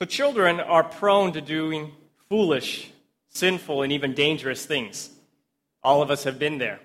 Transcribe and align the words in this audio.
So, 0.00 0.06
children 0.06 0.60
are 0.60 0.84
prone 0.84 1.32
to 1.32 1.40
doing 1.40 1.90
foolish, 2.28 2.88
sinful, 3.30 3.82
and 3.82 3.92
even 3.92 4.14
dangerous 4.14 4.64
things. 4.64 5.10
All 5.82 6.02
of 6.02 6.12
us 6.12 6.22
have 6.22 6.38
been 6.38 6.58
there. 6.58 6.78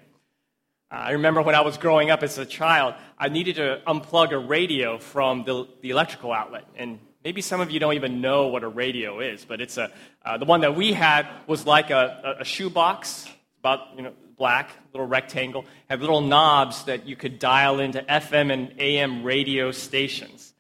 Uh, 0.92 0.96
I 0.96 1.12
remember 1.12 1.44
when 1.44 1.54
I 1.54 1.62
was 1.62 1.78
growing 1.78 2.10
up 2.10 2.24
as 2.24 2.40
a 2.40 2.46
child, 2.46 2.96
I 3.20 3.30
needed 3.30 3.58
to 3.58 3.84
unplug 3.86 4.32
a 4.32 4.40
radio 4.40 4.98
from 4.98 5.44
the, 5.44 5.68
the 5.82 5.92
electrical 5.92 6.32
outlet. 6.32 6.64
And 6.76 6.98
maybe 7.24 7.42
some 7.42 7.62
of 7.62 7.70
you 7.70 7.80
don't 7.80 7.94
even 7.94 8.20
know 8.20 8.48
what 8.48 8.64
a 8.64 8.68
radio 8.68 9.20
is, 9.20 9.46
but 9.46 9.62
it's 9.62 9.78
a, 9.78 9.92
uh, 10.26 10.40
the 10.40 10.46
one 10.46 10.62
that 10.62 10.76
we 10.76 10.92
had 10.92 11.28
was 11.46 11.68
like 11.68 11.92
a, 11.92 12.38
a, 12.40 12.42
a 12.42 12.46
shoebox, 12.46 13.30
about 13.60 13.96
you 13.96 14.02
know, 14.02 14.14
black, 14.40 14.72
little 14.92 15.06
rectangle, 15.06 15.66
had 15.88 16.00
little 16.00 16.22
knobs 16.22 16.86
that 16.86 17.06
you 17.06 17.16
could 17.16 17.38
dial 17.38 17.80
into 17.80 18.02
FM 18.02 18.52
and 18.52 18.74
AM 18.80 19.24
radio 19.24 19.70
stations. 19.70 20.52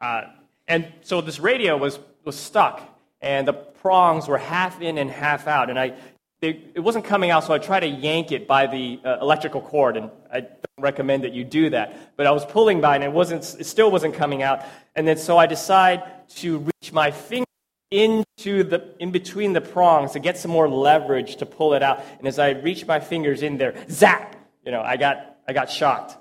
Uh, 0.00 0.22
and 0.70 0.86
so 1.02 1.20
this 1.20 1.40
radio 1.40 1.76
was, 1.76 1.98
was 2.24 2.36
stuck, 2.36 2.80
and 3.20 3.46
the 3.46 3.52
prongs 3.52 4.28
were 4.28 4.38
half 4.38 4.80
in 4.80 4.98
and 4.98 5.10
half 5.10 5.48
out. 5.48 5.68
And 5.68 5.76
I, 5.76 5.94
they, 6.40 6.62
it 6.74 6.80
wasn't 6.80 7.04
coming 7.04 7.32
out, 7.32 7.42
so 7.42 7.52
I 7.52 7.58
tried 7.58 7.80
to 7.80 7.88
yank 7.88 8.30
it 8.30 8.46
by 8.46 8.68
the 8.68 9.00
uh, 9.04 9.18
electrical 9.20 9.62
cord, 9.62 9.96
and 9.96 10.10
I 10.32 10.40
don't 10.40 10.52
recommend 10.78 11.24
that 11.24 11.32
you 11.32 11.42
do 11.42 11.70
that. 11.70 12.16
But 12.16 12.28
I 12.28 12.30
was 12.30 12.44
pulling 12.44 12.80
by, 12.80 12.94
and 12.94 13.02
it, 13.02 13.10
wasn't, 13.10 13.42
it 13.58 13.66
still 13.66 13.90
wasn't 13.90 14.14
coming 14.14 14.44
out. 14.44 14.62
And 14.94 15.08
then 15.08 15.16
so 15.16 15.36
I 15.36 15.46
decide 15.46 16.04
to 16.36 16.58
reach 16.58 16.92
my 16.92 17.10
finger 17.10 17.46
into 17.90 18.62
the 18.62 18.94
in 19.00 19.10
between 19.10 19.52
the 19.52 19.60
prongs 19.60 20.12
to 20.12 20.20
get 20.20 20.38
some 20.38 20.52
more 20.52 20.68
leverage 20.68 21.36
to 21.36 21.46
pull 21.46 21.74
it 21.74 21.82
out. 21.82 22.00
And 22.20 22.28
as 22.28 22.38
I 22.38 22.50
reach 22.50 22.86
my 22.86 23.00
fingers 23.00 23.42
in 23.42 23.58
there, 23.58 23.74
zap! 23.90 24.36
You 24.64 24.70
know, 24.70 24.82
I 24.82 24.96
got 24.96 25.38
I 25.48 25.52
got 25.52 25.68
shocked. 25.68 26.16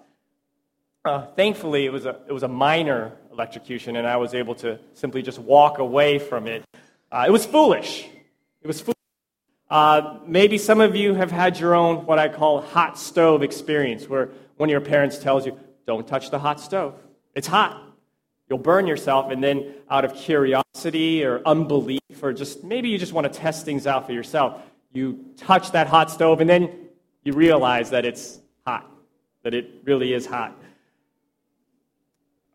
Uh, 1.05 1.27
thankfully, 1.35 1.85
it 1.85 1.93
was 1.93 2.07
a 2.07 2.19
it 2.27 2.33
was 2.33 2.41
a 2.41 2.47
minor 2.47 3.13
electrocution, 3.39 3.95
and 3.95 4.05
I 4.05 4.17
was 4.17 4.33
able 4.33 4.53
to 4.55 4.77
simply 4.93 5.21
just 5.21 5.39
walk 5.39 5.79
away 5.79 6.19
from 6.19 6.45
it. 6.45 6.65
Uh, 7.09 7.23
it 7.25 7.31
was 7.31 7.45
foolish. 7.45 8.05
It 8.61 8.67
was 8.67 8.81
foolish. 8.81 8.95
Uh, 9.69 10.19
maybe 10.25 10.57
some 10.57 10.81
of 10.81 10.95
you 10.95 11.13
have 11.13 11.31
had 11.31 11.57
your 11.57 11.73
own 11.73 12.05
what 12.05 12.19
I 12.19 12.27
call 12.27 12.59
hot 12.61 12.99
stove 12.99 13.41
experience, 13.41 14.09
where 14.09 14.29
one 14.57 14.67
of 14.67 14.71
your 14.71 14.81
parents 14.81 15.19
tells 15.19 15.45
you, 15.45 15.57
"Don't 15.87 16.05
touch 16.05 16.31
the 16.31 16.39
hot 16.39 16.59
stove. 16.59 16.95
It's 17.33 17.47
hot. 17.47 17.81
You'll 18.49 18.59
burn 18.59 18.87
yourself." 18.87 19.31
And 19.31 19.41
then, 19.41 19.73
out 19.89 20.03
of 20.03 20.13
curiosity 20.15 21.23
or 21.23 21.41
unbelief, 21.45 22.01
or 22.21 22.33
just 22.33 22.63
maybe 22.63 22.89
you 22.89 22.97
just 22.97 23.13
want 23.13 23.31
to 23.31 23.39
test 23.39 23.63
things 23.63 23.87
out 23.87 24.05
for 24.05 24.11
yourself, 24.11 24.61
you 24.91 25.23
touch 25.37 25.71
that 25.71 25.87
hot 25.87 26.11
stove, 26.11 26.41
and 26.41 26.49
then 26.49 26.69
you 27.23 27.31
realize 27.31 27.91
that 27.91 28.03
it's 28.05 28.39
hot, 28.65 28.89
that 29.43 29.53
it 29.53 29.65
really 29.85 30.13
is 30.13 30.25
hot. 30.25 30.58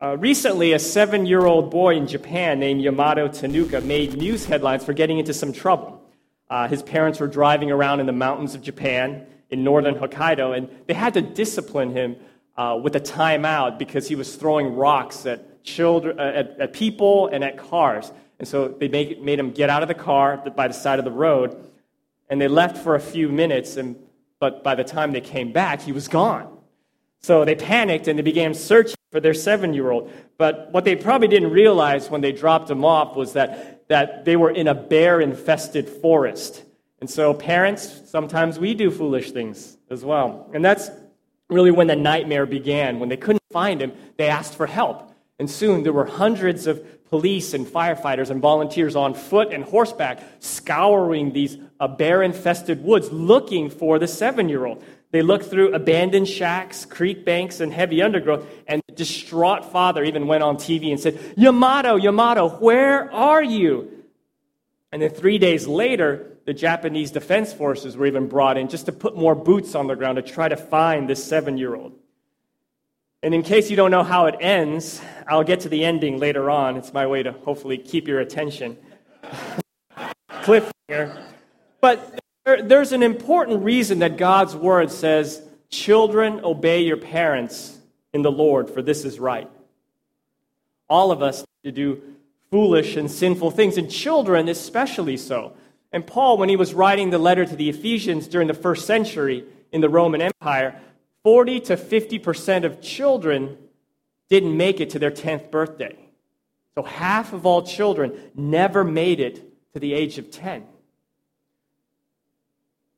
Uh, 0.04 0.18
recently, 0.18 0.74
a 0.74 0.78
seven 0.78 1.24
year 1.24 1.46
old 1.46 1.70
boy 1.70 1.96
in 1.96 2.06
Japan 2.06 2.60
named 2.60 2.82
Yamato 2.82 3.26
Tanooka 3.26 3.82
made 3.82 4.14
news 4.18 4.44
headlines 4.44 4.84
for 4.84 4.92
getting 4.92 5.18
into 5.18 5.32
some 5.32 5.50
trouble. 5.50 6.02
Uh, 6.50 6.68
his 6.68 6.82
parents 6.82 7.18
were 7.20 7.26
driving 7.26 7.70
around 7.70 8.00
in 8.00 8.04
the 8.04 8.12
mountains 8.12 8.54
of 8.54 8.60
Japan 8.60 9.26
in 9.48 9.64
northern 9.64 9.94
Hokkaido, 9.94 10.54
and 10.54 10.68
they 10.86 10.92
had 10.92 11.14
to 11.14 11.22
discipline 11.22 11.90
him 11.90 12.16
uh, 12.58 12.78
with 12.82 12.94
a 12.96 13.00
timeout 13.00 13.78
because 13.78 14.06
he 14.06 14.14
was 14.14 14.36
throwing 14.36 14.76
rocks 14.76 15.24
at, 15.24 15.64
children, 15.64 16.20
uh, 16.20 16.22
at, 16.22 16.60
at, 16.60 16.72
people 16.74 17.28
and 17.28 17.42
at 17.42 17.56
cars. 17.56 18.12
And 18.38 18.46
so 18.46 18.68
they 18.68 18.88
make, 18.88 19.22
made 19.22 19.38
him 19.38 19.52
get 19.52 19.70
out 19.70 19.80
of 19.80 19.88
the 19.88 19.94
car 19.94 20.36
by 20.54 20.68
the 20.68 20.74
side 20.74 20.98
of 20.98 21.06
the 21.06 21.12
road, 21.12 21.56
and 22.28 22.38
they 22.38 22.48
left 22.48 22.76
for 22.76 22.94
a 22.94 23.00
few 23.00 23.30
minutes, 23.30 23.78
and, 23.78 23.96
but 24.38 24.62
by 24.62 24.74
the 24.74 24.84
time 24.84 25.12
they 25.12 25.22
came 25.22 25.50
back, 25.50 25.80
he 25.80 25.92
was 25.92 26.08
gone. 26.08 26.58
So 27.22 27.46
they 27.46 27.54
panicked 27.54 28.06
and 28.06 28.18
they 28.18 28.22
began 28.22 28.52
searching 28.52 28.96
for 29.14 29.20
their 29.20 29.32
seven 29.32 29.72
year 29.72 29.92
old. 29.92 30.10
But 30.38 30.72
what 30.72 30.84
they 30.84 30.96
probably 30.96 31.28
didn't 31.28 31.52
realize 31.52 32.10
when 32.10 32.20
they 32.20 32.32
dropped 32.32 32.68
him 32.68 32.84
off 32.84 33.14
was 33.14 33.34
that, 33.34 33.86
that 33.86 34.24
they 34.24 34.34
were 34.34 34.50
in 34.50 34.66
a 34.66 34.74
bear 34.74 35.20
infested 35.20 35.88
forest. 35.88 36.64
And 37.00 37.08
so, 37.08 37.32
parents, 37.32 38.10
sometimes 38.10 38.58
we 38.58 38.74
do 38.74 38.90
foolish 38.90 39.30
things 39.30 39.78
as 39.88 40.04
well. 40.04 40.50
And 40.52 40.64
that's 40.64 40.90
really 41.48 41.70
when 41.70 41.86
the 41.86 41.94
nightmare 41.94 42.44
began. 42.44 42.98
When 42.98 43.08
they 43.08 43.16
couldn't 43.16 43.44
find 43.52 43.80
him, 43.80 43.92
they 44.16 44.26
asked 44.26 44.56
for 44.56 44.66
help. 44.66 45.12
And 45.38 45.48
soon 45.48 45.84
there 45.84 45.92
were 45.92 46.06
hundreds 46.06 46.66
of 46.66 46.84
police 47.08 47.54
and 47.54 47.68
firefighters 47.68 48.30
and 48.30 48.40
volunteers 48.40 48.96
on 48.96 49.14
foot 49.14 49.52
and 49.52 49.62
horseback 49.62 50.24
scouring 50.40 51.32
these 51.32 51.56
uh, 51.78 51.86
bear 51.86 52.20
infested 52.24 52.82
woods 52.82 53.12
looking 53.12 53.70
for 53.70 54.00
the 54.00 54.08
seven 54.08 54.48
year 54.48 54.66
old. 54.66 54.82
They 55.14 55.22
looked 55.22 55.44
through 55.44 55.74
abandoned 55.74 56.26
shacks, 56.26 56.84
creek 56.84 57.24
banks, 57.24 57.60
and 57.60 57.72
heavy 57.72 58.02
undergrowth, 58.02 58.44
and 58.66 58.82
the 58.88 58.94
distraught 58.96 59.70
father 59.70 60.02
even 60.02 60.26
went 60.26 60.42
on 60.42 60.56
TV 60.56 60.90
and 60.90 60.98
said, 60.98 61.20
Yamato, 61.36 61.94
Yamato, 61.94 62.48
where 62.48 63.12
are 63.12 63.40
you? 63.40 63.92
And 64.90 65.00
then 65.00 65.10
three 65.10 65.38
days 65.38 65.68
later, 65.68 66.36
the 66.46 66.52
Japanese 66.52 67.12
defense 67.12 67.52
forces 67.52 67.96
were 67.96 68.06
even 68.06 68.26
brought 68.26 68.58
in 68.58 68.66
just 68.66 68.86
to 68.86 68.92
put 68.92 69.16
more 69.16 69.36
boots 69.36 69.76
on 69.76 69.86
the 69.86 69.94
ground 69.94 70.16
to 70.16 70.22
try 70.22 70.48
to 70.48 70.56
find 70.56 71.08
this 71.08 71.22
seven 71.22 71.58
year 71.58 71.76
old. 71.76 71.92
And 73.22 73.32
in 73.32 73.44
case 73.44 73.70
you 73.70 73.76
don't 73.76 73.92
know 73.92 74.02
how 74.02 74.26
it 74.26 74.34
ends, 74.40 75.00
I'll 75.28 75.44
get 75.44 75.60
to 75.60 75.68
the 75.68 75.84
ending 75.84 76.18
later 76.18 76.50
on. 76.50 76.76
It's 76.76 76.92
my 76.92 77.06
way 77.06 77.22
to 77.22 77.30
hopefully 77.30 77.78
keep 77.78 78.08
your 78.08 78.18
attention. 78.18 78.76
Cliffhanger. 80.28 81.22
But 81.80 82.18
there's 82.44 82.92
an 82.92 83.02
important 83.02 83.62
reason 83.62 84.00
that 84.00 84.16
God's 84.16 84.54
word 84.54 84.90
says, 84.90 85.42
Children, 85.70 86.40
obey 86.44 86.82
your 86.82 86.98
parents 86.98 87.78
in 88.12 88.22
the 88.22 88.30
Lord, 88.30 88.70
for 88.70 88.82
this 88.82 89.04
is 89.04 89.18
right. 89.18 89.50
All 90.88 91.10
of 91.10 91.22
us 91.22 91.44
to 91.64 91.72
do 91.72 92.02
foolish 92.50 92.96
and 92.96 93.10
sinful 93.10 93.50
things, 93.50 93.76
and 93.76 93.90
children 93.90 94.48
especially 94.48 95.16
so. 95.16 95.54
And 95.90 96.06
Paul, 96.06 96.38
when 96.38 96.48
he 96.48 96.56
was 96.56 96.74
writing 96.74 97.10
the 97.10 97.18
letter 97.18 97.44
to 97.44 97.56
the 97.56 97.70
Ephesians 97.70 98.28
during 98.28 98.46
the 98.46 98.54
first 98.54 98.86
century 98.86 99.44
in 99.72 99.80
the 99.80 99.88
Roman 99.88 100.20
Empire, 100.20 100.80
40 101.24 101.60
to 101.60 101.76
50% 101.76 102.64
of 102.64 102.80
children 102.80 103.56
didn't 104.28 104.56
make 104.56 104.80
it 104.80 104.90
to 104.90 104.98
their 104.98 105.10
10th 105.10 105.50
birthday. 105.50 105.96
So 106.74 106.82
half 106.82 107.32
of 107.32 107.46
all 107.46 107.62
children 107.62 108.12
never 108.34 108.84
made 108.84 109.18
it 109.18 109.42
to 109.72 109.80
the 109.80 109.94
age 109.94 110.18
of 110.18 110.30
10 110.30 110.64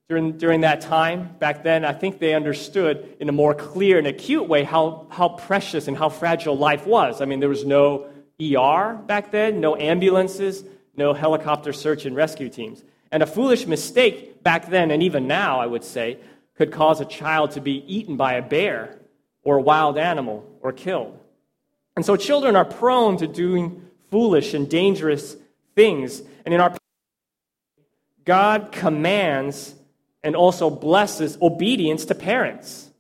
during, 0.09 0.39
during 0.39 0.61
that 0.61 0.81
time, 0.81 1.35
back 1.39 1.65
then, 1.65 1.85
I 1.85 1.93
think 1.93 2.21
they 2.21 2.35
understood 2.35 3.17
in 3.19 3.29
a 3.29 3.33
more 3.33 3.55
clear 3.55 3.99
and 3.99 4.07
acute 4.07 4.49
way 4.49 4.63
how, 4.63 5.07
how 5.11 5.31
precious 5.31 5.89
and 5.89 5.97
how 5.97 6.09
fragile 6.09 6.57
life 6.57 6.87
was. 6.87 7.21
I 7.21 7.25
mean, 7.25 7.41
there 7.41 7.49
was 7.49 7.65
no 7.65 8.07
ER 8.41 8.95
back 9.07 9.33
then, 9.33 9.61
no 9.61 9.77
ambulances, 9.77 10.65
no 10.97 11.13
helicopter 11.13 11.73
search 11.73 12.07
and 12.07 12.15
rescue 12.15 12.49
teams. 12.49 12.85
And 13.11 13.23
a 13.23 13.27
foolish 13.27 13.67
mistake 13.67 14.43
back 14.45 14.71
then, 14.71 14.93
and 14.93 15.03
even 15.03 15.27
now, 15.27 15.59
I 15.59 15.67
would 15.67 15.85
say, 15.85 16.19
could 16.57 16.71
cause 16.71 17.01
a 17.01 17.05
child 17.05 17.53
to 17.53 17.61
be 17.61 17.85
eaten 17.93 18.17
by 18.17 18.35
a 18.35 18.43
bear 18.43 18.97
or 19.43 19.59
a 19.59 19.63
wild 19.63 19.99
animal 19.99 20.49
or 20.61 20.73
killed. 20.73 21.19
And 21.97 22.07
so 22.07 22.17
children 22.17 22.55
are 22.55 22.65
prone 22.65 23.17
to 23.19 23.27
doing 23.27 23.83
foolish 24.11 24.55
and 24.55 24.69
dangerous 24.69 25.37
things. 25.75 26.23
And 26.45 26.55
in 26.55 26.61
our 26.61 26.77
God 28.25 28.71
commands 28.73 29.75
and 30.27 30.35
also 30.35 30.69
blesses 30.69 31.39
obedience 31.41 32.07
to 32.07 32.15
parents. 32.17 32.91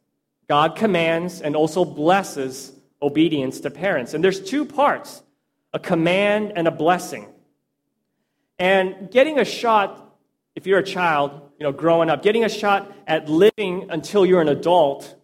God 0.49 0.77
commands 0.77 1.41
and 1.41 1.57
also 1.57 1.85
blesses 1.85 2.73
obedience 3.03 3.59
to 3.63 3.71
parents. 3.71 4.15
And 4.15 4.23
there's 4.23 4.41
two 4.41 4.65
parts 4.65 5.25
a 5.73 5.81
command 5.81 6.53
and 6.55 6.69
a 6.69 6.71
blessing. 6.71 7.27
And 8.61 9.11
getting 9.11 9.41
a 9.41 9.45
shot, 9.45 10.17
if 10.55 10.69
you're 10.69 10.79
a 10.79 10.85
child, 10.85 11.33
you 11.59 11.65
know, 11.65 11.73
growing 11.73 12.11
up, 12.11 12.23
getting 12.23 12.45
a 12.45 12.49
shot 12.49 12.95
at 13.09 13.29
living 13.29 13.89
until 13.91 14.25
you're 14.25 14.41
an 14.41 14.49
adult, 14.49 15.17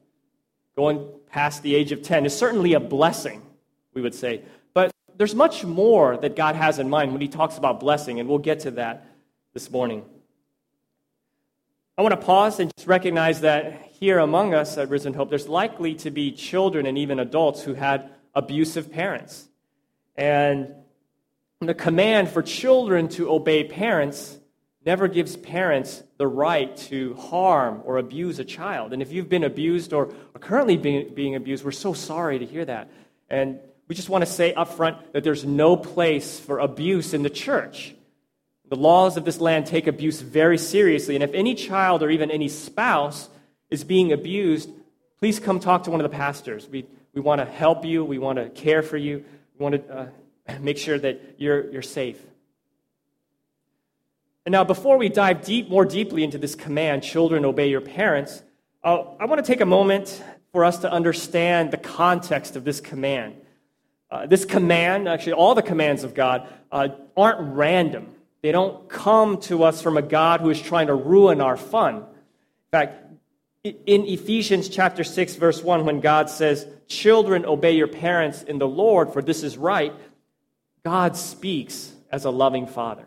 going 0.75 1.09
past 1.31 1.63
the 1.63 1.73
age 1.77 1.93
of 1.93 2.03
10, 2.03 2.27
is 2.27 2.37
certainly 2.37 2.75
a 2.75 2.81
blessing, 2.81 3.43
we 3.95 4.03
would 4.03 4.15
say. 4.15 4.43
But 4.75 4.91
there's 5.17 5.37
much 5.37 5.65
more 5.65 6.17
that 6.17 6.35
God 6.35 6.57
has 6.57 6.81
in 6.81 6.91
mind 6.91 7.13
when 7.13 7.21
He 7.21 7.29
talks 7.29 7.59
about 7.59 7.79
blessing, 7.79 8.19
and 8.19 8.29
we'll 8.29 8.39
get 8.39 8.59
to 8.61 8.73
that 8.73 9.07
this 9.55 9.71
morning. 9.71 10.05
I 12.03 12.05
want 12.05 12.21
to 12.21 12.27
pause 12.27 12.59
and 12.59 12.69
just 12.77 12.89
recognize 12.89 13.43
that 13.43 13.81
here 14.01 14.19
among 14.19 14.55
us 14.55 14.77
at 14.77 14.89
Risen 14.89 15.15
Hope, 15.15 15.31
there's 15.31 15.47
likely 15.47 15.95
to 15.95 16.11
be 16.11 16.33
children 16.33 16.85
and 16.85 16.99
even 16.99 17.21
adults 17.21 17.63
who 17.63 17.75
had 17.75 18.11
abusive 18.35 18.91
parents. 18.91 19.49
And 20.17 20.75
the 21.61 21.75
command 21.75 22.29
for 22.29 22.43
children 22.43 23.09
to 23.11 23.31
obey 23.31 23.63
parents 23.63 24.37
never 24.85 25.07
gives 25.07 25.37
parents 25.37 26.03
the 26.17 26.27
right 26.27 26.77
to 26.89 27.15
harm 27.15 27.83
or 27.85 27.99
abuse 27.99 28.41
a 28.41 28.45
child. 28.45 28.93
And 28.93 29.01
if 29.01 29.13
you've 29.13 29.29
been 29.29 29.45
abused 29.45 29.93
or 29.93 30.13
are 30.35 30.41
currently 30.41 30.77
being, 30.77 31.15
being 31.15 31.37
abused, 31.37 31.65
we're 31.65 31.71
so 31.71 31.93
sorry 31.93 32.41
to 32.41 32.45
hear 32.45 32.65
that. 32.65 32.91
And 33.31 33.61
we 33.87 33.95
just 33.95 34.09
want 34.09 34.27
to 34.27 34.31
say 34.31 34.55
up 34.55 34.71
front 34.71 35.13
that 35.13 35.23
there's 35.23 35.45
no 35.45 35.77
place 35.77 36.41
for 36.41 36.59
abuse 36.59 37.15
in 37.15 37.23
the 37.23 37.31
church. 37.31 37.95
The 38.73 38.79
laws 38.79 39.19
of 39.19 39.27
this 39.27 39.39
land 39.39 39.67
take 39.67 39.87
abuse 39.87 40.23
very 40.23 40.57
seriously, 40.57 41.15
and 41.15 41.23
if 41.23 41.35
any 41.35 41.55
child 41.55 42.03
or 42.03 42.09
even 42.09 42.31
any 42.31 42.49
spouse 42.49 43.29
is 43.69 43.85
being 43.85 44.15
abused, 44.15 44.71
please 45.19 45.39
come 45.39 45.61
talk 45.61 45.83
to 45.83 45.91
one 45.91 46.01
of 46.01 46.11
the 46.11 46.17
pastors. 46.17 46.67
We, 46.67 46.87
we 47.13 47.21
want 47.21 47.43
to 47.43 47.45
help 47.45 47.85
you, 47.85 48.03
we 48.03 48.17
want 48.17 48.39
to 48.39 48.49
care 48.49 48.81
for 48.81 48.97
you, 48.97 49.27
we 49.59 49.63
want 49.63 49.75
to 49.75 49.95
uh, 49.95 50.59
make 50.61 50.79
sure 50.79 50.99
that 50.99 51.21
you're, 51.37 51.71
you're 51.71 51.83
safe. 51.83 52.19
And 54.47 54.55
now, 54.55 54.65
before 54.65 54.97
we 54.97 55.11
dive 55.11 55.45
deep, 55.45 55.69
more 55.69 55.85
deeply 55.85 56.25
into 56.25 56.39
this 56.39 56.55
command, 56.55 57.03
children, 57.03 57.45
obey 57.45 57.69
your 57.69 57.83
parents, 57.83 58.43
uh, 58.83 59.03
I 59.21 59.27
want 59.27 59.45
to 59.45 59.47
take 59.47 59.61
a 59.61 59.67
moment 59.67 60.25
for 60.51 60.65
us 60.65 60.79
to 60.79 60.91
understand 60.91 61.73
the 61.73 61.77
context 61.77 62.57
of 62.57 62.65
this 62.65 62.81
command. 62.81 63.35
Uh, 64.11 64.25
this 64.25 64.47
command, 64.47 65.11
actually, 65.11 65.35
all 65.35 65.55
the 65.55 65.61
commands 65.61 66.05
of 66.05 66.15
God, 66.15 66.49
uh, 66.71 66.89
aren't 67.15 67.55
random. 67.55 68.12
They 68.43 68.53
don't 68.53 68.89
come 68.89 69.41
to 69.43 69.63
us 69.63 69.81
from 69.81 69.97
a 69.97 70.03
God 70.03 70.41
who 70.41 70.51
is 70.51 70.61
trying 70.61 70.89
to 70.89 70.95
ruin 70.95 71.41
our 71.41 71.57
fun. 71.57 71.97
In 71.97 72.05
fact, 72.71 73.03
in 73.65 74.05
Ephesians 74.07 74.69
chapter 74.69 75.05
6, 75.05 75.37
verse 75.37 75.63
1, 75.63 75.85
when 75.85 76.01
God 76.01 76.29
says, 76.29 76.67
Children, 76.89 77.47
obey 77.47 77.73
your 77.73 77.87
parents 77.87 78.43
in 78.43 78.59
the 78.59 78.67
Lord, 78.67 79.13
for 79.13 79.23
this 79.23 79.45
is 79.45 79.57
right, 79.57 79.95
God 80.85 81.17
speaks 81.17 81.93
as 82.11 82.25
a 82.25 82.31
loving 82.31 82.67
father. 82.67 83.07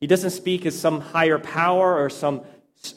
He 0.00 0.06
doesn't 0.06 0.30
speak 0.30 0.66
as 0.66 0.78
some 0.78 1.00
higher 1.00 1.38
power 1.38 1.98
or 1.98 2.10
some 2.10 2.42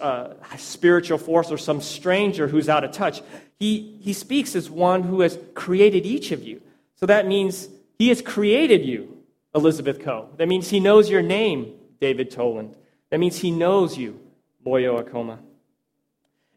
uh, 0.01 0.33
spiritual 0.57 1.18
force 1.18 1.50
or 1.50 1.57
some 1.57 1.80
stranger 1.80 2.48
who's 2.48 2.68
out 2.68 2.83
of 2.83 2.92
touch. 2.92 3.21
He, 3.57 3.98
he 4.01 4.12
speaks 4.12 4.56
as 4.56 4.69
one 4.69 5.04
who 5.04 5.21
has 5.21 5.39
created 5.56 6.06
each 6.06 6.31
of 6.33 6.44
you. 6.44 6.62
So 6.95 7.06
that 7.06 7.25
means 7.25 7.69
he 7.98 8.09
has 8.09 8.21
created 8.21 8.86
you, 8.86 9.16
Elizabeth 9.57 10.00
Coe. 10.00 10.30
That 10.38 10.48
means 10.48 10.69
he 10.69 10.80
knows 10.80 11.09
your 11.09 11.21
name, 11.21 11.74
David 12.00 12.31
Toland. 12.31 12.75
That 13.09 13.19
means 13.19 13.38
he 13.38 13.51
knows 13.51 13.98
you, 13.98 14.19
Boyo 14.65 15.04
Akoma. 15.04 15.39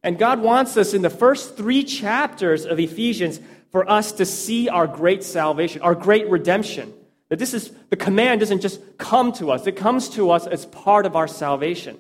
And 0.03 0.19
God 0.19 0.41
wants 0.41 0.77
us 0.77 0.95
in 0.95 1.03
the 1.03 1.11
first 1.11 1.57
three 1.57 1.85
chapters 1.85 2.65
of 2.65 2.79
Ephesians 2.79 3.41
for 3.71 3.89
us 3.91 4.13
to 4.13 4.25
see 4.25 4.69
our 4.69 4.87
great 4.87 5.23
salvation, 5.23 5.83
our 5.83 5.95
great 5.95 6.29
redemption. 6.29 6.93
That 7.29 7.39
this 7.39 7.55
is, 7.55 7.71
the 7.91 7.97
command 7.97 8.41
doesn't 8.41 8.61
just 8.61 8.81
come 8.99 9.33
to 9.35 9.51
us, 9.51 9.67
it 9.67 9.77
comes 9.77 10.09
to 10.11 10.31
us 10.31 10.47
as 10.47 10.67
part 10.67 11.07
of 11.07 11.17
our 11.17 11.29
salvation. 11.29 11.99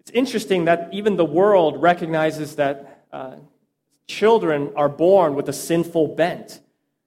It's 0.00 0.10
interesting 0.10 0.66
that 0.66 0.90
even 0.92 1.16
the 1.16 1.24
world 1.24 1.80
recognizes 1.80 2.56
that 2.56 3.04
uh, 3.10 3.36
children 4.06 4.72
are 4.76 4.88
born 4.88 5.34
with 5.34 5.48
a 5.48 5.52
sinful 5.52 6.08
bent, 6.08 6.60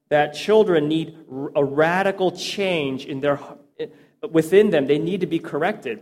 that 0.10 0.34
children 0.34 0.88
need 0.88 1.18
a 1.56 1.64
radical 1.64 2.32
change 2.32 3.06
in 3.06 3.20
their, 3.20 3.40
within 4.30 4.70
them. 4.70 4.88
They 4.88 5.00
need 5.00 5.22
to 5.22 5.28
be 5.28 5.40
corrected. 5.40 6.02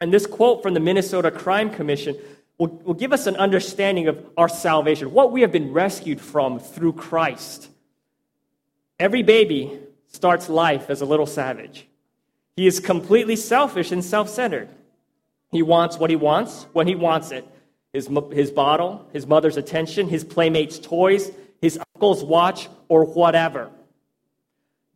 And 0.00 0.12
this 0.12 0.26
quote 0.26 0.62
from 0.62 0.74
the 0.74 0.80
Minnesota 0.80 1.30
Crime 1.30 1.70
Commission 1.70 2.16
will, 2.58 2.68
will 2.68 2.94
give 2.94 3.12
us 3.12 3.26
an 3.26 3.36
understanding 3.36 4.08
of 4.08 4.24
our 4.36 4.48
salvation, 4.48 5.12
what 5.12 5.32
we 5.32 5.40
have 5.42 5.52
been 5.52 5.72
rescued 5.72 6.20
from 6.20 6.58
through 6.58 6.94
Christ. 6.94 7.68
Every 8.98 9.22
baby 9.22 9.80
starts 10.08 10.48
life 10.48 10.90
as 10.90 11.00
a 11.00 11.06
little 11.06 11.26
savage. 11.26 11.86
He 12.56 12.66
is 12.66 12.80
completely 12.80 13.36
selfish 13.36 13.90
and 13.90 14.04
self 14.04 14.28
centered. 14.28 14.68
He 15.50 15.62
wants 15.62 15.98
what 15.98 16.10
he 16.10 16.16
wants 16.16 16.66
when 16.72 16.86
he 16.86 16.94
wants 16.94 17.30
it 17.30 17.46
his, 17.92 18.08
his 18.32 18.50
bottle, 18.50 19.06
his 19.12 19.26
mother's 19.26 19.56
attention, 19.56 20.08
his 20.08 20.24
playmates' 20.24 20.78
toys, 20.78 21.30
watch, 22.24 22.68
or 22.88 23.04
whatever. 23.04 23.70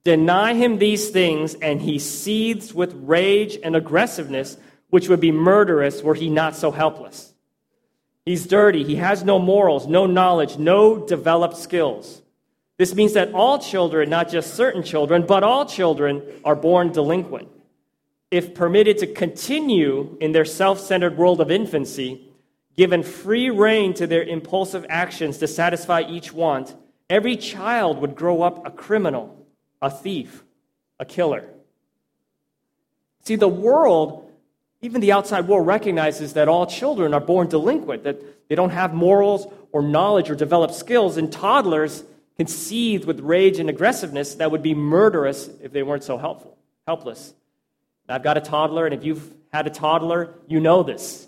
Deny 0.03 0.55
him 0.55 0.79
these 0.79 1.11
things, 1.11 1.55
and 1.55 1.81
he 1.81 1.99
seethes 1.99 2.73
with 2.73 2.93
rage 2.95 3.59
and 3.63 3.75
aggressiveness, 3.75 4.57
which 4.91 5.09
would 5.09 5.21
be 5.21 5.33
murderous 5.33 6.03
were 6.03 6.15
he 6.15 6.29
not 6.29 6.55
so 6.55 6.71
helpless. 6.71 7.33
He's 8.25 8.47
dirty. 8.47 8.83
He 8.83 8.97
has 8.97 9.25
no 9.25 9.39
morals, 9.39 9.87
no 9.87 10.07
knowledge, 10.07 10.59
no 10.59 10.99
developed 10.99 11.57
skills. 11.57 12.23
This 12.77 12.95
means 12.95 13.15
that 13.15 13.33
all 13.33 13.59
children, 13.59 14.11
not 14.11 14.29
just 14.29 14.55
certain 14.55 14.83
children, 14.83 15.25
but 15.27 15.43
all 15.43 15.65
children 15.65 16.23
are 16.45 16.57
born 16.57 16.93
delinquent. 16.93 17.49
If 18.31 18.55
permitted 18.55 18.99
to 18.99 19.07
continue 19.07 20.17
in 20.21 20.33
their 20.33 20.45
self 20.45 20.81
centered 20.81 21.17
world 21.17 21.41
of 21.41 21.51
infancy, 21.51 22.29
given 22.77 23.03
free 23.03 23.49
rein 23.49 23.95
to 23.95 24.07
their 24.07 24.23
impulsive 24.23 24.85
actions 24.89 25.39
to 25.39 25.47
satisfy 25.47 26.03
each 26.03 26.33
want, 26.33 26.75
every 27.09 27.37
child 27.37 27.99
would 28.01 28.15
grow 28.15 28.43
up 28.43 28.67
a 28.67 28.71
criminal, 28.71 29.47
a 29.81 29.91
thief, 29.91 30.45
a 30.99 31.05
killer. 31.05 31.45
See, 33.25 33.37
the 33.37 33.49
world, 33.49 34.31
even 34.83 35.01
the 35.01 35.13
outside 35.13 35.49
world, 35.49 35.67
recognizes 35.67 36.35
that 36.35 36.49
all 36.49 36.67
children 36.67 37.13
are 37.15 37.21
born 37.21 37.49
delinquent, 37.49 38.05
that 38.05 38.49
they 38.49 38.55
don't 38.55 38.71
have 38.71 38.95
morals 38.95 39.47
or 39.73 39.83
knowledge 39.83 40.31
or 40.31 40.35
developed 40.35 40.75
skills, 40.75 41.17
and 41.17 41.33
toddlers 41.33 42.05
can 42.37 42.47
seethe 42.47 43.05
with 43.05 43.21
rage 43.21 43.59
and 43.59 43.69
aggressiveness 43.69 44.37
that 44.37 44.51
would 44.51 44.63
be 44.63 44.75
murderous 44.75 45.49
if 45.63 45.73
they 45.73 45.83
weren't 45.83 46.05
so 46.05 46.19
helpful, 46.19 46.57
helpless. 46.87 47.35
I've 48.09 48.23
got 48.23 48.37
a 48.37 48.41
toddler, 48.41 48.85
and 48.87 48.95
if 48.95 49.05
you've 49.05 49.35
had 49.53 49.67
a 49.67 49.71
toddler, 49.71 50.35
you 50.47 50.61
know 50.61 50.83
this. 50.83 51.27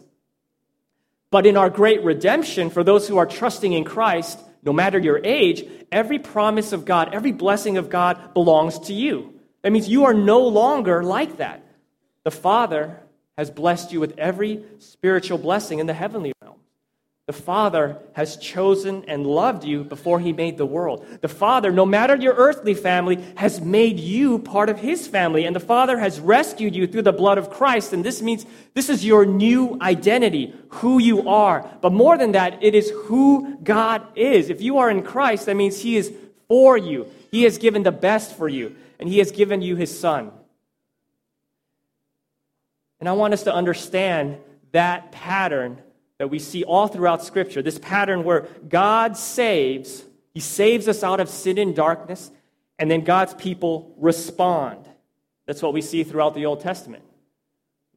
But 1.30 1.46
in 1.46 1.56
our 1.56 1.70
great 1.70 2.04
redemption, 2.04 2.70
for 2.70 2.84
those 2.84 3.08
who 3.08 3.18
are 3.18 3.26
trusting 3.26 3.72
in 3.72 3.84
Christ, 3.84 4.38
no 4.62 4.72
matter 4.72 4.98
your 4.98 5.20
age, 5.24 5.64
every 5.90 6.18
promise 6.18 6.72
of 6.72 6.84
God, 6.84 7.14
every 7.14 7.32
blessing 7.32 7.76
of 7.76 7.90
God 7.90 8.34
belongs 8.34 8.78
to 8.80 8.92
you. 8.92 9.34
That 9.62 9.72
means 9.72 9.88
you 9.88 10.04
are 10.04 10.14
no 10.14 10.40
longer 10.40 11.02
like 11.02 11.38
that. 11.38 11.64
The 12.24 12.30
Father 12.30 13.00
has 13.36 13.50
blessed 13.50 13.92
you 13.92 14.00
with 14.00 14.18
every 14.18 14.64
spiritual 14.78 15.38
blessing 15.38 15.78
in 15.78 15.86
the 15.86 15.94
heavenly 15.94 16.32
realm. 16.42 16.57
The 17.28 17.34
Father 17.34 17.98
has 18.14 18.38
chosen 18.38 19.04
and 19.06 19.26
loved 19.26 19.62
you 19.62 19.84
before 19.84 20.18
He 20.18 20.32
made 20.32 20.56
the 20.56 20.64
world. 20.64 21.04
The 21.20 21.28
Father, 21.28 21.70
no 21.70 21.84
matter 21.84 22.16
your 22.16 22.32
earthly 22.32 22.72
family, 22.72 23.22
has 23.36 23.60
made 23.60 24.00
you 24.00 24.38
part 24.38 24.70
of 24.70 24.78
His 24.78 25.06
family. 25.06 25.44
And 25.44 25.54
the 25.54 25.60
Father 25.60 25.98
has 25.98 26.20
rescued 26.20 26.74
you 26.74 26.86
through 26.86 27.02
the 27.02 27.12
blood 27.12 27.36
of 27.36 27.50
Christ. 27.50 27.92
And 27.92 28.02
this 28.02 28.22
means 28.22 28.46
this 28.72 28.88
is 28.88 29.04
your 29.04 29.26
new 29.26 29.76
identity, 29.82 30.54
who 30.70 30.98
you 30.98 31.28
are. 31.28 31.68
But 31.82 31.92
more 31.92 32.16
than 32.16 32.32
that, 32.32 32.62
it 32.62 32.74
is 32.74 32.90
who 33.04 33.58
God 33.62 34.06
is. 34.16 34.48
If 34.48 34.62
you 34.62 34.78
are 34.78 34.88
in 34.88 35.02
Christ, 35.02 35.44
that 35.44 35.54
means 35.54 35.82
He 35.82 35.98
is 35.98 36.10
for 36.48 36.78
you. 36.78 37.08
He 37.30 37.42
has 37.42 37.58
given 37.58 37.82
the 37.82 37.92
best 37.92 38.38
for 38.38 38.48
you, 38.48 38.74
and 38.98 39.06
He 39.06 39.18
has 39.18 39.32
given 39.32 39.60
you 39.60 39.76
His 39.76 40.00
Son. 40.00 40.32
And 43.00 43.06
I 43.06 43.12
want 43.12 43.34
us 43.34 43.42
to 43.42 43.52
understand 43.52 44.38
that 44.72 45.12
pattern 45.12 45.82
that 46.18 46.28
we 46.28 46.38
see 46.38 46.64
all 46.64 46.88
throughout 46.88 47.24
Scripture 47.24 47.62
this 47.62 47.78
pattern 47.78 48.24
where 48.24 48.48
God 48.68 49.16
saves, 49.16 50.04
He 50.34 50.40
saves 50.40 50.88
us 50.88 51.02
out 51.02 51.20
of 51.20 51.28
sin 51.28 51.58
and 51.58 51.74
darkness, 51.74 52.30
and 52.78 52.90
then 52.90 53.04
God's 53.04 53.34
people 53.34 53.94
respond. 53.96 54.88
That's 55.46 55.62
what 55.62 55.72
we 55.72 55.80
see 55.80 56.04
throughout 56.04 56.34
the 56.34 56.46
Old 56.46 56.60
Testament. 56.60 57.04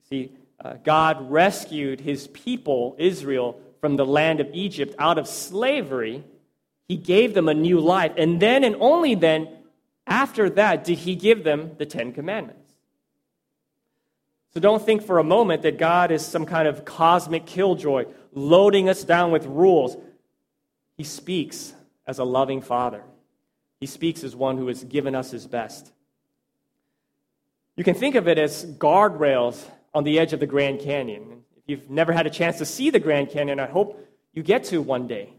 See, 0.09 0.31
uh, 0.63 0.75
God 0.83 1.29
rescued 1.31 1.99
His 1.99 2.27
people, 2.27 2.95
Israel, 2.97 3.59
from 3.79 3.95
the 3.95 4.05
land 4.05 4.39
of 4.39 4.49
Egypt 4.53 4.95
out 4.99 5.17
of 5.17 5.27
slavery. 5.27 6.23
He 6.87 6.97
gave 6.97 7.33
them 7.33 7.49
a 7.49 7.53
new 7.53 7.79
life. 7.79 8.13
And 8.17 8.39
then, 8.39 8.63
and 8.63 8.75
only 8.79 9.15
then, 9.15 9.49
after 10.05 10.49
that, 10.51 10.83
did 10.83 10.99
He 10.99 11.15
give 11.15 11.43
them 11.43 11.71
the 11.77 11.85
Ten 11.85 12.13
Commandments. 12.13 12.60
So 14.53 14.59
don't 14.59 14.83
think 14.83 15.03
for 15.03 15.19
a 15.19 15.23
moment 15.23 15.61
that 15.61 15.77
God 15.77 16.11
is 16.11 16.25
some 16.25 16.45
kind 16.45 16.67
of 16.67 16.83
cosmic 16.83 17.45
killjoy 17.45 18.05
loading 18.33 18.89
us 18.89 19.03
down 19.03 19.31
with 19.31 19.45
rules. 19.45 19.95
He 20.97 21.03
speaks 21.03 21.73
as 22.05 22.19
a 22.19 22.23
loving 22.23 22.61
father, 22.61 23.03
He 23.79 23.85
speaks 23.85 24.23
as 24.23 24.35
one 24.35 24.57
who 24.57 24.67
has 24.67 24.83
given 24.83 25.15
us 25.15 25.31
His 25.31 25.47
best. 25.47 25.91
You 27.77 27.83
can 27.83 27.95
think 27.95 28.15
of 28.15 28.27
it 28.27 28.37
as 28.37 28.65
guardrails 28.65 29.63
on 29.93 30.03
the 30.03 30.19
edge 30.19 30.33
of 30.33 30.39
the 30.39 30.47
Grand 30.47 30.81
Canyon. 30.81 31.43
If 31.55 31.63
you've 31.67 31.89
never 31.89 32.11
had 32.11 32.27
a 32.27 32.29
chance 32.29 32.57
to 32.57 32.65
see 32.65 32.89
the 32.89 32.99
Grand 32.99 33.29
Canyon, 33.29 33.59
I 33.59 33.67
hope 33.67 34.05
you 34.33 34.43
get 34.43 34.65
to 34.65 34.81
one 34.81 35.07
day. 35.07 35.33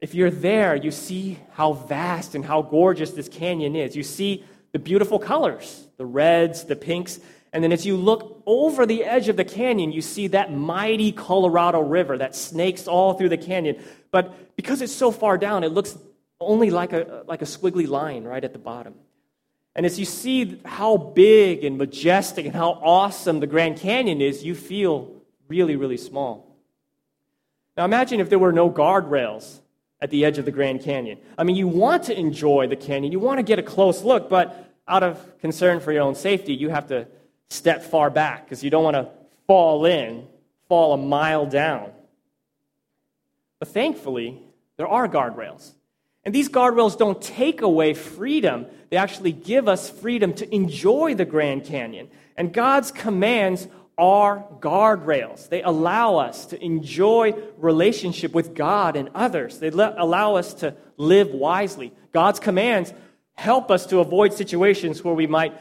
If 0.00 0.14
you're 0.14 0.30
there, 0.30 0.74
you 0.74 0.90
see 0.90 1.38
how 1.52 1.72
vast 1.72 2.34
and 2.34 2.44
how 2.44 2.62
gorgeous 2.62 3.12
this 3.12 3.28
canyon 3.28 3.76
is. 3.76 3.96
You 3.96 4.02
see 4.02 4.44
the 4.72 4.78
beautiful 4.78 5.18
colors 5.18 5.86
the 5.96 6.04
reds, 6.04 6.64
the 6.64 6.74
pinks, 6.76 7.20
and 7.54 7.62
then 7.62 7.70
as 7.70 7.86
you 7.86 7.96
look 7.96 8.42
over 8.46 8.84
the 8.84 9.04
edge 9.04 9.28
of 9.28 9.36
the 9.36 9.44
canyon, 9.44 9.92
you 9.92 10.02
see 10.02 10.26
that 10.26 10.52
mighty 10.52 11.12
Colorado 11.12 11.80
River 11.80 12.18
that 12.18 12.34
snakes 12.34 12.88
all 12.88 13.14
through 13.14 13.28
the 13.28 13.38
canyon. 13.38 13.80
But 14.10 14.56
because 14.56 14.82
it's 14.82 14.92
so 14.92 15.12
far 15.12 15.38
down, 15.38 15.62
it 15.62 15.68
looks 15.68 15.96
only 16.40 16.70
like 16.70 16.92
a, 16.92 17.22
like 17.28 17.42
a 17.42 17.44
squiggly 17.44 17.86
line 17.86 18.24
right 18.24 18.42
at 18.42 18.52
the 18.52 18.58
bottom. 18.58 18.94
And 19.76 19.86
as 19.86 20.00
you 20.00 20.04
see 20.04 20.60
how 20.64 20.96
big 20.96 21.62
and 21.62 21.78
majestic 21.78 22.44
and 22.44 22.56
how 22.56 22.70
awesome 22.70 23.38
the 23.38 23.46
Grand 23.46 23.76
Canyon 23.76 24.20
is, 24.20 24.42
you 24.42 24.56
feel 24.56 25.22
really, 25.46 25.76
really 25.76 25.96
small. 25.96 26.58
Now 27.76 27.84
imagine 27.84 28.18
if 28.18 28.30
there 28.30 28.38
were 28.40 28.52
no 28.52 28.68
guardrails 28.68 29.60
at 30.00 30.10
the 30.10 30.24
edge 30.24 30.38
of 30.38 30.44
the 30.44 30.50
Grand 30.50 30.82
Canyon. 30.82 31.18
I 31.38 31.44
mean, 31.44 31.54
you 31.54 31.68
want 31.68 32.02
to 32.04 32.18
enjoy 32.18 32.66
the 32.66 32.76
canyon, 32.76 33.12
you 33.12 33.20
want 33.20 33.38
to 33.38 33.44
get 33.44 33.60
a 33.60 33.62
close 33.62 34.02
look, 34.02 34.28
but 34.28 34.74
out 34.88 35.04
of 35.04 35.38
concern 35.38 35.78
for 35.78 35.92
your 35.92 36.02
own 36.02 36.16
safety, 36.16 36.52
you 36.52 36.68
have 36.70 36.88
to 36.88 37.06
step 37.50 37.82
far 37.82 38.10
back 38.10 38.44
because 38.44 38.62
you 38.64 38.70
don't 38.70 38.84
want 38.84 38.96
to 38.96 39.08
fall 39.46 39.84
in, 39.86 40.26
fall 40.68 40.94
a 40.94 40.96
mile 40.96 41.46
down. 41.46 41.90
But 43.58 43.68
thankfully, 43.68 44.42
there 44.76 44.88
are 44.88 45.08
guardrails. 45.08 45.72
And 46.24 46.34
these 46.34 46.48
guardrails 46.48 46.96
don't 46.96 47.20
take 47.20 47.60
away 47.60 47.94
freedom, 47.94 48.66
they 48.90 48.96
actually 48.96 49.32
give 49.32 49.68
us 49.68 49.90
freedom 49.90 50.32
to 50.34 50.54
enjoy 50.54 51.14
the 51.14 51.24
Grand 51.24 51.64
Canyon. 51.64 52.08
And 52.36 52.52
God's 52.52 52.90
commands 52.90 53.68
are 53.96 54.44
guardrails. 54.60 55.48
They 55.48 55.62
allow 55.62 56.16
us 56.16 56.46
to 56.46 56.62
enjoy 56.64 57.34
relationship 57.58 58.32
with 58.32 58.54
God 58.54 58.96
and 58.96 59.10
others. 59.14 59.58
They 59.58 59.68
allow 59.68 60.36
us 60.36 60.54
to 60.54 60.74
live 60.96 61.30
wisely. 61.30 61.92
God's 62.12 62.40
commands 62.40 62.92
help 63.34 63.70
us 63.70 63.86
to 63.86 64.00
avoid 64.00 64.32
situations 64.32 65.04
where 65.04 65.14
we 65.14 65.26
might 65.26 65.54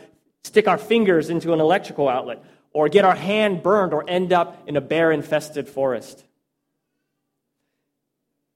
stick 0.44 0.68
our 0.68 0.78
fingers 0.78 1.30
into 1.30 1.54
an 1.54 1.60
electrical 1.60 2.10
outlet 2.10 2.44
or 2.74 2.90
get 2.90 3.06
our 3.06 3.16
hand 3.16 3.64
burned 3.64 3.94
or 3.94 4.04
end 4.08 4.34
up 4.34 4.68
in 4.68 4.76
a 4.76 4.82
bear 4.82 5.12
infested 5.12 5.68
forest. 5.68 6.24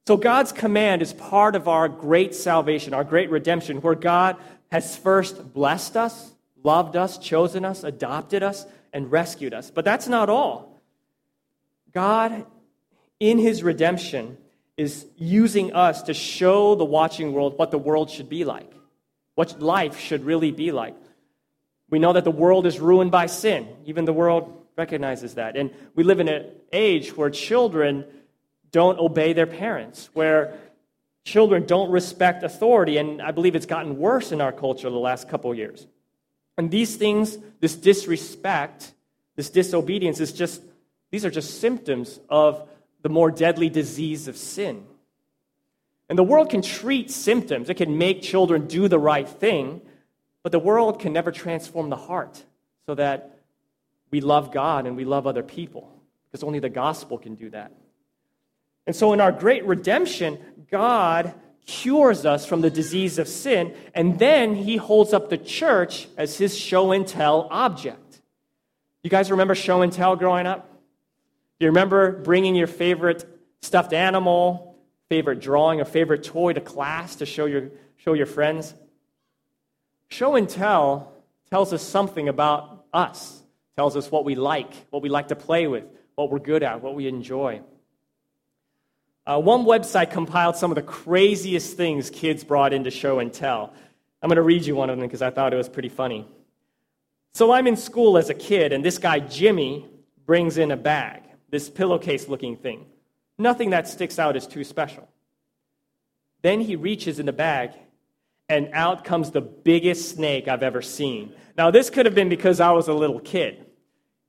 So, 0.07 0.15
God's 0.15 0.51
command 0.51 1.01
is 1.01 1.11
part 1.11 1.55
of 1.55 1.67
our 1.67 1.89
great 1.89 2.33
salvation, 2.33 2.93
our 2.93 3.03
great 3.03 3.29
redemption, 3.29 3.81
where 3.81 3.95
God 3.95 4.37
has 4.71 4.95
first 4.95 5.53
blessed 5.53 5.97
us, 5.97 6.31
loved 6.63 6.95
us, 6.95 7.17
chosen 7.17 7.65
us, 7.65 7.83
adopted 7.83 8.41
us, 8.41 8.65
and 8.93 9.11
rescued 9.11 9.53
us. 9.53 9.69
But 9.69 9.85
that's 9.85 10.07
not 10.07 10.29
all. 10.29 10.81
God, 11.93 12.45
in 13.19 13.37
his 13.37 13.63
redemption, 13.63 14.37
is 14.77 15.05
using 15.17 15.73
us 15.73 16.03
to 16.03 16.13
show 16.13 16.75
the 16.75 16.85
watching 16.85 17.33
world 17.33 17.57
what 17.57 17.71
the 17.71 17.77
world 17.77 18.09
should 18.09 18.29
be 18.29 18.45
like, 18.45 18.71
what 19.35 19.61
life 19.61 19.99
should 19.99 20.23
really 20.23 20.51
be 20.51 20.71
like. 20.71 20.95
We 21.89 21.99
know 21.99 22.13
that 22.13 22.23
the 22.23 22.31
world 22.31 22.65
is 22.65 22.79
ruined 22.79 23.11
by 23.11 23.27
sin. 23.27 23.67
Even 23.85 24.05
the 24.05 24.13
world 24.13 24.65
recognizes 24.77 25.35
that. 25.35 25.55
And 25.55 25.71
we 25.95 26.03
live 26.03 26.19
in 26.19 26.27
an 26.27 26.45
age 26.71 27.15
where 27.15 27.29
children 27.29 28.05
don't 28.71 28.99
obey 28.99 29.33
their 29.33 29.47
parents, 29.47 30.09
where 30.13 30.57
children 31.23 31.65
don't 31.65 31.89
respect 31.89 32.43
authority. 32.43 32.97
And 32.97 33.21
I 33.21 33.31
believe 33.31 33.55
it's 33.55 33.65
gotten 33.65 33.97
worse 33.97 34.31
in 34.31 34.41
our 34.41 34.51
culture 34.51 34.89
the 34.89 34.97
last 34.97 35.29
couple 35.29 35.53
years. 35.55 35.87
And 36.57 36.71
these 36.71 36.95
things, 36.95 37.37
this 37.59 37.75
disrespect, 37.75 38.91
this 39.35 39.49
disobedience, 39.49 40.19
is 40.19 40.33
just, 40.33 40.61
these 41.11 41.23
are 41.23 41.29
just 41.29 41.61
symptoms 41.61 42.19
of 42.29 42.67
the 43.03 43.09
more 43.09 43.31
deadly 43.31 43.69
disease 43.69 44.27
of 44.27 44.35
sin. 44.35 44.85
And 46.09 46.17
the 46.17 46.23
world 46.23 46.49
can 46.49 46.61
treat 46.61 47.11
symptoms, 47.11 47.69
it 47.69 47.75
can 47.75 47.97
make 47.97 48.21
children 48.21 48.67
do 48.67 48.87
the 48.87 48.99
right 48.99 49.27
thing, 49.27 49.81
but 50.43 50.51
the 50.51 50.59
world 50.59 50.99
can 50.99 51.13
never 51.13 51.31
transform 51.31 51.89
the 51.89 51.95
heart 51.95 52.43
so 52.85 52.95
that 52.95 53.39
we 54.11 54.21
love 54.21 54.51
God 54.51 54.85
and 54.85 54.95
we 54.95 55.05
love 55.05 55.27
other 55.27 55.43
people, 55.43 55.91
because 56.25 56.43
only 56.43 56.59
the 56.59 56.69
gospel 56.69 57.17
can 57.17 57.35
do 57.35 57.49
that. 57.49 57.71
And 58.85 58.95
so, 58.95 59.11
in 59.13 59.19
our 59.19 59.33
great 59.33 59.65
redemption, 59.65 60.39
God 60.71 61.33
cures 61.65 62.25
us 62.25 62.45
from 62.45 62.61
the 62.61 62.69
disease 62.69 63.19
of 63.19 63.27
sin, 63.27 63.75
and 63.93 64.17
then 64.17 64.55
he 64.55 64.77
holds 64.77 65.13
up 65.13 65.29
the 65.29 65.37
church 65.37 66.07
as 66.17 66.37
his 66.37 66.57
show 66.57 66.93
and 66.93 67.05
tell 67.05 67.47
object. 67.51 68.21
You 69.03 69.09
guys 69.09 69.29
remember 69.29 69.53
show 69.53 69.81
and 69.81 69.91
tell 69.91 70.15
growing 70.15 70.47
up? 70.47 70.69
You 71.59 71.67
remember 71.67 72.11
bringing 72.11 72.55
your 72.55 72.67
favorite 72.67 73.25
stuffed 73.61 73.91
animal, 73.91 74.77
favorite 75.09 75.41
drawing, 75.41 75.81
or 75.81 75.85
favorite 75.85 76.23
toy 76.23 76.53
to 76.53 76.61
class 76.61 77.17
to 77.17 77.25
show 77.25 77.45
your, 77.45 77.69
show 77.97 78.13
your 78.13 78.25
friends? 78.25 78.73
Show 80.09 80.35
and 80.35 80.47
tell 80.47 81.13
tells 81.49 81.73
us 81.73 81.81
something 81.81 82.27
about 82.27 82.85
us, 82.93 83.41
tells 83.75 83.95
us 83.95 84.11
what 84.11 84.25
we 84.25 84.35
like, 84.35 84.73
what 84.89 85.01
we 85.01 85.09
like 85.09 85.29
to 85.29 85.35
play 85.35 85.67
with, 85.67 85.85
what 86.15 86.29
we're 86.29 86.39
good 86.39 86.63
at, 86.63 86.81
what 86.81 86.95
we 86.95 87.07
enjoy. 87.07 87.61
Uh, 89.25 89.39
one 89.39 89.65
website 89.65 90.09
compiled 90.09 90.55
some 90.55 90.71
of 90.71 90.75
the 90.75 90.81
craziest 90.81 91.75
things 91.75 92.09
kids 92.09 92.43
brought 92.43 92.73
into 92.73 92.89
show 92.89 93.19
and 93.19 93.33
tell. 93.33 93.73
I'm 94.21 94.29
going 94.29 94.37
to 94.37 94.41
read 94.41 94.65
you 94.65 94.75
one 94.75 94.89
of 94.89 94.97
them 94.97 95.05
because 95.05 95.21
I 95.21 95.29
thought 95.29 95.53
it 95.53 95.57
was 95.57 95.69
pretty 95.69 95.89
funny. 95.89 96.25
So 97.33 97.51
I'm 97.51 97.67
in 97.67 97.77
school 97.77 98.17
as 98.17 98.29
a 98.29 98.33
kid, 98.33 98.73
and 98.73 98.83
this 98.83 98.97
guy, 98.97 99.19
Jimmy, 99.19 99.85
brings 100.25 100.57
in 100.57 100.71
a 100.71 100.77
bag, 100.77 101.23
this 101.49 101.69
pillowcase 101.69 102.27
looking 102.27 102.55
thing. 102.55 102.85
Nothing 103.37 103.69
that 103.71 103.87
sticks 103.87 104.17
out 104.17 104.35
is 104.35 104.47
too 104.47 104.63
special. 104.63 105.07
Then 106.41 106.61
he 106.61 106.75
reaches 106.75 107.19
in 107.19 107.25
the 107.25 107.33
bag, 107.33 107.71
and 108.49 108.69
out 108.73 109.03
comes 109.03 109.31
the 109.31 109.41
biggest 109.41 110.09
snake 110.09 110.47
I've 110.47 110.63
ever 110.63 110.81
seen. 110.81 111.33
Now, 111.57 111.71
this 111.71 111.89
could 111.89 112.05
have 112.05 112.15
been 112.15 112.29
because 112.29 112.59
I 112.59 112.71
was 112.71 112.87
a 112.87 112.93
little 112.93 113.19
kid. 113.19 113.65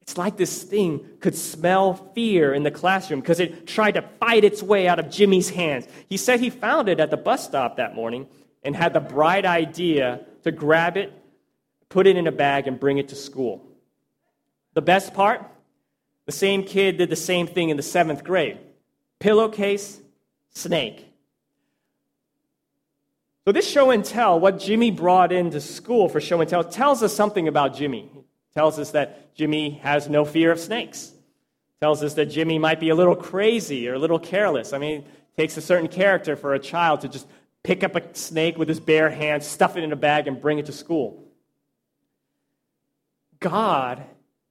It's 0.01 0.17
like 0.17 0.37
this 0.37 0.63
thing 0.63 1.07
could 1.21 1.37
smell 1.37 1.95
fear 2.15 2.55
in 2.55 2.63
the 2.63 2.71
classroom 2.71 3.21
because 3.21 3.41
it 3.41 3.67
tried 3.67 3.93
to 3.93 4.03
fight 4.19 4.43
its 4.43 4.63
way 4.63 4.89
out 4.89 4.99
of 4.99 5.11
Jimmy's 5.11 5.51
hands. 5.51 5.87
He 6.09 6.17
said 6.17 6.41
he 6.41 6.49
found 6.49 6.89
it 6.89 6.99
at 6.99 7.11
the 7.11 7.17
bus 7.17 7.45
stop 7.45 7.77
that 7.77 7.95
morning 7.95 8.27
and 8.63 8.75
had 8.75 8.95
the 8.95 9.01
bright 9.01 9.45
idea 9.45 10.21
to 10.45 10.51
grab 10.51 10.97
it, 10.97 11.13
put 11.91 12.07
it 12.07 12.17
in 12.17 12.27
a 12.27 12.33
bag, 12.33 12.67
and 12.67 12.81
bring 12.81 12.99
it 12.99 13.09
to 13.09 13.17
school. 13.17 13.63
The 14.73 14.83
best 14.83 15.13
part? 15.13 15.45
The 16.25 16.33
same 16.33 16.65
kid 16.65 16.97
did 16.97 17.11
the 17.11 17.17
same 17.17 17.47
thing 17.47 17.69
in 17.69 17.77
the 17.77 17.83
seventh 17.83 18.25
grade 18.25 18.59
pillowcase, 19.19 20.01
snake. 20.51 21.08
So, 23.49 23.53
this 23.53 23.67
show 23.67 23.93
and 23.93 24.05
tell, 24.05 24.39
what 24.39 24.59
Jimmy 24.59 24.91
brought 24.91 25.33
into 25.33 25.59
school 25.59 26.11
for 26.11 26.21
show 26.21 26.39
and 26.43 26.51
tell, 26.51 26.63
tells 26.63 27.03
us 27.03 27.17
something 27.17 27.49
about 27.49 27.75
Jimmy. 27.75 28.11
Tells 28.53 28.79
us 28.79 28.91
that 28.91 29.35
Jimmy 29.35 29.71
has 29.83 30.07
no 30.07 30.27
fear 30.27 30.53
of 30.53 30.61
snakes. 30.61 31.13
Tells 31.81 32.03
us 32.03 32.13
that 32.13 32.27
Jimmy 32.27 32.59
might 32.59 32.79
be 32.79 32.91
a 32.91 32.95
little 32.95 33.17
crazy 33.17 33.89
or 33.89 33.95
a 33.95 33.99
little 33.99 34.19
careless. 34.19 34.75
I 34.75 34.79
mean, 34.79 35.01
it 35.01 35.07
takes 35.35 35.57
a 35.57 35.63
certain 35.63 35.89
character 35.89 36.37
for 36.37 36.53
a 36.53 36.59
child 36.59 37.01
to 37.01 37.09
just 37.09 37.27
pick 37.63 37.83
up 37.83 37.97
a 37.97 38.15
snake 38.15 38.59
with 38.59 38.69
his 38.69 38.81
bare 38.81 39.09
hands, 39.09 39.47
stuff 39.47 39.79
it 39.79 39.83
in 39.83 39.93
a 39.93 39.97
bag, 39.97 40.27
and 40.29 40.43
bring 40.43 40.59
it 40.59 40.67
to 40.67 40.73
school. 40.73 41.25
God 43.41 44.05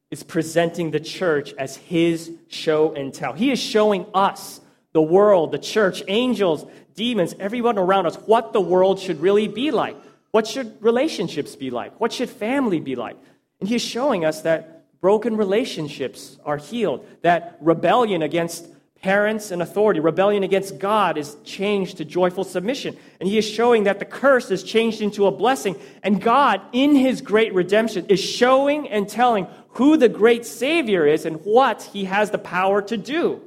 is 0.10 0.24
presenting 0.24 0.90
the 0.90 1.00
church 1.00 1.54
as 1.60 1.78
his 1.78 2.32
show 2.48 2.94
and 2.96 3.14
tell. 3.14 3.34
He 3.34 3.52
is 3.52 3.60
showing 3.60 4.08
us, 4.16 4.60
the 4.94 5.02
world, 5.04 5.52
the 5.52 5.60
church, 5.60 6.02
angels, 6.08 6.66
demons, 6.98 7.34
everyone 7.40 7.78
around 7.78 8.08
us, 8.08 8.16
what 8.26 8.52
the 8.52 8.60
world 8.60 9.00
should 9.00 9.22
really 9.22 9.48
be 9.48 9.72
like. 9.72 9.96
What 10.32 10.46
should 10.46 10.82
relationships 10.82 11.56
be 11.56 11.70
like? 11.70 11.98
What 12.02 12.12
should 12.12 12.30
family 12.30 12.82
be 12.82 12.96
like? 12.96 13.16
And 13.62 13.70
he's 13.70 13.82
showing 13.82 14.26
us 14.26 14.42
that 14.42 15.00
broken 15.00 15.38
relationships 15.38 16.38
are 16.44 16.58
healed, 16.58 17.08
that 17.22 17.58
rebellion 17.62 18.22
against 18.24 18.68
parents 19.02 19.52
and 19.52 19.62
authority, 19.62 20.00
rebellion 20.00 20.44
against 20.44 20.80
God 20.80 21.18
is 21.18 21.38
changed 21.46 21.98
to 21.98 22.06
joyful 22.06 22.44
submission. 22.44 22.98
And 23.20 23.30
he 23.30 23.38
is 23.38 23.48
showing 23.48 23.84
that 23.84 24.00
the 24.00 24.06
curse 24.06 24.50
is 24.50 24.64
changed 24.64 25.02
into 25.02 25.28
a 25.28 25.32
blessing. 25.32 25.76
And 26.02 26.20
God, 26.20 26.62
in 26.74 26.96
his 26.96 27.22
great 27.22 27.54
redemption, 27.54 28.08
is 28.08 28.20
showing 28.20 28.90
and 28.90 29.08
telling 29.08 29.48
who 29.70 29.98
the 29.98 30.10
great 30.10 30.46
Savior 30.46 31.06
is 31.06 31.26
and 31.26 31.46
what 31.46 31.84
he 31.84 32.06
has 32.06 32.32
the 32.32 32.40
power 32.40 32.82
to 32.82 32.98
do. 32.98 33.42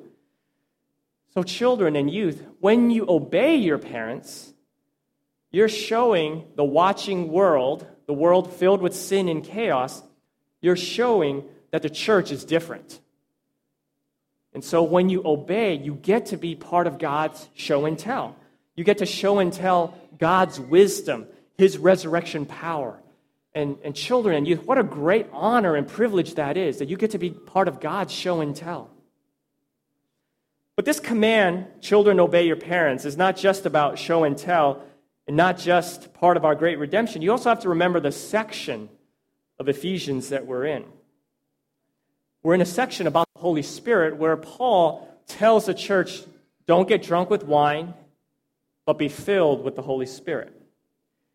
So, 1.35 1.43
children 1.43 1.97
and 1.97 2.11
youth, 2.11 2.45
when 2.59 2.91
you 2.91 3.07
obey 3.09 3.57
your 3.57 3.79
parents, 3.79 4.53
you're 5.53 5.69
showing 5.69 6.47
the 6.57 6.65
watching 6.65 7.31
world 7.31 7.87
the 8.11 8.15
world 8.15 8.53
filled 8.53 8.83
with 8.83 8.93
sin 8.93 9.29
and 9.29 9.45
chaos, 9.45 10.03
you're 10.61 10.75
showing 10.75 11.45
that 11.71 11.83
the 11.83 11.89
church 11.89 12.33
is 12.33 12.45
different. 12.45 12.99
And 14.53 14.65
so 14.65 14.83
when 14.83 15.09
you 15.09 15.23
obey, 15.25 15.75
you 15.75 15.95
get 15.95 16.27
to 16.27 16.37
be 16.37 16.57
part 16.57 16.89
of 16.89 16.99
God's 16.99 17.49
show 17.55 17.87
and 17.87 17.97
tell. 17.97 18.35
You 18.75 18.83
get 18.83 18.99
to 18.99 19.07
show 19.07 19.39
and 19.39 19.53
tell 19.53 19.97
God's 20.19 20.59
wisdom, 20.59 21.29
His 21.57 21.79
resurrection 21.79 22.47
power. 22.47 22.99
And, 23.55 23.79
and 23.85 23.95
children 23.95 24.35
and 24.35 24.49
youth, 24.49 24.65
what 24.65 24.79
a 24.79 24.83
great 24.83 25.29
honor 25.33 25.77
and 25.77 25.87
privilege 25.87 26.35
that 26.35 26.57
is, 26.57 26.81
that 26.81 26.89
you 26.89 26.97
get 26.97 27.13
to 27.13 27.19
be 27.19 27.31
part 27.31 27.69
of 27.69 27.79
God's 27.79 28.13
show 28.13 28.41
and 28.41 28.57
tell. 28.57 28.91
But 30.81 30.87
this 30.87 30.99
command, 30.99 31.67
children 31.83 32.19
obey 32.19 32.47
your 32.47 32.57
parents, 32.57 33.05
is 33.05 33.15
not 33.15 33.37
just 33.37 33.67
about 33.67 33.99
show 33.99 34.25
and 34.25 34.35
tell, 34.35 34.83
and 35.27 35.37
not 35.37 35.59
just 35.59 36.15
part 36.15 36.39
of 36.39 36.47
our 36.47 36.55
great 36.55 36.79
redemption, 36.79 37.21
you 37.21 37.33
also 37.33 37.51
have 37.51 37.61
to 37.61 37.69
remember 37.69 38.01
the 38.01 38.11
section 38.11 38.89
of 39.59 39.69
Ephesians 39.69 40.31
that 40.31 40.47
we're 40.47 40.65
in. 40.65 40.87
We're 42.43 42.55
in 42.55 42.63
a 42.63 42.65
section 42.65 43.07
about 43.07 43.29
the 43.35 43.43
Holy 43.43 43.61
Spirit 43.61 44.17
where 44.17 44.39
Paul 44.39 45.07
tells 45.27 45.67
the 45.67 45.75
church 45.75 46.23
don't 46.65 46.89
get 46.89 47.03
drunk 47.03 47.29
with 47.29 47.45
wine, 47.45 47.93
but 48.87 48.97
be 48.97 49.11
filled 49.11 49.63
with 49.63 49.77
the 49.77 49.83
Holy 49.83 50.07
Spirit. 50.07 50.59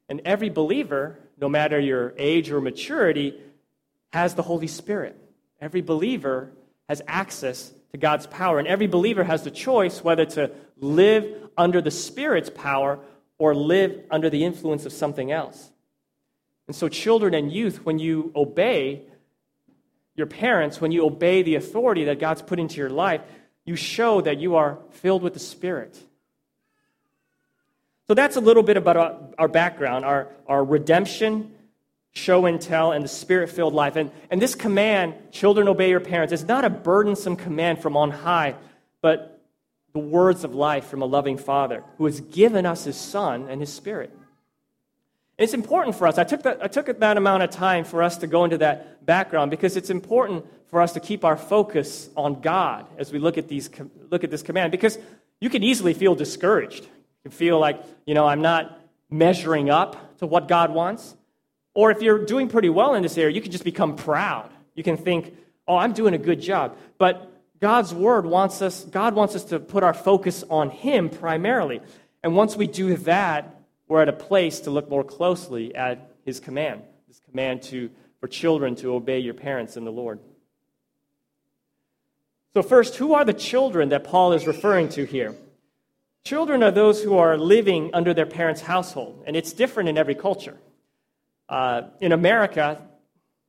And 0.10 0.24
every 0.25 0.50
believer, 0.50 1.20
no 1.40 1.50
matter 1.50 1.80
your 1.80 2.16
age 2.18 2.50
or 2.50 2.62
maturity, 2.62 3.40
has 4.12 4.34
the 4.34 4.42
Holy 4.42 4.66
Spirit. 4.66 5.16
Every 5.62 5.82
believer 5.82 6.50
has 6.90 7.04
access 7.08 7.72
to 7.96 8.02
God's 8.02 8.28
power. 8.28 8.60
And 8.60 8.68
every 8.68 8.88
believer 8.88 9.24
has 9.24 9.44
the 9.44 9.52
choice 9.52 10.04
whether 10.04 10.25
to 10.25 10.52
live 10.78 11.25
under 11.58 11.82
the 11.82 11.92
Spirit's 11.92 12.50
power 12.50 13.00
or 13.38 13.56
live 13.56 14.04
under 14.12 14.30
the 14.30 14.44
influence 14.44 14.86
of 14.86 14.92
something 14.92 15.32
else. 15.32 15.72
And 16.68 16.75
so, 16.75 16.90
children 16.90 17.34
and 17.34 17.52
youth, 17.52 17.86
when 17.86 18.00
you 18.00 18.32
obey 18.36 19.04
your 20.16 20.28
parents, 20.28 20.82
when 20.82 20.92
you 20.92 21.06
obey 21.06 21.42
the 21.42 21.56
authority 21.56 22.06
that 22.06 22.20
God's 22.20 22.42
put 22.42 22.60
into 22.60 22.78
your 22.78 22.90
life, 22.90 23.22
you 23.66 23.75
show 23.75 24.22
that 24.22 24.40
you 24.40 24.56
are 24.56 24.80
filled 24.92 25.24
with 25.24 25.34
the 25.34 25.40
Spirit. 25.40 25.98
So 28.08 28.14
that's 28.14 28.36
a 28.36 28.42
little 28.42 28.62
bit 28.62 28.78
about 28.78 28.98
our, 28.98 29.18
our 29.38 29.48
background, 29.48 30.06
our, 30.06 30.28
our 30.48 30.64
redemption, 30.64 31.55
show 32.15 32.45
and 32.45 32.60
tell, 32.60 32.93
and 32.93 33.03
the 33.03 33.10
spirit 33.10 33.50
filled 33.50 33.74
life. 33.74 33.98
And, 33.98 34.10
and 34.31 34.41
this 34.41 34.55
command, 34.55 35.13
children 35.31 35.67
obey 35.67 35.89
your 35.89 36.00
parents, 36.00 36.34
is 36.34 36.45
not 36.45 36.65
a 36.65 36.69
burdensome 36.69 37.36
command 37.36 37.81
from 37.81 37.98
on 37.98 38.10
high, 38.10 38.55
but 39.01 39.41
the 39.93 40.00
words 40.00 40.43
of 40.43 40.55
life 40.55 40.86
from 40.88 41.01
a 41.01 41.05
loving 41.05 41.38
Father 41.38 41.84
who 41.98 42.05
has 42.05 42.22
given 42.22 42.65
us 42.65 42.86
his 42.86 42.98
Son 42.98 43.48
and 43.50 43.62
his 43.62 43.72
Spirit. 43.72 44.17
It's 45.38 45.53
important 45.53 45.98
for 45.98 46.07
us. 46.07 46.17
I 46.17 46.24
took, 46.24 46.43
that, 46.43 46.63
I 46.63 46.67
took 46.67 46.86
that 46.98 47.17
amount 47.17 47.43
of 47.43 47.50
time 47.50 47.84
for 47.84 48.01
us 48.01 48.17
to 48.19 48.27
go 48.27 48.45
into 48.45 48.57
that 48.60 49.05
background 49.05 49.51
because 49.51 49.75
it's 49.75 49.89
important 49.89 50.45
for 50.67 50.81
us 50.81 50.93
to 50.93 51.01
keep 51.01 51.25
our 51.25 51.36
focus 51.36 52.10
on 52.15 52.39
God 52.39 52.88
as 52.98 53.12
we 53.12 53.19
look 53.19 53.38
at, 53.38 53.50
these, 53.50 53.69
look 54.10 54.24
at 54.24 54.31
this 54.31 54.41
command. 54.41 54.72
Because 54.72 54.98
you 55.41 55.50
can 55.50 55.63
easily 55.63 55.93
feel 55.93 56.15
discouraged. 56.15 56.84
You 56.84 56.89
can 57.24 57.31
feel 57.31 57.60
like, 57.60 57.81
you 58.05 58.13
know, 58.13 58.25
I'm 58.25 58.41
not 58.41 58.79
measuring 59.10 59.69
up 59.69 60.17
to 60.19 60.25
what 60.25 60.48
God 60.48 60.74
wants. 60.74 61.15
Or 61.75 61.91
if 61.91 62.01
you're 62.01 62.25
doing 62.25 62.48
pretty 62.48 62.70
well 62.70 62.96
in 62.96 63.03
this 63.03 63.17
area, 63.17 63.36
you 63.36 63.41
can 63.41 63.51
just 63.51 63.65
become 63.65 63.96
proud. 63.96 64.50
You 64.74 64.84
can 64.84 64.98
think, 64.98 65.36
oh, 65.67 65.75
I'm 65.75 65.94
doing 65.94 66.15
a 66.15 66.17
good 66.17 66.41
job. 66.41 66.77
But 66.98 67.32
God's 67.60 67.94
word 67.94 68.25
wants 68.25 68.62
us, 68.62 68.86
God 68.86 69.13
wants 69.13 69.36
us 69.36 69.44
to 69.46 69.60
put 69.60 69.84
our 69.84 69.94
focus 69.94 70.44
on 70.50 70.70
Him 70.70 71.10
primarily. 71.10 71.82
And 72.24 72.36
once 72.36 72.55
we 72.55 72.65
do 72.65 72.96
that, 72.98 73.62
we're 73.88 74.01
at 74.01 74.10
a 74.10 74.13
place 74.13 74.62
to 74.62 74.72
look 74.72 74.89
more 74.89 75.03
closely 75.03 75.75
at 75.75 76.12
His 76.24 76.39
command, 76.39 76.82
His 77.08 77.20
command 77.29 77.62
to, 77.63 77.91
for 78.20 78.27
children 78.27 78.75
to 78.77 78.96
obey 78.96 79.20
your 79.20 79.34
parents 79.34 79.77
in 79.77 79.84
the 79.84 79.91
Lord. 79.91 80.20
So, 82.53 82.63
first, 82.63 82.96
who 82.96 83.13
are 83.13 83.25
the 83.25 83.34
children 83.34 83.89
that 83.89 84.05
Paul 84.05 84.32
is 84.32 84.48
referring 84.48 84.88
to 84.89 85.05
here? 85.05 85.36
Children 86.24 86.63
are 86.63 86.72
those 86.72 87.03
who 87.03 87.17
are 87.17 87.38
living 87.38 87.91
under 87.94 88.13
their 88.13 88.25
parents' 88.25 88.62
household, 88.62 89.24
and 89.27 89.36
it's 89.36 89.51
different 89.51 89.89
in 89.89 89.98
every 89.98 90.15
culture. 90.15 90.58
Uh, 91.48 91.84
in 92.00 92.12
America, 92.12 92.82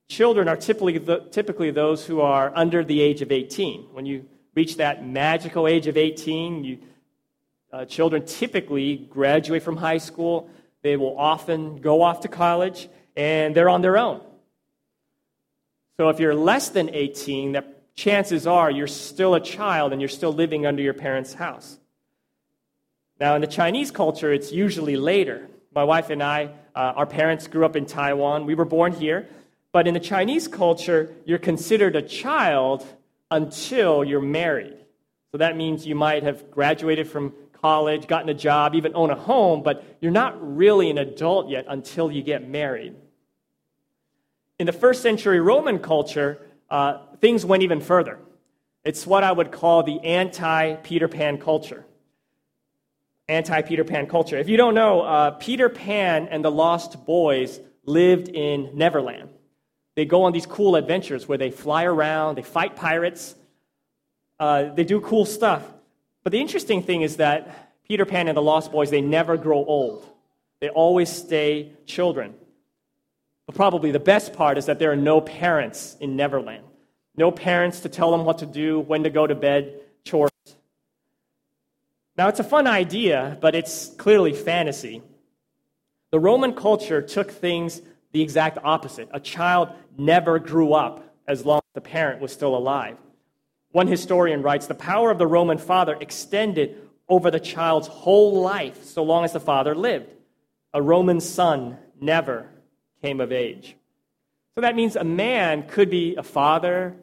children 0.07 0.47
are 0.47 0.55
typically, 0.55 0.97
the, 0.97 1.19
typically 1.31 1.71
those 1.71 2.05
who 2.05 2.21
are 2.21 2.51
under 2.55 2.83
the 2.83 3.01
age 3.01 3.21
of 3.21 3.31
18. 3.31 3.89
When 3.91 4.05
you 4.05 4.25
reach 4.55 4.77
that 4.77 5.05
magical 5.05 5.67
age 5.67 5.87
of 5.87 5.97
18, 5.97 6.63
you, 6.63 6.79
uh, 7.71 7.85
children 7.85 8.25
typically 8.25 8.97
graduate 8.97 9.63
from 9.63 9.77
high 9.77 9.97
school. 9.97 10.49
They 10.83 10.95
will 10.95 11.17
often 11.17 11.77
go 11.77 12.01
off 12.01 12.21
to 12.21 12.27
college, 12.27 12.87
and 13.15 13.55
they're 13.55 13.69
on 13.69 13.81
their 13.81 13.97
own. 13.97 14.21
So 15.97 16.09
if 16.09 16.19
you're 16.19 16.35
less 16.35 16.69
than 16.69 16.93
18, 16.93 17.53
that 17.53 17.95
chances 17.95 18.45
are 18.45 18.69
you're 18.69 18.87
still 18.87 19.33
a 19.33 19.41
child 19.41 19.91
and 19.91 19.99
you're 19.99 20.07
still 20.07 20.31
living 20.31 20.65
under 20.65 20.81
your 20.81 20.93
parents' 20.93 21.33
house. 21.33 21.79
Now, 23.19 23.33
in 23.33 23.41
the 23.41 23.47
Chinese 23.47 23.89
culture, 23.89 24.31
it's 24.31 24.51
usually 24.51 24.95
later. 24.95 25.49
My 25.77 25.83
wife 25.83 26.09
and 26.09 26.23
I, 26.23 26.45
uh, 26.75 26.93
our 26.95 27.05
parents 27.05 27.45
grew 27.45 27.63
up 27.63 27.75
in 27.75 27.85
Taiwan. 27.85 28.47
We 28.47 28.55
were 28.55 28.65
born 28.65 28.93
here. 28.93 29.29
But 29.71 29.87
in 29.87 29.93
the 29.93 29.99
Chinese 29.99 30.47
culture, 30.47 31.13
you're 31.23 31.37
considered 31.37 31.95
a 31.95 32.01
child 32.01 32.83
until 33.29 34.03
you're 34.03 34.19
married. 34.19 34.73
So 35.31 35.37
that 35.37 35.55
means 35.55 35.85
you 35.85 35.93
might 35.93 36.23
have 36.23 36.49
graduated 36.49 37.07
from 37.07 37.31
college, 37.61 38.07
gotten 38.07 38.27
a 38.27 38.33
job, 38.33 38.73
even 38.73 38.95
own 38.95 39.11
a 39.11 39.15
home, 39.15 39.61
but 39.61 39.83
you're 40.01 40.11
not 40.11 40.33
really 40.41 40.89
an 40.89 40.97
adult 40.97 41.47
yet 41.47 41.65
until 41.67 42.11
you 42.11 42.23
get 42.23 42.49
married. 42.49 42.95
In 44.57 44.65
the 44.65 44.73
first 44.73 45.03
century 45.03 45.39
Roman 45.39 45.77
culture, 45.77 46.41
uh, 46.71 47.05
things 47.21 47.45
went 47.45 47.61
even 47.61 47.81
further. 47.81 48.17
It's 48.83 49.05
what 49.05 49.23
I 49.23 49.31
would 49.31 49.51
call 49.51 49.83
the 49.83 49.99
anti 49.99 50.73
Peter 50.77 51.07
Pan 51.07 51.37
culture 51.37 51.85
anti 53.29 53.61
Peter 53.61 53.83
Pan 53.83 54.07
culture. 54.07 54.37
If 54.37 54.49
you 54.49 54.57
don't 54.57 54.73
know, 54.73 55.01
uh, 55.01 55.31
Peter 55.31 55.69
Pan 55.69 56.27
and 56.29 56.43
the 56.43 56.51
Lost 56.51 57.05
Boys 57.05 57.59
lived 57.85 58.29
in 58.29 58.71
Neverland. 58.77 59.29
They 59.95 60.05
go 60.05 60.23
on 60.23 60.33
these 60.33 60.45
cool 60.45 60.75
adventures 60.75 61.27
where 61.27 61.37
they 61.37 61.51
fly 61.51 61.83
around, 61.85 62.35
they 62.35 62.43
fight 62.43 62.75
pirates, 62.75 63.35
uh, 64.39 64.73
they 64.73 64.83
do 64.83 65.01
cool 65.01 65.25
stuff. 65.25 65.63
But 66.23 66.31
the 66.31 66.39
interesting 66.39 66.83
thing 66.83 67.01
is 67.01 67.17
that 67.17 67.73
Peter 67.87 68.05
Pan 68.05 68.27
and 68.27 68.37
the 68.37 68.41
Lost 68.41 68.71
Boys, 68.71 68.89
they 68.89 69.01
never 69.01 69.37
grow 69.37 69.63
old. 69.63 70.07
They 70.59 70.69
always 70.69 71.09
stay 71.09 71.71
children. 71.85 72.35
But 73.45 73.55
probably 73.55 73.91
the 73.91 73.99
best 73.99 74.33
part 74.33 74.57
is 74.57 74.65
that 74.65 74.77
there 74.77 74.91
are 74.91 74.97
no 74.97 75.21
parents 75.21 75.95
in 75.99 76.15
Neverland. 76.15 76.65
No 77.15 77.31
parents 77.31 77.79
to 77.81 77.89
tell 77.89 78.11
them 78.11 78.25
what 78.25 78.39
to 78.39 78.45
do, 78.45 78.79
when 78.79 79.03
to 79.03 79.09
go 79.09 79.25
to 79.25 79.35
bed, 79.35 79.79
chores. 80.03 80.31
Now, 82.17 82.29
it's 82.29 82.39
a 82.39 82.43
fun 82.43 82.65
idea, 82.65 83.37
but 83.39 83.53
it's 83.53 83.89
clearly 83.97 84.33
fantasy. 84.33 85.03
The 86.11 86.19
Roman 86.19 86.53
culture 86.53 87.01
took 87.01 87.29
things 87.29 87.81
the 88.11 88.23
exact 88.23 88.57
opposite. 88.63 89.07
A 89.11 89.19
child 89.19 89.69
never 89.97 90.39
grew 90.39 90.73
up 90.73 91.13
as 91.27 91.45
long 91.45 91.59
as 91.59 91.75
the 91.75 91.81
parent 91.81 92.19
was 92.19 92.31
still 92.31 92.55
alive. 92.55 92.97
One 93.71 93.87
historian 93.87 94.41
writes 94.41 94.65
The 94.65 94.73
power 94.73 95.11
of 95.11 95.19
the 95.19 95.27
Roman 95.27 95.59
father 95.59 95.95
extended 95.99 96.89
over 97.07 97.29
the 97.29 97.39
child's 97.39 97.87
whole 97.87 98.41
life 98.41 98.83
so 98.83 99.03
long 99.03 99.23
as 99.23 99.33
the 99.33 99.39
father 99.39 99.75
lived. 99.75 100.09
A 100.73 100.81
Roman 100.81 101.19
son 101.19 101.77
never 102.01 102.49
came 103.03 103.21
of 103.21 103.31
age. 103.31 103.75
So 104.55 104.61
that 104.61 104.75
means 104.75 104.95
a 104.95 105.03
man 105.03 105.67
could 105.67 105.91
be 105.91 106.15
a 106.15 106.23
father, 106.23 106.95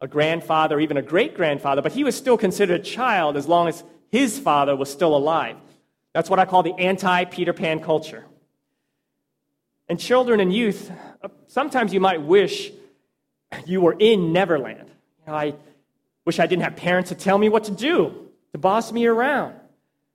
a 0.00 0.06
grandfather, 0.06 0.78
even 0.78 0.96
a 0.96 1.02
great 1.02 1.34
grandfather, 1.34 1.82
but 1.82 1.92
he 1.92 2.04
was 2.04 2.14
still 2.14 2.38
considered 2.38 2.80
a 2.80 2.84
child 2.84 3.36
as 3.36 3.48
long 3.48 3.66
as 3.66 3.82
his 4.10 4.38
father 4.38 4.76
was 4.76 4.90
still 4.90 5.16
alive. 5.16 5.56
That's 6.12 6.28
what 6.28 6.38
I 6.38 6.44
call 6.44 6.62
the 6.62 6.74
anti 6.74 7.24
Peter 7.26 7.52
Pan 7.52 7.80
culture. 7.80 8.24
And 9.88 9.98
children 9.98 10.40
and 10.40 10.52
youth, 10.52 10.90
sometimes 11.48 11.92
you 11.92 12.00
might 12.00 12.22
wish 12.22 12.70
you 13.66 13.80
were 13.80 13.96
in 13.98 14.32
Neverland. 14.32 14.88
You 14.88 15.32
know, 15.32 15.34
I 15.34 15.54
wish 16.24 16.38
I 16.38 16.46
didn't 16.46 16.62
have 16.62 16.76
parents 16.76 17.10
to 17.10 17.16
tell 17.16 17.38
me 17.38 17.48
what 17.48 17.64
to 17.64 17.72
do, 17.72 18.28
to 18.52 18.58
boss 18.58 18.92
me 18.92 19.06
around. 19.06 19.54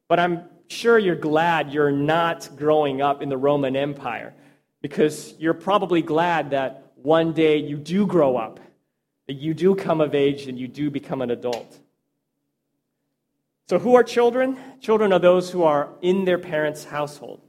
But 0.07 0.19
I'm 0.19 0.43
sure 0.67 0.97
you're 0.97 1.15
glad 1.15 1.71
you're 1.71 1.91
not 1.91 2.49
growing 2.55 3.01
up 3.01 3.21
in 3.21 3.29
the 3.29 3.37
Roman 3.37 3.75
Empire 3.75 4.33
because 4.81 5.33
you're 5.39 5.53
probably 5.53 6.01
glad 6.01 6.51
that 6.51 6.91
one 6.95 7.33
day 7.33 7.57
you 7.57 7.77
do 7.77 8.05
grow 8.05 8.37
up, 8.37 8.59
that 9.27 9.33
you 9.33 9.53
do 9.53 9.75
come 9.75 10.01
of 10.01 10.15
age 10.15 10.47
and 10.47 10.57
you 10.57 10.67
do 10.67 10.89
become 10.89 11.21
an 11.21 11.31
adult. 11.31 11.79
So, 13.67 13.79
who 13.79 13.95
are 13.95 14.03
children? 14.03 14.57
Children 14.79 15.11
are 15.11 15.19
those 15.19 15.49
who 15.49 15.63
are 15.63 15.89
in 16.01 16.25
their 16.25 16.37
parents' 16.37 16.83
household. 16.83 17.41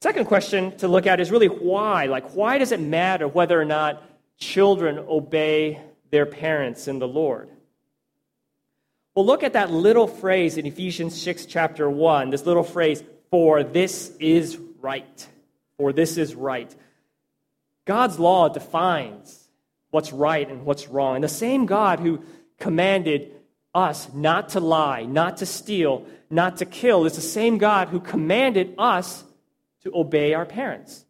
Second 0.00 0.24
question 0.24 0.76
to 0.78 0.88
look 0.88 1.06
at 1.06 1.20
is 1.20 1.30
really 1.30 1.46
why? 1.46 2.06
Like, 2.06 2.34
why 2.34 2.58
does 2.58 2.72
it 2.72 2.80
matter 2.80 3.28
whether 3.28 3.60
or 3.60 3.64
not 3.64 4.02
children 4.36 4.98
obey 4.98 5.80
their 6.10 6.26
parents 6.26 6.88
in 6.88 6.98
the 6.98 7.06
Lord? 7.06 7.48
Well, 9.14 9.24
look 9.24 9.44
at 9.44 9.52
that 9.52 9.70
little 9.70 10.08
phrase 10.08 10.56
in 10.56 10.66
Ephesians 10.66 11.20
6, 11.22 11.46
chapter 11.46 11.88
1, 11.88 12.30
this 12.30 12.46
little 12.46 12.64
phrase, 12.64 13.04
for 13.30 13.62
this 13.62 14.10
is 14.18 14.58
right. 14.80 15.28
For 15.76 15.92
this 15.92 16.16
is 16.16 16.34
right. 16.34 16.74
God's 17.84 18.18
law 18.18 18.48
defines 18.48 19.48
what's 19.90 20.12
right 20.12 20.48
and 20.48 20.64
what's 20.64 20.88
wrong. 20.88 21.16
And 21.16 21.24
the 21.24 21.28
same 21.28 21.66
God 21.66 22.00
who 22.00 22.24
commanded 22.58 23.32
us 23.74 24.12
not 24.12 24.50
to 24.50 24.60
lie, 24.60 25.04
not 25.04 25.38
to 25.38 25.46
steal, 25.46 26.06
not 26.30 26.58
to 26.58 26.64
kill 26.64 27.06
is 27.06 27.14
the 27.14 27.20
same 27.20 27.58
God 27.58 27.88
who 27.88 28.00
commanded 28.00 28.74
us 28.78 29.24
to 29.82 29.92
obey 29.94 30.34
our 30.34 30.46
parents. 30.46 31.04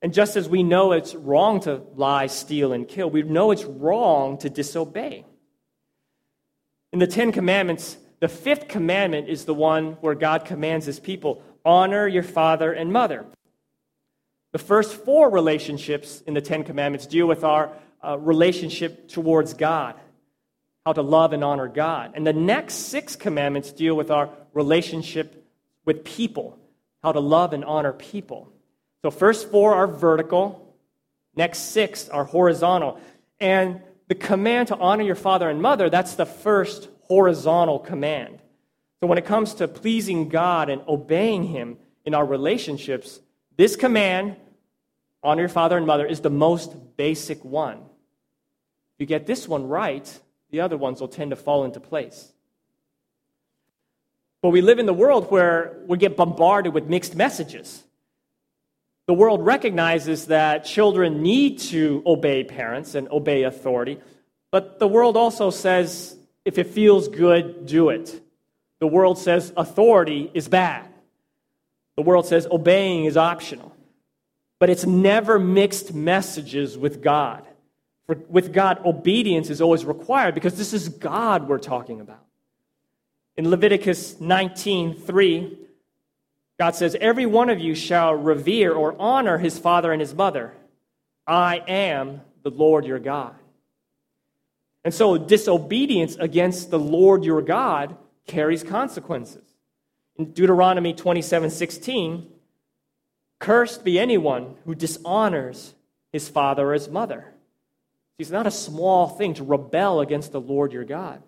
And 0.00 0.14
just 0.14 0.36
as 0.36 0.48
we 0.48 0.62
know 0.62 0.92
it's 0.92 1.14
wrong 1.14 1.60
to 1.60 1.82
lie, 1.94 2.28
steal, 2.28 2.72
and 2.72 2.86
kill, 2.86 3.10
we 3.10 3.22
know 3.22 3.50
it's 3.50 3.64
wrong 3.64 4.38
to 4.38 4.50
disobey. 4.50 5.24
In 6.92 7.00
the 7.00 7.06
Ten 7.06 7.32
Commandments, 7.32 7.98
the 8.20 8.28
fifth 8.28 8.68
commandment 8.68 9.28
is 9.28 9.44
the 9.44 9.54
one 9.54 9.92
where 10.00 10.14
God 10.14 10.44
commands 10.44 10.86
his 10.86 11.00
people 11.00 11.42
honor 11.64 12.06
your 12.06 12.22
father 12.22 12.72
and 12.72 12.92
mother. 12.92 13.26
The 14.52 14.58
first 14.58 14.94
four 15.04 15.28
relationships 15.30 16.22
in 16.22 16.32
the 16.32 16.40
Ten 16.40 16.64
Commandments 16.64 17.06
deal 17.06 17.26
with 17.26 17.44
our 17.44 17.70
uh, 18.02 18.16
relationship 18.18 19.08
towards 19.08 19.54
God 19.54 19.96
how 20.88 20.94
to 20.94 21.02
love 21.02 21.34
and 21.34 21.44
honor 21.44 21.68
God. 21.68 22.12
And 22.14 22.26
the 22.26 22.32
next 22.32 22.72
six 22.74 23.14
commandments 23.14 23.72
deal 23.72 23.94
with 23.94 24.10
our 24.10 24.30
relationship 24.54 25.46
with 25.84 26.02
people, 26.02 26.58
how 27.02 27.12
to 27.12 27.20
love 27.20 27.52
and 27.52 27.62
honor 27.62 27.92
people. 27.92 28.50
So, 29.02 29.10
first 29.10 29.50
four 29.50 29.74
are 29.74 29.86
vertical, 29.86 30.74
next 31.36 31.58
six 31.58 32.08
are 32.08 32.24
horizontal. 32.24 32.98
And 33.38 33.82
the 34.06 34.14
command 34.14 34.68
to 34.68 34.78
honor 34.78 35.02
your 35.02 35.14
father 35.14 35.50
and 35.50 35.60
mother, 35.60 35.90
that's 35.90 36.14
the 36.14 36.24
first 36.24 36.88
horizontal 37.02 37.80
command. 37.80 38.38
So, 39.00 39.08
when 39.08 39.18
it 39.18 39.26
comes 39.26 39.52
to 39.56 39.68
pleasing 39.68 40.30
God 40.30 40.70
and 40.70 40.80
obeying 40.88 41.44
Him 41.44 41.76
in 42.06 42.14
our 42.14 42.24
relationships, 42.24 43.20
this 43.58 43.76
command, 43.76 44.36
honor 45.22 45.42
your 45.42 45.48
father 45.50 45.76
and 45.76 45.86
mother, 45.86 46.06
is 46.06 46.22
the 46.22 46.30
most 46.30 46.96
basic 46.96 47.44
one. 47.44 47.82
You 48.98 49.04
get 49.04 49.26
this 49.26 49.46
one 49.46 49.68
right, 49.68 50.18
the 50.50 50.60
other 50.60 50.76
ones 50.76 51.00
will 51.00 51.08
tend 51.08 51.30
to 51.30 51.36
fall 51.36 51.64
into 51.64 51.80
place. 51.80 52.32
But 54.40 54.50
we 54.50 54.60
live 54.60 54.78
in 54.78 54.86
the 54.86 54.94
world 54.94 55.30
where 55.30 55.78
we 55.86 55.98
get 55.98 56.16
bombarded 56.16 56.72
with 56.72 56.86
mixed 56.86 57.16
messages. 57.16 57.82
The 59.06 59.14
world 59.14 59.44
recognizes 59.44 60.26
that 60.26 60.64
children 60.64 61.22
need 61.22 61.58
to 61.60 62.02
obey 62.06 62.44
parents 62.44 62.94
and 62.94 63.08
obey 63.08 63.44
authority, 63.44 63.98
but 64.50 64.78
the 64.78 64.88
world 64.88 65.16
also 65.16 65.50
says 65.50 66.16
if 66.44 66.58
it 66.58 66.68
feels 66.68 67.08
good, 67.08 67.66
do 67.66 67.88
it. 67.88 68.22
The 68.78 68.86
world 68.86 69.18
says 69.18 69.52
authority 69.56 70.30
is 70.32 70.48
bad. 70.48 70.86
The 71.96 72.02
world 72.02 72.26
says 72.26 72.46
obeying 72.50 73.06
is 73.06 73.16
optional. 73.16 73.74
But 74.58 74.70
it's 74.70 74.86
never 74.86 75.38
mixed 75.38 75.92
messages 75.94 76.78
with 76.78 77.02
God. 77.02 77.47
With 78.08 78.54
God, 78.54 78.84
obedience 78.86 79.50
is 79.50 79.60
always 79.60 79.84
required 79.84 80.34
because 80.34 80.56
this 80.56 80.72
is 80.72 80.88
God 80.88 81.46
we're 81.46 81.58
talking 81.58 82.00
about. 82.00 82.24
In 83.36 83.50
Leviticus 83.50 84.18
19:3, 84.18 85.58
God 86.58 86.74
says, 86.74 86.96
"Every 87.00 87.26
one 87.26 87.50
of 87.50 87.60
you 87.60 87.74
shall 87.74 88.14
revere 88.14 88.72
or 88.72 88.96
honor 88.98 89.38
his 89.38 89.58
father 89.58 89.92
and 89.92 90.00
his 90.00 90.14
mother. 90.14 90.54
I 91.26 91.62
am 91.68 92.22
the 92.42 92.50
Lord 92.50 92.86
your 92.86 92.98
God." 92.98 93.34
And 94.84 94.94
so 94.94 95.18
disobedience 95.18 96.16
against 96.16 96.70
the 96.70 96.78
Lord 96.78 97.24
your 97.24 97.42
God 97.42 97.96
carries 98.26 98.62
consequences. 98.64 99.44
In 100.16 100.32
Deuteronomy 100.32 100.94
27:16, 100.94 102.32
cursed 103.38 103.84
be 103.84 103.98
anyone 103.98 104.56
who 104.64 104.74
dishonors 104.74 105.74
his 106.10 106.28
father 106.28 106.70
or 106.70 106.72
his 106.72 106.88
mother. 106.88 107.34
It's 108.18 108.30
not 108.30 108.46
a 108.48 108.50
small 108.50 109.08
thing 109.08 109.34
to 109.34 109.44
rebel 109.44 110.00
against 110.00 110.32
the 110.32 110.40
Lord 110.40 110.72
your 110.72 110.84
God. 110.84 111.22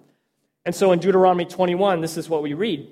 And 0.64 0.74
so 0.74 0.92
in 0.92 0.98
Deuteronomy 0.98 1.44
21, 1.44 2.00
this 2.00 2.16
is 2.16 2.28
what 2.28 2.42
we 2.42 2.52
read. 2.52 2.88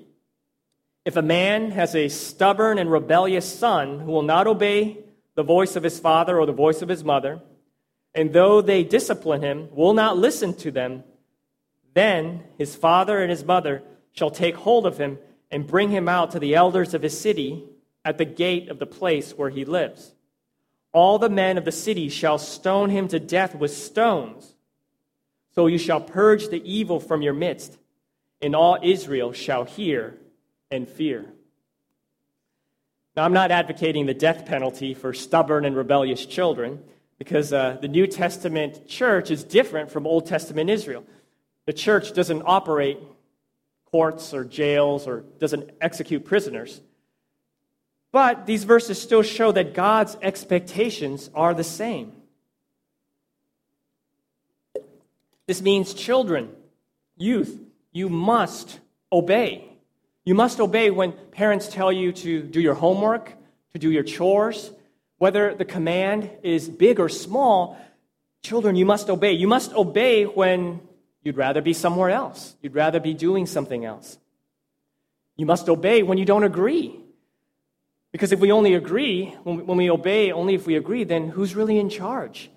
If 1.05 1.17
a 1.17 1.21
man 1.21 1.71
has 1.71 1.95
a 1.95 2.07
stubborn 2.07 2.77
and 2.77 2.91
rebellious 2.91 3.51
son 3.51 3.99
who 3.99 4.11
will 4.11 4.23
not 4.23 4.47
obey 4.47 4.99
the 5.35 5.43
voice 5.43 5.75
of 5.75 5.83
his 5.83 5.99
father 5.99 6.39
or 6.39 6.45
the 6.45 6.53
voice 6.53 6.81
of 6.81 6.89
his 6.89 7.03
mother, 7.03 7.41
and 8.15 8.33
though 8.33 8.61
they 8.61 8.83
discipline 8.83 9.41
him, 9.41 9.69
will 9.71 9.93
not 9.93 10.17
listen 10.17 10.53
to 10.55 10.71
them, 10.71 11.03
then 11.93 12.43
his 12.57 12.75
father 12.75 13.19
and 13.19 13.29
his 13.29 13.43
mother 13.43 13.83
shall 14.13 14.31
take 14.31 14.55
hold 14.55 14.85
of 14.85 14.97
him 14.97 15.19
and 15.51 15.67
bring 15.67 15.89
him 15.89 16.07
out 16.07 16.31
to 16.31 16.39
the 16.39 16.55
elders 16.55 16.93
of 16.93 17.01
his 17.01 17.19
city 17.19 17.65
at 18.05 18.17
the 18.17 18.25
gate 18.25 18.69
of 18.69 18.79
the 18.79 18.85
place 18.85 19.31
where 19.31 19.49
he 19.49 19.65
lives. 19.65 20.13
All 20.91 21.19
the 21.19 21.29
men 21.29 21.57
of 21.57 21.65
the 21.65 21.71
city 21.71 22.09
shall 22.09 22.37
stone 22.37 22.89
him 22.89 23.07
to 23.09 23.19
death 23.19 23.55
with 23.55 23.71
stones 23.75 24.55
so 25.59 25.67
you 25.67 25.77
shall 25.77 25.99
purge 25.99 26.47
the 26.47 26.61
evil 26.63 26.99
from 26.99 27.21
your 27.21 27.33
midst, 27.33 27.77
and 28.41 28.55
all 28.55 28.77
Israel 28.81 29.33
shall 29.33 29.65
hear 29.65 30.17
and 30.71 30.87
fear. 30.87 31.25
Now, 33.15 33.25
I'm 33.25 33.33
not 33.33 33.51
advocating 33.51 34.05
the 34.05 34.13
death 34.13 34.45
penalty 34.45 34.93
for 34.93 35.13
stubborn 35.13 35.65
and 35.65 35.75
rebellious 35.75 36.25
children 36.25 36.81
because 37.17 37.51
uh, 37.51 37.77
the 37.81 37.89
New 37.89 38.07
Testament 38.07 38.87
church 38.87 39.31
is 39.31 39.43
different 39.43 39.91
from 39.91 40.07
Old 40.07 40.27
Testament 40.27 40.69
Israel. 40.69 41.03
The 41.65 41.73
church 41.73 42.13
doesn't 42.13 42.43
operate 42.45 42.99
courts 43.91 44.33
or 44.33 44.45
jails 44.45 45.07
or 45.07 45.25
doesn't 45.39 45.71
execute 45.81 46.23
prisoners. 46.23 46.79
But 48.11 48.45
these 48.45 48.63
verses 48.63 49.01
still 49.01 49.21
show 49.21 49.51
that 49.51 49.73
God's 49.73 50.17
expectations 50.21 51.29
are 51.35 51.53
the 51.53 51.63
same. 51.63 52.13
This 55.45 55.61
means 55.61 55.93
children, 55.93 56.49
youth, 57.17 57.59
you 57.91 58.09
must 58.09 58.79
obey. 59.11 59.65
You 60.25 60.35
must 60.35 60.59
obey 60.59 60.91
when 60.91 61.11
parents 61.31 61.67
tell 61.67 61.91
you 61.91 62.11
to 62.11 62.43
do 62.43 62.61
your 62.61 62.75
homework, 62.75 63.33
to 63.73 63.79
do 63.79 63.89
your 63.89 64.03
chores. 64.03 64.71
Whether 65.17 65.55
the 65.55 65.65
command 65.65 66.29
is 66.43 66.69
big 66.69 66.99
or 66.99 67.09
small, 67.09 67.79
children, 68.43 68.75
you 68.75 68.85
must 68.85 69.09
obey. 69.09 69.33
You 69.33 69.47
must 69.47 69.73
obey 69.73 70.25
when 70.25 70.81
you'd 71.23 71.37
rather 71.37 71.61
be 71.61 71.73
somewhere 71.73 72.09
else, 72.09 72.55
you'd 72.61 72.75
rather 72.75 72.99
be 72.99 73.13
doing 73.13 73.45
something 73.45 73.85
else. 73.85 74.17
You 75.35 75.45
must 75.45 75.69
obey 75.69 76.03
when 76.03 76.17
you 76.17 76.25
don't 76.25 76.43
agree. 76.43 76.99
Because 78.11 78.31
if 78.31 78.39
we 78.39 78.51
only 78.51 78.73
agree, 78.73 79.27
when 79.43 79.77
we 79.77 79.89
obey 79.89 80.31
only 80.31 80.55
if 80.55 80.65
we 80.65 80.75
agree, 80.75 81.03
then 81.03 81.29
who's 81.29 81.55
really 81.55 81.77
in 81.77 81.89
charge? 81.89 82.49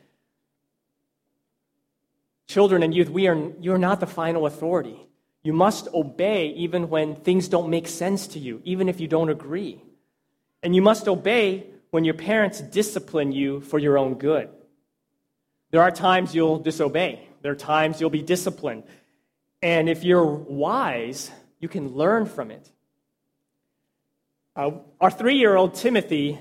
Children 2.46 2.82
and 2.82 2.94
youth, 2.94 3.10
we 3.10 3.28
are, 3.28 3.52
you're 3.60 3.78
not 3.78 4.00
the 4.00 4.06
final 4.06 4.46
authority. 4.46 5.06
You 5.42 5.52
must 5.52 5.88
obey 5.92 6.48
even 6.48 6.88
when 6.88 7.16
things 7.16 7.48
don't 7.48 7.68
make 7.68 7.88
sense 7.88 8.28
to 8.28 8.38
you, 8.38 8.60
even 8.64 8.88
if 8.88 9.00
you 9.00 9.08
don't 9.08 9.28
agree. 9.28 9.82
And 10.62 10.74
you 10.74 10.82
must 10.82 11.08
obey 11.08 11.66
when 11.90 12.04
your 12.04 12.14
parents 12.14 12.60
discipline 12.60 13.32
you 13.32 13.60
for 13.60 13.78
your 13.78 13.98
own 13.98 14.14
good. 14.14 14.48
There 15.70 15.82
are 15.82 15.90
times 15.90 16.34
you'll 16.34 16.58
disobey, 16.58 17.28
there 17.42 17.52
are 17.52 17.56
times 17.56 18.00
you'll 18.00 18.10
be 18.10 18.22
disciplined. 18.22 18.84
And 19.62 19.88
if 19.88 20.04
you're 20.04 20.24
wise, 20.24 21.30
you 21.60 21.68
can 21.68 21.88
learn 21.94 22.26
from 22.26 22.50
it. 22.50 22.70
Uh, 24.54 24.72
our 25.00 25.10
three 25.10 25.36
year 25.36 25.56
old 25.56 25.74
Timothy 25.74 26.38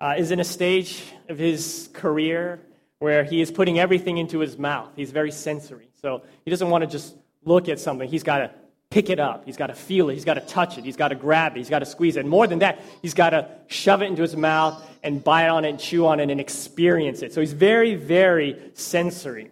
uh, 0.00 0.14
is 0.18 0.30
in 0.30 0.40
a 0.40 0.44
stage 0.44 1.02
of 1.28 1.38
his 1.38 1.88
career 1.94 2.60
where 2.98 3.24
he 3.24 3.40
is 3.40 3.50
putting 3.50 3.78
everything 3.78 4.18
into 4.18 4.40
his 4.40 4.58
mouth. 4.58 4.90
He's 4.94 5.10
very 5.10 5.30
sensory. 5.30 5.88
So 6.02 6.22
he 6.44 6.50
doesn't 6.50 6.68
want 6.68 6.82
to 6.82 6.90
just 6.90 7.16
look 7.44 7.70
at 7.70 7.80
something, 7.80 8.08
he's 8.08 8.22
got 8.22 8.38
to 8.38 8.50
pick 8.90 9.08
it 9.08 9.20
up. 9.20 9.44
He's 9.46 9.56
got 9.56 9.68
to 9.68 9.74
feel 9.74 10.10
it. 10.10 10.14
He's 10.14 10.24
got 10.24 10.34
to 10.34 10.40
touch 10.40 10.76
it. 10.76 10.84
He's 10.84 10.96
got 10.96 11.08
to 11.08 11.14
grab 11.14 11.52
it. 11.52 11.58
He's 11.58 11.70
got 11.70 11.78
to 11.78 11.86
squeeze 11.86 12.16
it. 12.16 12.20
And 12.20 12.28
more 12.28 12.46
than 12.48 12.58
that, 12.58 12.80
he's 13.00 13.14
got 13.14 13.30
to 13.30 13.48
shove 13.68 14.02
it 14.02 14.06
into 14.06 14.20
his 14.20 14.36
mouth 14.36 14.84
and 15.02 15.22
bite 15.22 15.48
on 15.48 15.64
it 15.64 15.70
and 15.70 15.78
chew 15.78 16.06
on 16.06 16.18
it 16.18 16.28
and 16.28 16.40
experience 16.40 17.22
it. 17.22 17.32
So 17.32 17.40
he's 17.40 17.52
very, 17.52 17.94
very 17.94 18.60
sensory. 18.74 19.48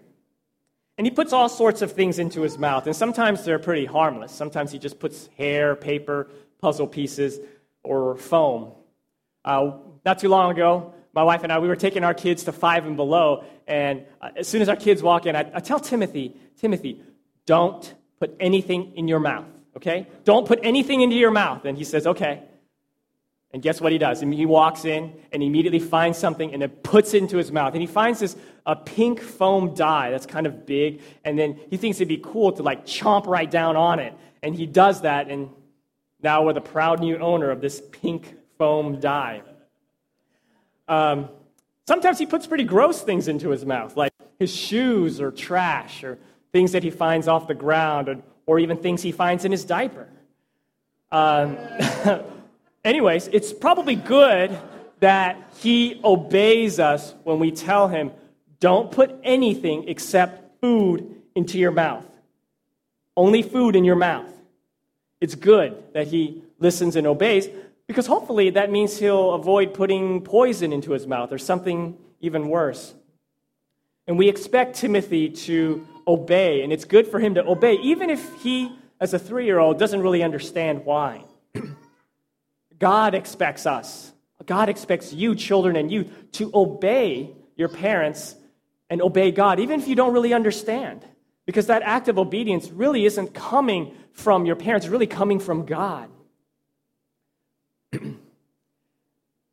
And 0.98 1.07
he 1.07 1.12
puts 1.12 1.33
all 1.33 1.48
sorts 1.48 1.83
of 1.83 1.92
things 1.92 2.18
into 2.18 2.42
his 2.42 2.59
mouth. 2.59 2.87
And 2.87 2.96
sometimes 2.96 3.44
they're 3.44 3.61
pretty 3.61 3.87
harmless. 3.87 4.33
Sometimes 4.33 4.72
he 4.72 4.79
just 4.81 4.98
puts 4.98 5.29
hair, 5.38 5.77
paper, 5.77 6.29
puzzle 6.61 6.88
pieces, 6.88 7.38
or 7.82 8.16
foam. 8.16 8.72
Uh, 9.44 9.72
not 10.04 10.18
too 10.18 10.28
long 10.28 10.50
ago, 10.50 10.94
my 11.12 11.22
wife 11.22 11.42
and 11.42 11.52
I, 11.52 11.58
we 11.58 11.68
were 11.68 11.76
taking 11.76 12.04
our 12.04 12.14
kids 12.14 12.44
to 12.44 12.52
five 12.52 12.86
and 12.86 12.96
below. 12.96 13.44
And 13.66 14.04
uh, 14.20 14.30
as 14.36 14.46
soon 14.46 14.62
as 14.62 14.68
our 14.68 14.76
kids 14.76 15.02
walk 15.02 15.26
in, 15.26 15.34
I, 15.34 15.50
I 15.54 15.60
tell 15.60 15.80
Timothy, 15.80 16.36
Timothy, 16.60 17.02
don't 17.46 17.92
put 18.20 18.36
anything 18.40 18.92
in 18.96 19.08
your 19.08 19.20
mouth, 19.20 19.46
okay? 19.76 20.06
Don't 20.24 20.46
put 20.46 20.60
anything 20.62 21.00
into 21.00 21.16
your 21.16 21.30
mouth. 21.30 21.64
And 21.64 21.76
he 21.78 21.84
says, 21.84 22.06
okay. 22.06 22.42
And 23.50 23.62
guess 23.62 23.80
what 23.80 23.92
he 23.92 23.98
does? 23.98 24.20
He 24.20 24.44
walks 24.44 24.84
in 24.84 25.14
and 25.32 25.42
immediately 25.42 25.78
finds 25.78 26.18
something 26.18 26.52
and 26.52 26.60
then 26.60 26.68
puts 26.68 27.14
it 27.14 27.22
into 27.22 27.38
his 27.38 27.50
mouth. 27.50 27.72
And 27.72 27.80
he 27.80 27.86
finds 27.86 28.20
this 28.20 28.36
a 28.66 28.76
pink 28.76 29.20
foam 29.20 29.74
die 29.74 30.10
that's 30.10 30.26
kind 30.26 30.46
of 30.46 30.66
big. 30.66 31.00
And 31.24 31.38
then 31.38 31.58
he 31.70 31.78
thinks 31.78 31.96
it'd 31.96 32.08
be 32.08 32.18
cool 32.22 32.52
to 32.52 32.62
like 32.62 32.84
chomp 32.84 33.26
right 33.26 33.50
down 33.50 33.74
on 33.76 34.00
it. 34.00 34.12
And 34.42 34.54
he 34.54 34.66
does 34.66 35.00
that. 35.00 35.30
And 35.30 35.48
now 36.22 36.44
we're 36.44 36.52
the 36.52 36.61
proud 36.61 37.00
new 37.00 37.16
owner 37.18 37.50
of 37.50 37.61
this 37.61 37.83
pink 37.92 38.35
foam 38.57 38.98
die. 39.00 39.42
Um, 40.88 41.28
sometimes 41.87 42.18
he 42.18 42.26
puts 42.26 42.46
pretty 42.46 42.64
gross 42.64 43.02
things 43.02 43.28
into 43.28 43.50
his 43.50 43.64
mouth, 43.64 43.96
like 43.96 44.12
his 44.38 44.54
shoes 44.54 45.20
or 45.20 45.31
trash 45.31 46.02
or 46.02 46.18
things 46.52 46.72
that 46.72 46.83
he 46.83 46.90
finds 46.90 47.28
off 47.28 47.46
the 47.46 47.54
ground 47.54 48.09
or, 48.09 48.18
or 48.46 48.59
even 48.59 48.76
things 48.76 49.02
he 49.02 49.12
finds 49.12 49.44
in 49.44 49.52
his 49.52 49.64
diaper. 49.64 50.09
Um, 51.12 51.57
anyways, 52.85 53.28
it's 53.28 53.52
probably 53.52 53.94
good 53.94 54.59
that 55.00 55.52
he 55.61 56.00
obeys 56.02 56.81
us 56.81 57.14
when 57.24 57.38
we 57.38 57.50
tell 57.50 57.88
him, 57.88 58.11
don't 58.61 58.90
put 58.90 59.14
anything 59.22 59.88
except 59.88 60.61
food 60.61 61.22
into 61.35 61.59
your 61.59 61.70
mouth. 61.70 62.04
Only 63.16 63.42
food 63.42 63.76
in 63.76 63.85
your 63.85 63.96
mouth. 63.96 64.33
It's 65.20 65.35
good 65.35 65.83
that 65.94 66.09
he 66.09 66.42
listens 66.59 66.96
and 66.96 67.07
obeys. 67.07 67.48
Because 67.88 68.07
hopefully 68.07 68.50
that 68.50 68.70
means 68.70 68.98
he'll 68.98 69.33
avoid 69.33 69.72
putting 69.72 70.22
poison 70.22 70.72
into 70.72 70.92
his 70.92 71.07
mouth 71.07 71.33
or 71.33 71.38
something 71.38 71.96
even 72.20 72.48
worse. 72.48 72.94
And 74.07 74.18
we 74.18 74.28
expect 74.28 74.76
Timothy 74.76 75.31
to 75.31 75.87
obey, 76.07 76.62
and 76.62 76.72
it's 76.72 76.85
good 76.85 77.07
for 77.07 77.18
him 77.18 77.35
to 77.35 77.46
obey, 77.46 77.74
even 77.83 78.11
if 78.11 78.42
he, 78.42 78.72
as 79.00 79.12
a 79.14 79.18
three 79.18 79.46
year 79.46 79.59
old, 79.59 79.78
doesn't 79.78 80.00
really 80.00 80.22
understand 80.22 80.85
why. 80.85 81.24
God 82.78 83.14
expects 83.14 83.66
us, 83.66 84.12
God 84.46 84.68
expects 84.68 85.12
you, 85.12 85.35
children 85.35 85.76
and 85.76 85.90
youth, 85.90 86.11
to 86.33 86.50
obey 86.54 87.35
your 87.57 87.68
parents 87.68 88.35
and 88.88 89.02
obey 89.02 89.31
God, 89.31 89.61
even 89.61 89.81
if 89.81 89.88
you 89.88 89.94
don't 89.94 90.12
really 90.12 90.33
understand. 90.33 91.04
Because 91.48 91.68
that 91.68 91.80
act 91.82 92.08
of 92.08 92.18
obedience 92.18 92.68
really 92.70 93.06
isn't 93.06 93.32
coming 93.32 93.94
from 94.12 94.44
your 94.44 94.54
parents, 94.54 94.84
it's 94.84 94.92
really 94.92 95.06
coming 95.06 95.40
from 95.40 95.64
God. 95.64 96.11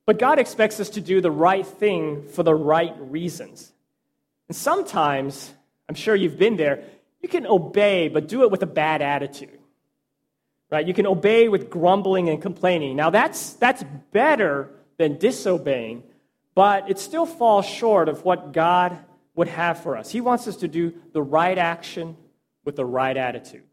but 0.05 0.19
God 0.19 0.37
expects 0.37 0.81
us 0.81 0.89
to 0.89 0.99
do 0.99 1.21
the 1.21 1.31
right 1.31 1.65
thing 1.65 2.27
for 2.27 2.43
the 2.43 2.53
right 2.53 2.93
reasons. 2.99 3.71
And 4.49 4.57
sometimes, 4.57 5.53
I'm 5.87 5.95
sure 5.95 6.17
you've 6.17 6.37
been 6.37 6.57
there, 6.57 6.83
you 7.21 7.29
can 7.29 7.47
obey, 7.47 8.09
but 8.09 8.27
do 8.27 8.43
it 8.43 8.51
with 8.51 8.61
a 8.61 8.67
bad 8.67 9.01
attitude. 9.01 9.57
Right? 10.69 10.85
You 10.85 10.93
can 10.93 11.07
obey 11.07 11.47
with 11.47 11.69
grumbling 11.69 12.27
and 12.27 12.41
complaining. 12.41 12.97
Now 12.97 13.09
that's 13.09 13.53
that's 13.53 13.85
better 14.11 14.69
than 14.97 15.17
disobeying, 15.17 16.03
but 16.55 16.89
it 16.89 16.99
still 16.99 17.25
falls 17.25 17.65
short 17.65 18.09
of 18.09 18.25
what 18.25 18.51
God 18.51 18.99
would 19.35 19.47
have 19.47 19.81
for 19.83 19.97
us. 19.97 20.09
He 20.09 20.21
wants 20.21 20.47
us 20.47 20.57
to 20.57 20.67
do 20.67 20.93
the 21.11 21.21
right 21.21 21.57
action 21.57 22.17
with 22.63 22.75
the 22.75 22.85
right 22.85 23.15
attitude. 23.15 23.63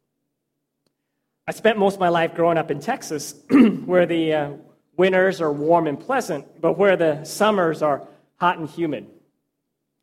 I 1.47 1.53
spent 1.53 1.79
most 1.79 1.95
of 1.95 2.01
my 2.01 2.09
life 2.09 2.35
growing 2.35 2.59
up 2.59 2.71
in 2.71 2.81
Texas, 2.81 3.35
where 3.85 4.07
the 4.07 4.33
uh, 4.33 4.51
winters 4.97 5.41
are 5.41 5.53
warm 5.53 5.87
and 5.87 5.99
pleasant, 5.99 6.61
but 6.61 6.79
where 6.79 6.97
the 6.97 7.25
summers 7.25 7.83
are 7.83 8.07
hot 8.37 8.59
and 8.59 8.69
humid. 8.69 9.07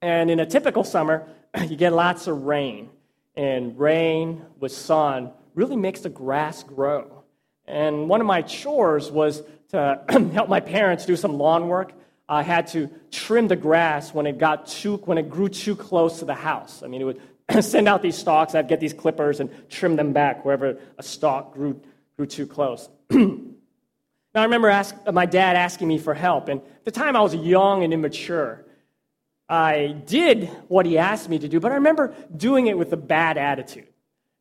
And 0.02 0.30
in 0.32 0.40
a 0.40 0.46
typical 0.46 0.84
summer, 0.84 1.28
you 1.68 1.76
get 1.76 1.94
lots 1.94 2.28
of 2.28 2.44
rain. 2.44 2.90
And 3.36 3.80
rain 3.80 4.46
with 4.60 4.74
sun 4.74 5.32
really 5.56 5.78
makes 5.78 6.02
the 6.02 6.10
grass 6.10 6.64
grow. 6.64 7.24
And 7.66 8.10
one 8.10 8.20
of 8.20 8.28
my 8.28 8.42
chores 8.42 9.10
was 9.10 9.44
to 9.70 10.04
help 10.34 10.50
my 10.50 10.60
parents 10.60 11.06
do 11.06 11.16
some 11.16 11.38
lawn 11.38 11.68
work. 11.68 11.94
I 12.30 12.44
had 12.44 12.68
to 12.68 12.90
trim 13.10 13.48
the 13.48 13.56
grass 13.56 14.14
when 14.14 14.28
it 14.28 14.38
got 14.38 14.68
too 14.68 14.98
when 14.98 15.18
it 15.18 15.30
grew 15.30 15.50
too 15.50 15.76
close 15.76 16.20
to 16.20 16.26
the 16.26 16.36
house. 16.36 16.84
I 16.84 16.88
mean, 16.88 17.02
it 17.02 17.06
would 17.06 17.22
send 17.64 17.88
out 17.88 18.04
these 18.04 18.18
stalks. 18.18 18.54
I'd 18.54 18.68
get 18.68 18.80
these 18.80 18.94
clippers 18.94 19.40
and 19.40 19.50
trim 19.70 19.96
them 19.96 20.14
back 20.14 20.46
wherever 20.46 20.78
a 20.98 21.04
stalk 21.04 21.54
grew 21.54 21.82
grew 22.16 22.28
too 22.28 22.46
close. 22.46 22.88
now 23.10 23.26
I 24.36 24.44
remember 24.44 24.70
ask, 24.70 24.96
my 25.12 25.26
dad 25.26 25.56
asking 25.56 25.88
me 25.88 25.98
for 25.98 26.14
help, 26.14 26.50
and 26.50 26.62
at 26.62 26.86
the 26.86 26.92
time 26.92 27.16
I 27.16 27.22
was 27.22 27.34
young 27.34 27.84
and 27.84 27.94
immature. 27.94 28.66
I 29.52 29.96
did 30.06 30.48
what 30.68 30.86
he 30.86 31.00
asked 31.00 31.28
me 31.28 31.40
to 31.40 31.48
do, 31.48 31.60
but 31.60 31.72
I 31.72 31.76
remember 31.76 32.14
doing 32.38 32.68
it 32.68 32.78
with 32.78 32.94
a 32.94 32.98
bad 32.98 33.40
attitude. 33.40 33.88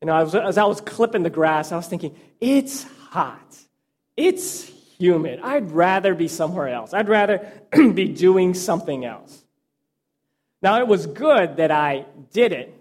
You 0.03 0.07
know, 0.07 0.16
as 0.16 0.59
I 0.59 0.64
was 0.64 0.83
clipping 0.83 1.22
the 1.22 1.31
grass, 1.31 1.72
I 1.72 1.77
was 1.77 1.87
thinking, 1.87 2.14
it's 2.40 2.83
hot. 3.09 3.57
It's 4.18 4.70
humid. 4.99 5.41
I'd 5.43 5.71
rather 5.71 6.15
be 6.15 6.29
somewhere 6.29 6.69
else. 6.69 6.93
I'd 6.93 7.09
rather 7.09 7.51
be 7.73 8.09
doing 8.09 8.55
something 8.55 9.05
else. 9.05 9.45
Now, 10.61 10.81
it 10.81 10.89
was 10.89 11.07
good 11.07 11.59
that 11.59 11.71
I 11.71 12.07
did 12.33 12.53
it, 12.53 12.75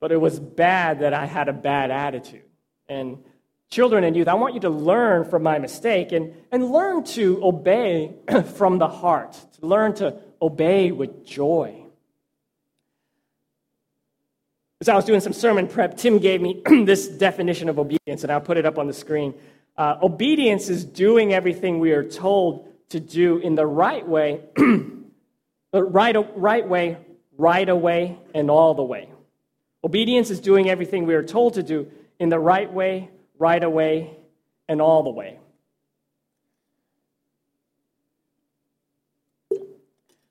but 0.00 0.10
it 0.10 0.20
was 0.20 0.38
bad 0.40 1.00
that 1.00 1.14
I 1.14 1.26
had 1.26 1.48
a 1.48 1.52
bad 1.52 1.90
attitude. 1.90 2.42
And 2.88 3.18
children 3.70 4.02
and 4.04 4.16
youth, 4.16 4.28
I 4.28 4.34
want 4.34 4.54
you 4.54 4.60
to 4.60 4.70
learn 4.70 5.24
from 5.24 5.42
my 5.42 5.58
mistake 5.58 6.12
and, 6.12 6.34
and 6.50 6.70
learn 6.70 7.04
to 7.04 7.40
obey 7.44 8.14
from 8.56 8.78
the 8.78 8.88
heart, 8.88 9.32
to 9.60 9.66
learn 9.66 9.94
to 9.96 10.16
obey 10.42 10.90
with 10.90 11.24
joy. 11.24 11.84
As 14.80 14.88
I 14.88 14.94
was 14.94 15.04
doing 15.04 15.20
some 15.20 15.32
sermon 15.32 15.66
prep, 15.66 15.96
Tim 15.96 16.18
gave 16.18 16.40
me 16.40 16.62
this 16.84 17.08
definition 17.08 17.68
of 17.68 17.78
obedience, 17.78 18.22
and 18.22 18.30
I'll 18.30 18.40
put 18.40 18.56
it 18.56 18.66
up 18.66 18.78
on 18.78 18.86
the 18.86 18.92
screen. 18.92 19.34
Uh, 19.78 19.96
obedience 20.02 20.68
is 20.68 20.84
doing 20.84 21.32
everything 21.32 21.78
we 21.78 21.92
are 21.92 22.02
told 22.02 22.66
to 22.88 22.98
do 22.98 23.38
in 23.38 23.54
the 23.54 23.64
right 23.64 24.06
way, 24.06 24.42
right, 25.72 26.16
right 26.36 26.68
way, 26.68 26.98
right 27.36 27.68
away, 27.68 28.18
and 28.34 28.50
all 28.50 28.74
the 28.74 28.82
way. 28.82 29.08
Obedience 29.84 30.30
is 30.30 30.40
doing 30.40 30.68
everything 30.68 31.06
we 31.06 31.14
are 31.14 31.22
told 31.22 31.54
to 31.54 31.62
do 31.62 31.88
in 32.18 32.28
the 32.28 32.40
right 32.40 32.72
way, 32.72 33.08
right 33.38 33.62
away, 33.62 34.16
and 34.68 34.82
all 34.82 35.04
the 35.04 35.10
way. 35.10 35.38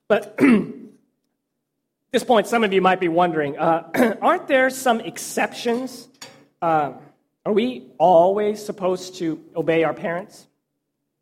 But 0.09 0.35
At 0.39 0.45
this 2.11 2.25
point, 2.25 2.47
some 2.47 2.65
of 2.65 2.73
you 2.73 2.81
might 2.81 2.99
be 2.99 3.07
wondering 3.07 3.57
uh, 3.57 4.17
aren't 4.21 4.49
there 4.49 4.69
some 4.69 4.99
exceptions? 4.99 6.09
Uh, 6.61 6.93
are 7.47 7.53
we 7.53 7.85
always 7.97 8.63
supposed 8.63 9.15
to 9.19 9.41
obey 9.55 9.85
our 9.85 9.93
parents? 9.93 10.47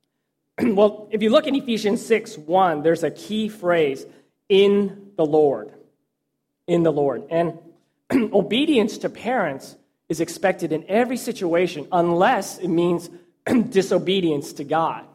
well, 0.59 1.07
if 1.11 1.21
you 1.21 1.29
look 1.29 1.45
in 1.45 1.53
Ephesians 1.53 2.03
6 2.03 2.39
1, 2.39 2.81
there's 2.81 3.03
a 3.03 3.11
key 3.11 3.47
phrase 3.47 4.07
in 4.49 5.11
the 5.17 5.25
Lord. 5.25 5.71
In 6.65 6.81
the 6.81 6.91
Lord. 6.91 7.25
And 7.29 7.59
obedience 8.11 8.97
to 8.99 9.09
parents 9.09 9.75
is 10.09 10.19
expected 10.19 10.71
in 10.71 10.83
every 10.88 11.17
situation 11.17 11.88
unless 11.91 12.57
it 12.57 12.69
means 12.69 13.07
disobedience 13.69 14.53
to 14.53 14.63
God. 14.63 15.05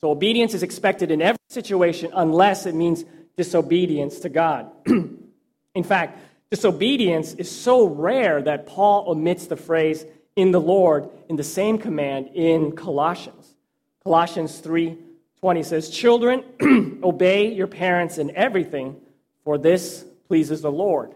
So 0.00 0.10
obedience 0.10 0.54
is 0.54 0.64
expected 0.64 1.12
in 1.12 1.22
every 1.22 1.38
situation 1.50 2.10
unless 2.12 2.66
it 2.66 2.74
means 2.74 3.04
disobedience 3.36 4.18
to 4.18 4.28
God. 4.28 4.72
in 4.86 5.84
fact, 5.84 6.18
disobedience 6.50 7.34
is 7.34 7.48
so 7.48 7.86
rare 7.86 8.42
that 8.42 8.66
Paul 8.66 9.04
omits 9.08 9.46
the 9.46 9.56
phrase 9.56 10.04
in 10.36 10.50
the 10.50 10.60
Lord 10.60 11.08
in 11.28 11.36
the 11.36 11.44
same 11.44 11.78
command 11.78 12.30
in 12.34 12.72
Colossians. 12.72 13.54
Colossians 14.02 14.60
3:20 14.60 15.62
says, 15.62 15.90
"Children, 15.90 16.44
obey 17.02 17.52
your 17.52 17.66
parents 17.66 18.18
in 18.18 18.34
everything, 18.36 19.00
for 19.44 19.58
this 19.58 20.04
pleases 20.28 20.62
the 20.62 20.72
Lord." 20.72 21.14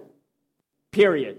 Period. 0.91 1.39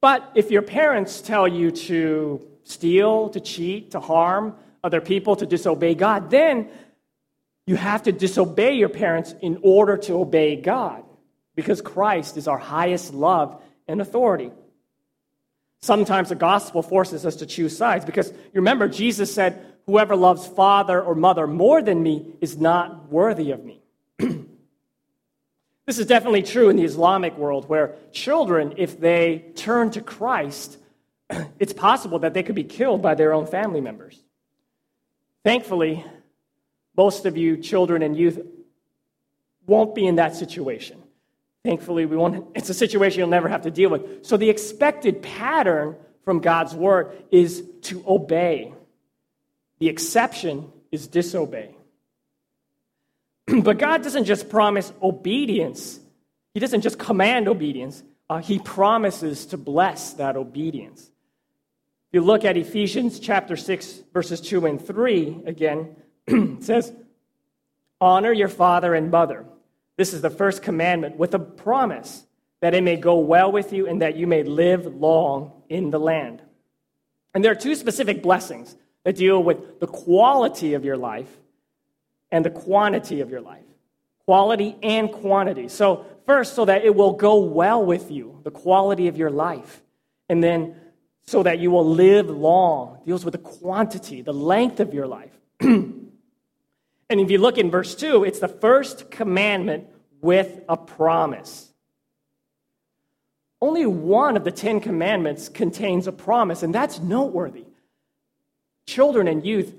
But 0.00 0.32
if 0.34 0.50
your 0.50 0.62
parents 0.62 1.22
tell 1.22 1.48
you 1.48 1.70
to 1.70 2.40
steal, 2.64 3.30
to 3.30 3.40
cheat, 3.40 3.92
to 3.92 4.00
harm 4.00 4.54
other 4.82 5.00
people, 5.00 5.36
to 5.36 5.46
disobey 5.46 5.94
God, 5.94 6.30
then 6.30 6.68
you 7.66 7.76
have 7.76 8.02
to 8.02 8.12
disobey 8.12 8.74
your 8.74 8.90
parents 8.90 9.34
in 9.40 9.58
order 9.62 9.96
to 9.96 10.14
obey 10.14 10.56
God 10.56 11.04
because 11.54 11.80
Christ 11.80 12.36
is 12.36 12.48
our 12.48 12.58
highest 12.58 13.14
love 13.14 13.62
and 13.88 14.00
authority. 14.00 14.50
Sometimes 15.84 16.30
the 16.30 16.34
gospel 16.34 16.80
forces 16.82 17.26
us 17.26 17.36
to 17.36 17.44
choose 17.44 17.76
sides 17.76 18.06
because 18.06 18.30
you 18.30 18.54
remember, 18.54 18.88
Jesus 18.88 19.34
said, 19.34 19.66
Whoever 19.84 20.16
loves 20.16 20.46
father 20.46 20.98
or 21.02 21.14
mother 21.14 21.46
more 21.46 21.82
than 21.82 22.02
me 22.02 22.36
is 22.40 22.56
not 22.56 23.10
worthy 23.10 23.50
of 23.50 23.62
me. 23.62 23.82
this 24.18 25.98
is 25.98 26.06
definitely 26.06 26.42
true 26.42 26.70
in 26.70 26.76
the 26.76 26.84
Islamic 26.84 27.36
world 27.36 27.68
where 27.68 27.96
children, 28.12 28.72
if 28.78 28.98
they 28.98 29.44
turn 29.56 29.90
to 29.90 30.00
Christ, 30.00 30.78
it's 31.58 31.74
possible 31.74 32.20
that 32.20 32.32
they 32.32 32.42
could 32.42 32.54
be 32.54 32.64
killed 32.64 33.02
by 33.02 33.14
their 33.14 33.34
own 33.34 33.46
family 33.46 33.82
members. 33.82 34.18
Thankfully, 35.44 36.02
most 36.96 37.26
of 37.26 37.36
you, 37.36 37.58
children 37.58 38.00
and 38.00 38.16
youth, 38.16 38.40
won't 39.66 39.94
be 39.94 40.06
in 40.06 40.16
that 40.16 40.34
situation. 40.34 41.03
Thankfully, 41.64 42.04
we 42.04 42.16
won't, 42.16 42.46
it's 42.54 42.68
a 42.68 42.74
situation 42.74 43.20
you'll 43.20 43.28
never 43.28 43.48
have 43.48 43.62
to 43.62 43.70
deal 43.70 43.88
with. 43.88 44.26
So, 44.26 44.36
the 44.36 44.50
expected 44.50 45.22
pattern 45.22 45.96
from 46.22 46.40
God's 46.40 46.74
word 46.74 47.24
is 47.30 47.64
to 47.82 48.04
obey. 48.06 48.74
The 49.78 49.88
exception 49.88 50.70
is 50.92 51.06
disobey. 51.06 51.74
but 53.62 53.78
God 53.78 54.02
doesn't 54.02 54.24
just 54.24 54.50
promise 54.50 54.92
obedience, 55.02 56.00
He 56.52 56.60
doesn't 56.60 56.82
just 56.82 56.98
command 56.98 57.48
obedience, 57.48 58.02
uh, 58.28 58.38
He 58.38 58.58
promises 58.58 59.46
to 59.46 59.56
bless 59.56 60.12
that 60.14 60.36
obedience. 60.36 61.00
If 61.00 62.20
you 62.20 62.20
look 62.20 62.44
at 62.44 62.58
Ephesians 62.58 63.18
chapter 63.18 63.56
6, 63.56 64.02
verses 64.12 64.40
2 64.42 64.66
and 64.66 64.86
3 64.86 65.42
again, 65.46 65.96
it 66.26 66.62
says, 66.62 66.92
Honor 68.00 68.32
your 68.32 68.48
father 68.48 68.94
and 68.94 69.10
mother. 69.10 69.46
This 69.96 70.12
is 70.12 70.22
the 70.22 70.30
first 70.30 70.62
commandment 70.62 71.16
with 71.16 71.34
a 71.34 71.38
promise 71.38 72.24
that 72.60 72.74
it 72.74 72.82
may 72.82 72.96
go 72.96 73.18
well 73.18 73.52
with 73.52 73.72
you 73.72 73.86
and 73.86 74.02
that 74.02 74.16
you 74.16 74.26
may 74.26 74.42
live 74.42 74.86
long 74.86 75.52
in 75.68 75.90
the 75.90 76.00
land. 76.00 76.42
And 77.34 77.44
there 77.44 77.52
are 77.52 77.56
two 77.56 77.74
specific 77.74 78.22
blessings 78.22 78.74
that 79.04 79.16
deal 79.16 79.42
with 79.42 79.80
the 79.80 79.86
quality 79.86 80.74
of 80.74 80.84
your 80.84 80.96
life 80.96 81.28
and 82.30 82.44
the 82.44 82.50
quantity 82.50 83.20
of 83.20 83.30
your 83.30 83.40
life. 83.40 83.64
Quality 84.24 84.76
and 84.82 85.12
quantity. 85.12 85.68
So, 85.68 86.06
first, 86.26 86.54
so 86.54 86.64
that 86.64 86.84
it 86.84 86.94
will 86.94 87.12
go 87.12 87.36
well 87.36 87.84
with 87.84 88.10
you, 88.10 88.40
the 88.42 88.50
quality 88.50 89.08
of 89.08 89.18
your 89.18 89.30
life. 89.30 89.82
And 90.28 90.42
then, 90.42 90.76
so 91.26 91.42
that 91.42 91.58
you 91.58 91.70
will 91.70 91.86
live 91.86 92.30
long, 92.30 93.00
deals 93.04 93.24
with 93.24 93.32
the 93.32 93.38
quantity, 93.38 94.22
the 94.22 94.32
length 94.32 94.80
of 94.80 94.94
your 94.94 95.06
life. 95.06 95.38
And 97.14 97.20
if 97.20 97.30
you 97.30 97.38
look 97.38 97.58
in 97.58 97.70
verse 97.70 97.94
2, 97.94 98.24
it's 98.24 98.40
the 98.40 98.48
first 98.48 99.08
commandment 99.08 99.86
with 100.20 100.62
a 100.68 100.76
promise. 100.76 101.72
Only 103.62 103.86
one 103.86 104.36
of 104.36 104.42
the 104.42 104.50
Ten 104.50 104.80
Commandments 104.80 105.48
contains 105.48 106.08
a 106.08 106.12
promise, 106.12 106.64
and 106.64 106.74
that's 106.74 106.98
noteworthy. 106.98 107.66
Children 108.88 109.28
and 109.28 109.46
youth, 109.46 109.76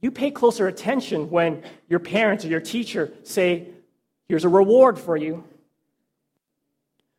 you 0.00 0.10
pay 0.10 0.32
closer 0.32 0.66
attention 0.66 1.30
when 1.30 1.62
your 1.88 2.00
parents 2.00 2.44
or 2.44 2.48
your 2.48 2.58
teacher 2.58 3.12
say, 3.22 3.68
Here's 4.26 4.44
a 4.44 4.48
reward 4.48 4.98
for 4.98 5.16
you. 5.16 5.44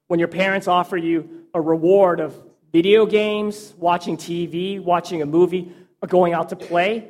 When 0.07 0.19
your 0.19 0.27
parents 0.27 0.67
offer 0.67 0.97
you 0.97 1.45
a 1.53 1.61
reward 1.61 2.19
of 2.19 2.37
video 2.73 3.05
games, 3.05 3.73
watching 3.77 4.17
TV, 4.17 4.83
watching 4.83 5.21
a 5.21 5.25
movie, 5.25 5.71
or 6.01 6.09
going 6.09 6.33
out 6.33 6.49
to 6.49 6.57
play, 6.57 7.09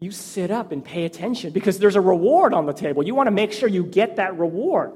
you 0.00 0.10
sit 0.10 0.50
up 0.50 0.70
and 0.70 0.84
pay 0.84 1.04
attention 1.04 1.52
because 1.52 1.78
there's 1.78 1.96
a 1.96 2.00
reward 2.00 2.54
on 2.54 2.66
the 2.66 2.72
table. 2.72 3.02
You 3.02 3.14
want 3.14 3.26
to 3.26 3.32
make 3.32 3.52
sure 3.52 3.68
you 3.68 3.84
get 3.84 4.16
that 4.16 4.38
reward. 4.38 4.92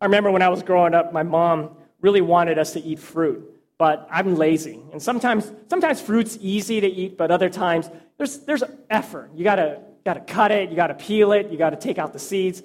I 0.00 0.06
remember 0.06 0.30
when 0.30 0.42
I 0.42 0.48
was 0.48 0.62
growing 0.62 0.94
up, 0.94 1.12
my 1.12 1.22
mom 1.22 1.76
really 2.00 2.22
wanted 2.22 2.58
us 2.58 2.72
to 2.72 2.80
eat 2.80 2.98
fruit. 2.98 3.46
but 3.80 4.06
I'm 4.10 4.36
lazy. 4.36 4.78
And 4.92 5.02
sometimes, 5.02 5.50
sometimes 5.70 6.02
fruit's 6.02 6.36
easy 6.42 6.82
to 6.82 6.86
eat, 6.86 7.16
but 7.16 7.30
other 7.30 7.48
times 7.48 7.88
there's, 8.18 8.40
there's 8.40 8.62
effort. 8.90 9.30
You 9.34 9.42
gotta, 9.42 9.80
gotta 10.04 10.20
cut 10.20 10.50
it, 10.50 10.68
you 10.68 10.76
gotta 10.76 10.92
peel 10.92 11.32
it, 11.32 11.50
you 11.50 11.56
gotta 11.56 11.76
take 11.76 11.96
out 11.96 12.12
the 12.12 12.18
seeds. 12.18 12.62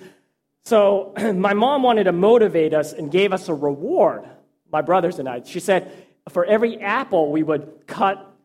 So 0.66 1.14
my 1.34 1.54
mom 1.54 1.84
wanted 1.84 2.04
to 2.04 2.12
motivate 2.12 2.74
us 2.74 2.92
and 2.92 3.10
gave 3.10 3.32
us 3.32 3.48
a 3.48 3.54
reward, 3.54 4.26
my 4.70 4.82
brothers 4.82 5.18
and 5.18 5.30
I. 5.30 5.42
She 5.44 5.62
said, 5.62 5.90
for 6.28 6.44
every 6.44 6.82
apple 6.82 7.32
we 7.32 7.44
would 7.44 7.88
cut, 7.88 8.36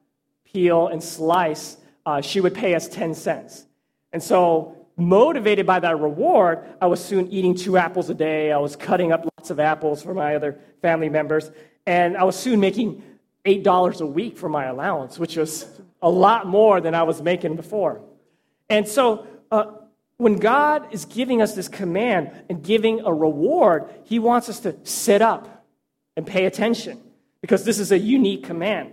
peel, 0.45 0.87
and 0.87 1.03
slice, 1.03 1.77
uh, 2.07 2.21
she 2.21 2.41
would 2.41 2.55
pay 2.55 2.75
us 2.75 2.89
10 2.89 3.15
cents. 3.15 3.67
And 4.13 4.23
so 4.23 4.77
motivated 4.97 5.67
by 5.67 5.81
that 5.81 5.99
reward, 5.99 6.65
I 6.81 6.87
was 6.87 7.03
soon 7.03 7.29
eating 7.29 7.55
two 7.55 7.77
apples 7.77 8.11
a 8.11 8.15
day. 8.15 8.53
I 8.53 8.59
was 8.59 8.77
cutting 8.77 9.13
up 9.13 9.25
lots 9.39 9.51
of 9.51 9.61
apples 9.61 10.03
for 10.03 10.15
my 10.15 10.35
other 10.35 10.59
family 10.83 11.09
members. 11.09 11.51
And 11.87 12.17
I 12.17 12.25
was 12.25 12.37
soon 12.37 12.61
making 12.61 13.03
$8 13.45 14.01
a 14.01 14.07
week 14.07 14.37
for 14.37 14.49
my 14.49 14.67
allowance, 14.67 15.19
which 15.19 15.37
was 15.37 15.67
a 16.03 16.11
lot 16.11 16.47
more 16.47 16.81
than 16.81 16.95
I 16.95 17.03
was 17.03 17.23
making 17.23 17.57
before. 17.57 18.03
And 18.69 18.87
so, 18.87 19.27
uh, 19.51 19.65
when 20.17 20.37
God 20.37 20.93
is 20.93 21.07
giving 21.07 21.41
us 21.41 21.55
this 21.55 21.67
command 21.67 22.31
and 22.51 22.63
giving 22.63 23.01
a 23.01 23.13
reward, 23.13 23.89
He 24.05 24.19
wants 24.19 24.51
us 24.51 24.61
to 24.61 24.77
sit 24.85 25.23
up 25.23 25.65
and 26.15 26.27
pay 26.27 26.45
attention 26.45 27.01
because 27.41 27.65
this 27.65 27.79
is 27.79 27.91
a 27.91 27.99
unique 27.99 28.45
command. 28.45 28.93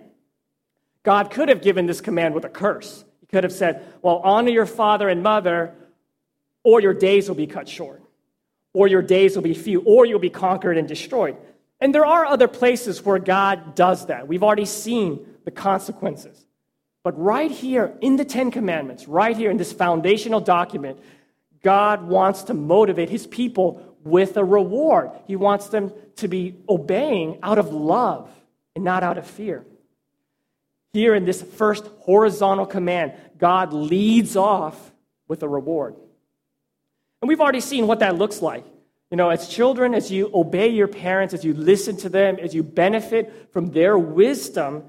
God 1.07 1.31
could 1.31 1.47
have 1.47 1.61
given 1.61 1.85
this 1.85 2.01
command 2.01 2.35
with 2.35 2.43
a 2.43 2.49
curse. 2.49 3.05
He 3.21 3.27
could 3.27 3.45
have 3.45 3.53
said, 3.53 3.93
Well, 4.01 4.17
honor 4.25 4.49
your 4.49 4.65
father 4.65 5.07
and 5.07 5.23
mother, 5.23 5.73
or 6.65 6.81
your 6.81 6.93
days 6.93 7.29
will 7.29 7.35
be 7.37 7.47
cut 7.47 7.69
short, 7.69 8.03
or 8.73 8.89
your 8.89 9.01
days 9.01 9.33
will 9.33 9.41
be 9.41 9.53
few, 9.53 9.79
or 9.85 10.05
you'll 10.05 10.19
be 10.19 10.29
conquered 10.29 10.77
and 10.77 10.85
destroyed. 10.85 11.37
And 11.79 11.95
there 11.95 12.05
are 12.05 12.25
other 12.25 12.49
places 12.49 13.05
where 13.05 13.19
God 13.19 13.73
does 13.73 14.07
that. 14.07 14.27
We've 14.27 14.43
already 14.43 14.65
seen 14.65 15.25
the 15.45 15.51
consequences. 15.51 16.43
But 17.03 17.17
right 17.17 17.51
here 17.51 17.93
in 18.01 18.17
the 18.17 18.25
Ten 18.25 18.51
Commandments, 18.51 19.07
right 19.07 19.37
here 19.37 19.49
in 19.49 19.55
this 19.55 19.71
foundational 19.71 20.41
document, 20.41 20.99
God 21.63 22.03
wants 22.03 22.43
to 22.43 22.53
motivate 22.53 23.09
his 23.09 23.25
people 23.25 23.95
with 24.03 24.35
a 24.35 24.43
reward. 24.43 25.11
He 25.25 25.37
wants 25.37 25.67
them 25.67 25.93
to 26.17 26.27
be 26.27 26.57
obeying 26.67 27.39
out 27.43 27.59
of 27.59 27.71
love 27.71 28.29
and 28.75 28.83
not 28.83 29.03
out 29.03 29.17
of 29.17 29.25
fear. 29.25 29.63
Here 30.97 31.13
in 31.13 31.25
this 31.25 31.43
first 31.43 31.85
horizontal 31.99 32.65
command, 32.65 33.13
God 33.37 33.71
leads 33.71 34.35
off 34.35 34.91
with 35.27 35.43
a 35.43 35.47
reward. 35.47 35.93
And 37.21 37.29
we've 37.29 37.39
already 37.39 37.59
seen 37.59 37.85
what 37.85 37.99
that 37.99 38.15
looks 38.15 38.41
like. 38.41 38.65
You 39.11 39.17
know, 39.17 39.29
as 39.29 39.47
children, 39.47 39.93
as 39.93 40.09
you 40.09 40.31
obey 40.33 40.69
your 40.69 40.87
parents, 40.87 41.35
as 41.35 41.45
you 41.45 41.53
listen 41.53 41.97
to 41.97 42.09
them, 42.09 42.37
as 42.41 42.55
you 42.55 42.63
benefit 42.63 43.49
from 43.53 43.69
their 43.69 43.95
wisdom, 43.95 44.85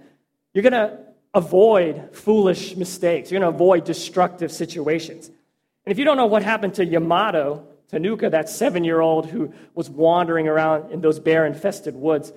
you're 0.54 0.62
going 0.62 0.72
to 0.72 0.98
avoid 1.34 2.16
foolish 2.16 2.74
mistakes. 2.74 3.30
You're 3.30 3.40
going 3.40 3.52
to 3.52 3.54
avoid 3.54 3.84
destructive 3.84 4.50
situations. 4.50 5.26
And 5.26 5.92
if 5.92 5.98
you 5.98 6.06
don't 6.06 6.16
know 6.16 6.24
what 6.24 6.42
happened 6.42 6.72
to 6.76 6.86
Yamato, 6.86 7.66
Tanooka, 7.92 8.30
that 8.30 8.48
seven 8.48 8.82
year 8.82 9.02
old 9.02 9.26
who 9.26 9.52
was 9.74 9.90
wandering 9.90 10.48
around 10.48 10.90
in 10.90 11.02
those 11.02 11.20
bear 11.20 11.44
infested 11.44 11.94
woods, 11.94 12.32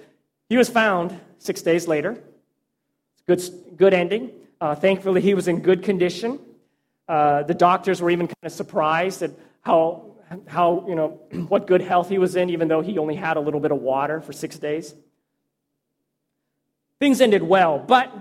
he 0.49 0.57
was 0.57 0.67
found 0.67 1.17
six 1.37 1.61
days 1.61 1.87
later. 1.87 2.21
Good, 3.31 3.77
good 3.77 3.93
ending. 3.93 4.31
Uh, 4.59 4.75
thankfully, 4.75 5.21
he 5.21 5.35
was 5.35 5.47
in 5.47 5.61
good 5.61 5.83
condition. 5.83 6.37
Uh, 7.07 7.43
the 7.43 7.53
doctors 7.53 8.01
were 8.01 8.09
even 8.09 8.27
kind 8.27 8.35
of 8.43 8.51
surprised 8.51 9.21
at 9.21 9.31
how, 9.61 10.17
how, 10.47 10.85
you 10.85 10.95
know, 10.95 11.21
what 11.47 11.65
good 11.65 11.79
health 11.81 12.09
he 12.09 12.17
was 12.17 12.35
in, 12.35 12.49
even 12.49 12.67
though 12.67 12.81
he 12.81 12.97
only 12.97 13.15
had 13.15 13.37
a 13.37 13.39
little 13.39 13.61
bit 13.61 13.71
of 13.71 13.79
water 13.79 14.19
for 14.19 14.33
six 14.33 14.59
days. 14.59 14.93
Things 16.99 17.21
ended 17.21 17.41
well, 17.41 17.79
but 17.79 18.11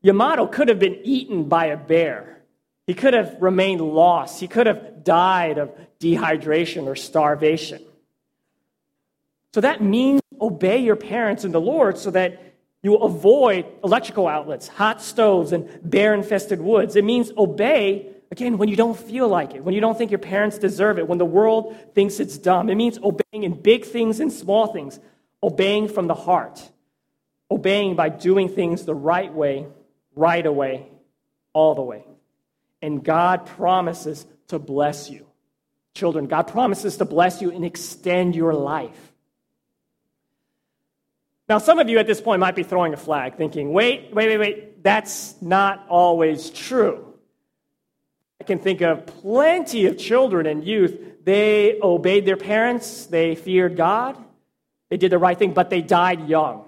Yamato 0.00 0.46
could 0.46 0.68
have 0.68 0.78
been 0.78 1.00
eaten 1.04 1.50
by 1.50 1.66
a 1.66 1.76
bear. 1.76 2.40
He 2.86 2.94
could 2.94 3.12
have 3.12 3.36
remained 3.40 3.82
lost. 3.82 4.40
He 4.40 4.48
could 4.48 4.66
have 4.66 5.04
died 5.04 5.58
of 5.58 5.70
dehydration 6.00 6.86
or 6.86 6.96
starvation. 6.96 7.82
So 9.52 9.60
that 9.60 9.82
means 9.82 10.22
obey 10.40 10.78
your 10.78 10.96
parents 10.96 11.44
in 11.44 11.52
the 11.52 11.60
Lord 11.60 11.98
so 11.98 12.10
that 12.12 12.40
you 12.86 12.92
will 12.92 13.02
avoid 13.02 13.66
electrical 13.82 14.28
outlets, 14.28 14.68
hot 14.68 15.02
stoves, 15.02 15.50
and 15.50 15.68
bear 15.82 16.14
infested 16.14 16.60
woods. 16.60 16.94
It 16.94 17.04
means 17.04 17.32
obey 17.36 18.16
Again, 18.30 18.58
when 18.58 18.68
you 18.68 18.76
don't 18.76 18.98
feel 18.98 19.28
like 19.28 19.54
it, 19.54 19.62
when 19.62 19.74
you 19.74 19.80
don't 19.80 19.96
think 19.96 20.10
your 20.10 20.18
parents 20.18 20.58
deserve 20.58 20.98
it, 20.98 21.06
when 21.06 21.18
the 21.18 21.24
world 21.24 21.76
thinks 21.94 22.18
it's 22.18 22.36
dumb, 22.36 22.68
it 22.68 22.74
means 22.74 22.98
obeying 22.98 23.44
in 23.44 23.60
big 23.60 23.84
things 23.84 24.18
and 24.18 24.32
small 24.32 24.66
things, 24.66 24.98
obeying 25.42 25.88
from 25.88 26.08
the 26.08 26.14
heart, 26.14 26.60
obeying 27.50 27.94
by 27.94 28.08
doing 28.08 28.48
things 28.48 28.84
the 28.84 28.94
right 28.94 29.32
way, 29.32 29.66
right 30.16 30.44
away, 30.44 30.88
all 31.52 31.74
the 31.76 31.82
way. 31.82 32.04
And 32.82 33.04
God 33.04 33.46
promises 33.46 34.26
to 34.48 34.58
bless 34.58 35.08
you. 35.08 35.26
Children, 35.94 36.26
God 36.26 36.48
promises 36.48 36.96
to 36.96 37.04
bless 37.04 37.40
you 37.40 37.52
and 37.52 37.64
extend 37.64 38.34
your 38.34 38.54
life. 38.54 39.12
Now, 41.48 41.58
some 41.58 41.78
of 41.78 41.88
you 41.88 41.98
at 41.98 42.06
this 42.06 42.20
point 42.20 42.40
might 42.40 42.56
be 42.56 42.64
throwing 42.64 42.92
a 42.92 42.96
flag, 42.96 43.36
thinking, 43.36 43.72
wait, 43.72 44.12
wait, 44.12 44.28
wait, 44.28 44.38
wait, 44.38 44.82
that's 44.82 45.40
not 45.40 45.86
always 45.88 46.50
true. 46.50 47.14
I 48.40 48.44
can 48.44 48.58
think 48.58 48.80
of 48.80 49.06
plenty 49.06 49.86
of 49.86 49.96
children 49.96 50.46
and 50.46 50.64
youth. 50.64 50.98
They 51.24 51.78
obeyed 51.80 52.26
their 52.26 52.36
parents, 52.36 53.06
they 53.06 53.34
feared 53.36 53.76
God, 53.76 54.16
they 54.90 54.96
did 54.96 55.12
the 55.12 55.18
right 55.18 55.38
thing, 55.38 55.52
but 55.52 55.70
they 55.70 55.82
died 55.82 56.28
young. 56.28 56.64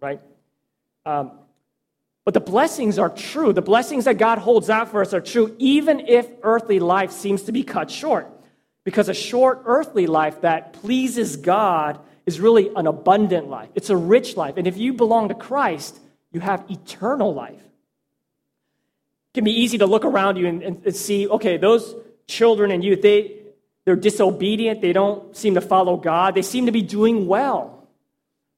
Right? 0.00 0.20
Um, 1.06 1.32
but 2.24 2.34
the 2.34 2.40
blessings 2.40 2.98
are 2.98 3.10
true. 3.10 3.52
The 3.52 3.62
blessings 3.62 4.04
that 4.04 4.18
God 4.18 4.38
holds 4.38 4.70
out 4.70 4.90
for 4.90 5.02
us 5.02 5.12
are 5.12 5.20
true, 5.20 5.54
even 5.58 6.00
if 6.00 6.28
earthly 6.42 6.78
life 6.78 7.10
seems 7.10 7.42
to 7.44 7.52
be 7.52 7.64
cut 7.64 7.90
short. 7.90 8.28
Because 8.84 9.08
a 9.08 9.14
short 9.14 9.62
earthly 9.64 10.06
life 10.06 10.40
that 10.40 10.72
pleases 10.72 11.36
God 11.36 12.00
is 12.26 12.40
really 12.40 12.70
an 12.76 12.86
abundant 12.86 13.48
life, 13.48 13.68
it's 13.74 13.90
a 13.90 13.96
rich 13.96 14.36
life. 14.36 14.56
And 14.56 14.66
if 14.66 14.76
you 14.76 14.92
belong 14.92 15.28
to 15.28 15.34
Christ, 15.34 15.98
you 16.32 16.40
have 16.40 16.64
eternal 16.70 17.34
life 17.34 17.60
It 17.60 19.34
can 19.34 19.44
be 19.44 19.52
easy 19.52 19.78
to 19.78 19.86
look 19.86 20.04
around 20.04 20.36
you 20.36 20.46
and, 20.46 20.62
and, 20.62 20.96
see, 20.96 21.28
okay, 21.28 21.56
those 21.56 21.94
children 22.26 22.70
and 22.70 22.82
youth, 22.82 23.02
they, 23.02 23.38
they're 23.84 23.96
disobedient. 23.96 24.80
They 24.80 24.92
don't 24.92 25.36
seem 25.36 25.54
to 25.54 25.60
follow 25.60 25.96
God. 25.96 26.34
They 26.34 26.42
seem 26.42 26.66
to 26.66 26.72
be 26.72 26.82
doing 26.82 27.26
well. 27.26 27.86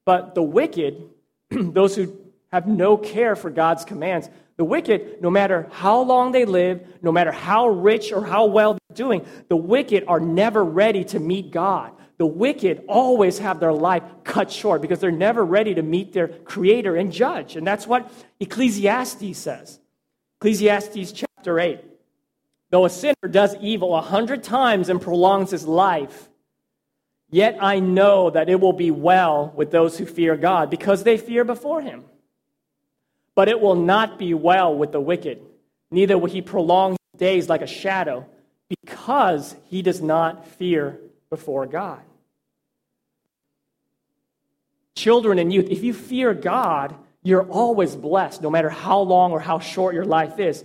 But 0.05 0.35
the 0.35 0.43
wicked, 0.43 1.03
those 1.51 1.97
who 1.97 2.17
have 2.53 2.67
no 2.67 2.97
care 2.97 3.35
for 3.35 3.51
God's 3.51 3.85
commands, 3.85 4.29
the 4.57 4.65
wicked, 4.65 5.21
no 5.21 5.31
matter 5.31 5.69
how 5.73 6.03
long 6.03 6.31
they 6.31 6.45
live, 6.45 6.87
no 7.03 7.11
matter 7.11 7.33
how 7.33 7.69
rich 7.69 8.13
or 8.13 8.25
how 8.25 8.47
well 8.47 8.75
they're 8.75 8.97
doing, 8.97 9.27
the 9.49 9.57
wicked 9.57 10.05
are 10.07 10.21
never 10.21 10.63
ready 10.63 11.05
to 11.05 11.19
meet 11.19 11.51
God. 11.51 11.91
The 12.17 12.27
wicked 12.27 12.85
always 12.87 13.39
have 13.39 13.59
their 13.59 13.73
life 13.73 14.05
cut 14.23 14.51
short 14.51 14.81
because 14.81 15.01
they're 15.01 15.11
never 15.11 15.45
ready 15.45 15.75
to 15.75 15.83
meet 15.83 16.13
their 16.13 16.29
creator 16.29 16.95
and 16.95 17.13
judge. 17.13 17.57
And 17.57 17.67
that's 17.67 17.87
what 17.87 18.11
Ecclesiastes 18.39 19.37
says. 19.37 19.81
Ecclesiastes 20.41 21.13
chapter 21.13 21.59
8. 21.59 21.81
Though 22.71 22.85
a 22.85 22.91
sinner 22.91 23.29
does 23.29 23.57
evil 23.61 23.95
a 23.95 24.01
hundred 24.01 24.43
times 24.43 24.89
and 24.89 25.01
prolongs 25.01 25.51
his 25.51 25.67
life, 25.67 26.29
yet 27.31 27.59
I 27.61 27.81
know 27.81 28.31
that 28.31 28.49
it 28.49 28.61
will 28.61 28.73
be 28.73 28.91
well 28.91 29.53
with 29.55 29.71
those 29.71 29.99
who 29.99 30.07
fear 30.07 30.37
God 30.37 30.71
because 30.71 31.03
they 31.03 31.17
fear 31.17 31.45
before 31.45 31.81
him. 31.81 32.05
But 33.35 33.49
it 33.49 33.61
will 33.61 33.75
not 33.75 34.19
be 34.19 34.35
well 34.35 34.75
with 34.75 34.93
the 34.93 35.01
wicked, 35.01 35.41
neither 35.91 36.17
will 36.17 36.31
he 36.31 36.43
prolong 36.43 36.93
his 36.93 37.19
days 37.19 37.49
like 37.49 37.63
a 37.63 37.67
shadow 37.67 38.27
because 38.69 39.57
he 39.65 39.83
does 39.83 40.01
not 40.01 40.47
fear 40.47 40.99
before 41.35 41.67
God. 41.67 42.01
Children 44.95 45.41
and 45.41 45.53
youth, 45.53 45.67
if 45.69 45.83
you 45.83 45.93
fear 45.93 46.33
God, 46.33 46.95
you're 47.25 47.43
always 47.43 47.97
blessed, 47.97 48.41
no 48.41 48.51
matter 48.51 48.71
how 48.71 49.01
long 49.01 49.33
or 49.33 49.41
how 49.41 49.59
short 49.59 49.97
your 49.97 50.05
life 50.05 50.39
is. 50.39 50.65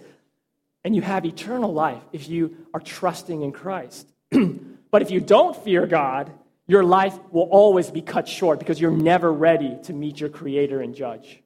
And 0.83 0.95
you 0.95 1.01
have 1.01 1.25
eternal 1.25 1.73
life 1.73 2.03
if 2.13 2.29
you 2.29 2.55
are 2.71 2.79
trusting 2.79 3.41
in 3.41 3.51
Christ. 3.51 4.07
but 4.91 5.01
if 5.01 5.09
you 5.09 5.19
don't 5.19 5.55
fear 5.63 5.87
God, 5.87 6.31
your 6.67 6.83
life 6.83 7.17
will 7.31 7.49
always 7.49 7.89
be 7.89 8.03
cut 8.03 8.27
short 8.27 8.59
because 8.59 8.79
you're 8.79 8.91
never 8.91 9.33
ready 9.33 9.79
to 9.85 9.93
meet 9.93 10.19
your 10.19 10.29
Creator 10.29 10.81
and 10.81 10.93
Judge. 10.93 11.41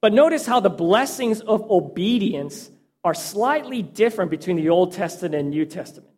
But 0.00 0.14
notice 0.14 0.46
how 0.46 0.60
the 0.60 0.70
blessings 0.70 1.42
of 1.42 1.70
obedience 1.70 2.70
are 3.04 3.12
slightly 3.12 3.82
different 3.82 4.30
between 4.30 4.56
the 4.56 4.70
Old 4.70 4.94
Testament 4.94 5.34
and 5.34 5.50
New 5.50 5.66
Testament. 5.66 6.13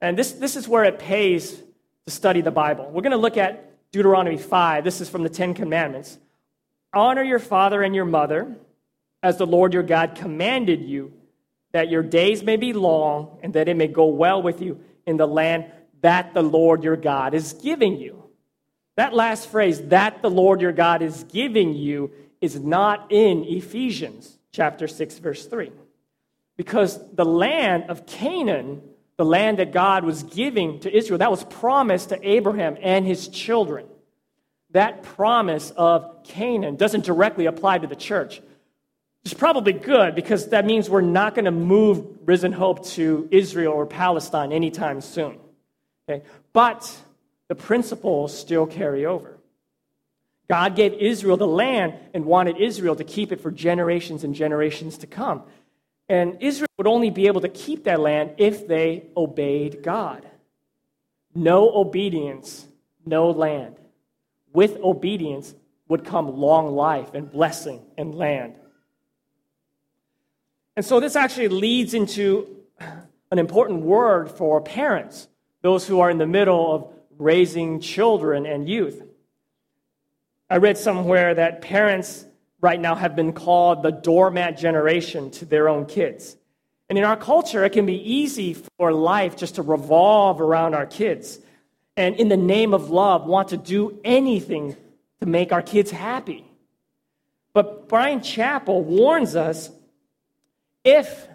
And 0.00 0.18
this, 0.18 0.32
this 0.32 0.56
is 0.56 0.68
where 0.68 0.84
it 0.84 0.98
pays 0.98 1.62
to 2.06 2.12
study 2.12 2.40
the 2.40 2.50
Bible. 2.50 2.90
We're 2.90 3.02
going 3.02 3.12
to 3.12 3.16
look 3.16 3.36
at 3.36 3.70
Deuteronomy 3.92 4.36
5, 4.36 4.82
this 4.82 5.00
is 5.00 5.08
from 5.08 5.22
the 5.22 5.28
Ten 5.28 5.54
Commandments. 5.54 6.18
Honor 6.92 7.22
your 7.22 7.38
father 7.38 7.82
and 7.82 7.94
your 7.94 8.04
mother, 8.04 8.56
as 9.22 9.38
the 9.38 9.46
Lord 9.46 9.72
your 9.72 9.82
God 9.82 10.16
commanded 10.16 10.82
you, 10.82 11.12
that 11.72 11.88
your 11.88 12.02
days 12.02 12.42
may 12.42 12.56
be 12.56 12.72
long 12.72 13.38
and 13.42 13.54
that 13.54 13.68
it 13.68 13.76
may 13.76 13.88
go 13.88 14.06
well 14.06 14.42
with 14.42 14.60
you 14.60 14.80
in 15.06 15.16
the 15.16 15.26
land 15.26 15.66
that 16.02 16.34
the 16.34 16.42
Lord 16.42 16.84
your 16.84 16.96
God 16.96 17.34
is 17.34 17.52
giving 17.54 17.98
you. 17.98 18.22
That 18.96 19.14
last 19.14 19.48
phrase, 19.48 19.80
that 19.88 20.22
the 20.22 20.30
Lord 20.30 20.60
your 20.60 20.72
God 20.72 21.02
is 21.02 21.24
giving 21.24 21.74
you, 21.74 22.10
is 22.40 22.60
not 22.60 23.10
in 23.10 23.44
Ephesians 23.44 24.38
chapter 24.52 24.86
6, 24.86 25.18
verse 25.18 25.46
3. 25.46 25.72
Because 26.56 27.00
the 27.12 27.24
land 27.24 27.84
of 27.88 28.06
Canaan, 28.06 28.82
the 29.16 29.24
land 29.24 29.58
that 29.58 29.72
God 29.72 30.04
was 30.04 30.22
giving 30.22 30.80
to 30.80 30.94
Israel, 30.94 31.18
that 31.18 31.30
was 31.30 31.44
promised 31.44 32.08
to 32.08 32.28
Abraham 32.28 32.76
and 32.80 33.06
his 33.06 33.28
children. 33.28 33.86
That 34.70 35.02
promise 35.02 35.70
of 35.76 36.24
Canaan 36.24 36.76
doesn't 36.76 37.04
directly 37.04 37.46
apply 37.46 37.78
to 37.78 37.86
the 37.86 37.96
church. 37.96 38.42
It's 39.24 39.34
probably 39.34 39.72
good 39.72 40.14
because 40.14 40.48
that 40.48 40.66
means 40.66 40.90
we're 40.90 41.00
not 41.00 41.34
going 41.34 41.44
to 41.46 41.50
move 41.50 42.04
Risen 42.26 42.52
Hope 42.52 42.84
to 42.88 43.28
Israel 43.30 43.72
or 43.72 43.86
Palestine 43.86 44.52
anytime 44.52 45.00
soon. 45.00 45.38
Okay? 46.08 46.24
But 46.52 46.94
the 47.48 47.54
principles 47.54 48.36
still 48.36 48.66
carry 48.66 49.06
over. 49.06 49.38
God 50.48 50.76
gave 50.76 50.92
Israel 50.94 51.36
the 51.36 51.46
land 51.46 51.94
and 52.12 52.26
wanted 52.26 52.58
Israel 52.58 52.96
to 52.96 53.04
keep 53.04 53.32
it 53.32 53.40
for 53.40 53.50
generations 53.50 54.24
and 54.24 54.34
generations 54.34 54.98
to 54.98 55.06
come. 55.06 55.44
And 56.08 56.38
Israel 56.40 56.68
would 56.78 56.86
only 56.86 57.10
be 57.10 57.26
able 57.26 57.40
to 57.42 57.48
keep 57.48 57.84
that 57.84 58.00
land 58.00 58.34
if 58.38 58.66
they 58.66 59.06
obeyed 59.16 59.82
God. 59.82 60.28
No 61.34 61.70
obedience, 61.70 62.66
no 63.04 63.30
land. 63.30 63.76
With 64.52 64.76
obedience 64.78 65.54
would 65.88 66.04
come 66.04 66.38
long 66.38 66.74
life 66.74 67.14
and 67.14 67.30
blessing 67.30 67.82
and 67.96 68.14
land. 68.14 68.54
And 70.76 70.84
so 70.84 71.00
this 71.00 71.16
actually 71.16 71.48
leads 71.48 71.94
into 71.94 72.48
an 73.30 73.38
important 73.38 73.82
word 73.82 74.30
for 74.30 74.60
parents, 74.60 75.28
those 75.62 75.86
who 75.86 76.00
are 76.00 76.10
in 76.10 76.18
the 76.18 76.26
middle 76.26 76.74
of 76.74 76.92
raising 77.18 77.80
children 77.80 78.44
and 78.44 78.68
youth. 78.68 79.02
I 80.50 80.58
read 80.58 80.76
somewhere 80.76 81.34
that 81.34 81.62
parents 81.62 82.24
right 82.64 82.80
now 82.80 82.94
have 82.94 83.14
been 83.14 83.34
called 83.34 83.82
the 83.82 83.92
doormat 83.92 84.56
generation 84.56 85.30
to 85.30 85.44
their 85.44 85.68
own 85.68 85.84
kids. 85.84 86.34
And 86.88 86.96
in 86.96 87.04
our 87.04 87.16
culture, 87.16 87.62
it 87.62 87.74
can 87.74 87.84
be 87.84 88.00
easy 88.10 88.56
for 88.78 88.90
life 88.90 89.36
just 89.36 89.56
to 89.56 89.62
revolve 89.62 90.40
around 90.40 90.74
our 90.74 90.86
kids. 90.86 91.38
And 91.94 92.16
in 92.16 92.28
the 92.28 92.38
name 92.38 92.72
of 92.72 92.88
love, 92.88 93.26
want 93.26 93.48
to 93.48 93.58
do 93.58 94.00
anything 94.02 94.76
to 95.20 95.26
make 95.26 95.52
our 95.52 95.60
kids 95.60 95.90
happy. 95.90 96.42
But 97.52 97.86
Bryan 97.86 98.20
Chapell 98.20 98.82
warns 98.82 99.36
us 99.36 99.70
if 100.84 101.28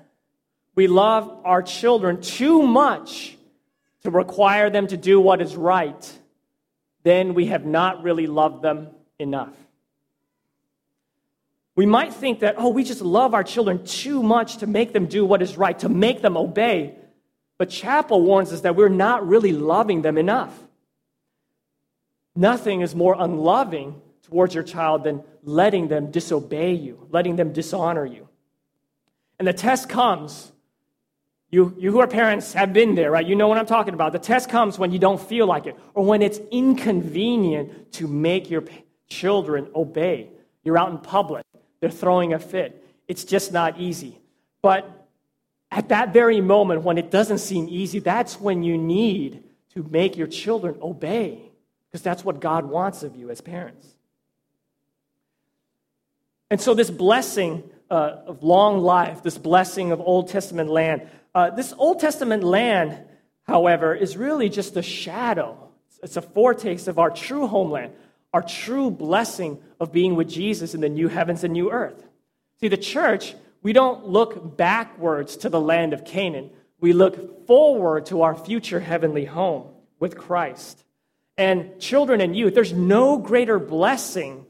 we 0.73 0.87
love 0.87 1.41
our 1.45 1.61
children 1.61 2.21
too 2.21 2.63
much 2.63 3.37
to 4.01 4.09
require 4.09 4.71
them 4.71 4.87
to 4.87 4.97
do 4.97 5.19
what 5.19 5.41
is 5.41 5.55
right, 5.55 6.19
then 7.03 7.35
we 7.35 7.45
have 7.45 7.67
not 7.67 8.01
really 8.01 8.25
loved 8.25 8.63
them 8.63 8.87
enough. 9.19 9.53
We 11.79 11.85
might 11.85 12.13
think 12.13 12.41
that, 12.41 12.55
oh, 12.57 12.67
we 12.67 12.83
just 12.83 12.99
love 12.99 13.33
our 13.33 13.41
children 13.41 13.85
too 13.85 14.21
much 14.21 14.57
to 14.57 14.67
make 14.67 14.91
them 14.91 15.05
do 15.05 15.25
what 15.25 15.41
is 15.41 15.55
right, 15.55 15.79
to 15.79 15.87
make 15.87 16.21
them 16.21 16.35
obey. 16.35 16.93
But 17.57 17.69
Chapell 17.69 18.21
warns 18.21 18.51
us 18.51 18.59
that 18.61 18.75
we're 18.75 18.89
not 18.89 19.25
really 19.25 19.53
loving 19.53 20.01
them 20.01 20.17
enough. 20.17 20.53
Nothing 22.35 22.81
is 22.81 22.93
more 22.93 23.15
unloving 23.17 24.01
towards 24.23 24.53
your 24.53 24.65
child 24.65 25.05
than 25.05 25.23
letting 25.41 25.87
them 25.87 26.11
disobey 26.11 26.73
you, 26.73 27.07
letting 27.11 27.37
them 27.37 27.53
dishonor 27.53 28.05
you. 28.05 28.27
And 29.39 29.47
the 29.47 29.53
test 29.53 29.87
comes 29.87 30.51
you, 31.49 31.73
you 31.79 31.93
who 31.93 31.99
are 32.01 32.07
parents 32.07 32.51
have 32.51 32.73
been 32.73 32.95
there, 32.95 33.09
right? 33.09 33.25
You 33.25 33.37
know 33.37 33.47
what 33.47 33.57
I'm 33.57 33.65
talking 33.65 33.93
about. 33.93 34.11
The 34.11 34.19
test 34.19 34.49
comes 34.49 34.77
when 34.77 34.91
you 34.91 34.99
don't 34.99 35.21
feel 35.21 35.47
like 35.47 35.65
it 35.65 35.77
or 35.93 36.03
when 36.03 36.21
it's 36.21 36.39
inconvenient 36.51 37.93
to 37.93 38.05
make 38.05 38.49
your 38.49 38.65
children 39.07 39.69
obey. 39.73 40.31
You're 40.65 40.77
out 40.77 40.91
in 40.91 40.97
public, 40.97 41.45
they're 41.79 41.89
throwing 41.89 42.33
a 42.33 42.39
fit. 42.39 42.83
It's 43.07 43.23
just 43.23 43.51
not 43.51 43.79
easy. 43.79 44.19
But 44.61 45.07
at 45.71 45.89
that 45.89 46.13
very 46.13 46.41
moment, 46.41 46.83
when 46.83 46.97
it 46.97 47.11
doesn't 47.11 47.39
seem 47.39 47.67
easy, 47.69 47.99
that's 47.99 48.39
when 48.39 48.63
you 48.63 48.77
need 48.77 49.43
to 49.73 49.83
make 49.83 50.17
your 50.17 50.27
children 50.27 50.77
obey 50.81 51.49
because 51.89 52.01
that's 52.01 52.23
what 52.23 52.39
God 52.39 52.65
wants 52.65 53.03
of 53.03 53.15
you 53.15 53.29
as 53.29 53.41
parents. 53.41 53.85
And 56.51 56.59
so, 56.59 56.73
this 56.73 56.89
blessing 56.89 57.63
uh, 57.91 58.17
of 58.25 58.43
long 58.43 58.79
life, 58.79 59.21
this 59.21 59.37
blessing 59.37 59.91
of 59.91 59.99
Old 59.99 60.29
Testament 60.29 60.69
land, 60.69 61.07
uh, 61.35 61.51
this 61.51 61.73
Old 61.77 61.99
Testament 61.99 62.43
land, 62.43 62.97
however, 63.43 63.93
is 63.93 64.17
really 64.17 64.49
just 64.49 64.75
a 64.75 64.81
shadow. 64.81 65.69
It's 66.01 66.17
a 66.17 66.21
foretaste 66.21 66.87
of 66.87 66.97
our 66.97 67.11
true 67.11 67.45
homeland, 67.45 67.93
our 68.33 68.41
true 68.41 68.91
blessing 68.91 69.59
of 69.79 69.91
being 69.91 70.15
with 70.15 70.29
Jesus 70.29 70.73
in 70.73 70.81
the 70.81 70.89
new 70.89 71.07
heavens 71.07 71.43
and 71.43 71.53
new 71.53 71.71
earth. 71.71 72.07
See, 72.59 72.67
the 72.67 72.77
church, 72.77 73.35
we 73.61 73.73
don't 73.73 74.07
look 74.07 74.57
backwards 74.57 75.37
to 75.37 75.49
the 75.49 75.59
land 75.59 75.93
of 75.93 76.05
Canaan. 76.05 76.51
We 76.79 76.93
look 76.93 77.47
forward 77.47 78.05
to 78.07 78.21
our 78.21 78.35
future 78.35 78.79
heavenly 78.79 79.25
home 79.25 79.67
with 79.99 80.17
Christ. 80.17 80.83
And 81.37 81.79
children 81.79 82.21
and 82.21 82.35
youth, 82.35 82.53
there's 82.53 82.73
no 82.73 83.17
greater 83.17 83.59
blessing 83.59 84.45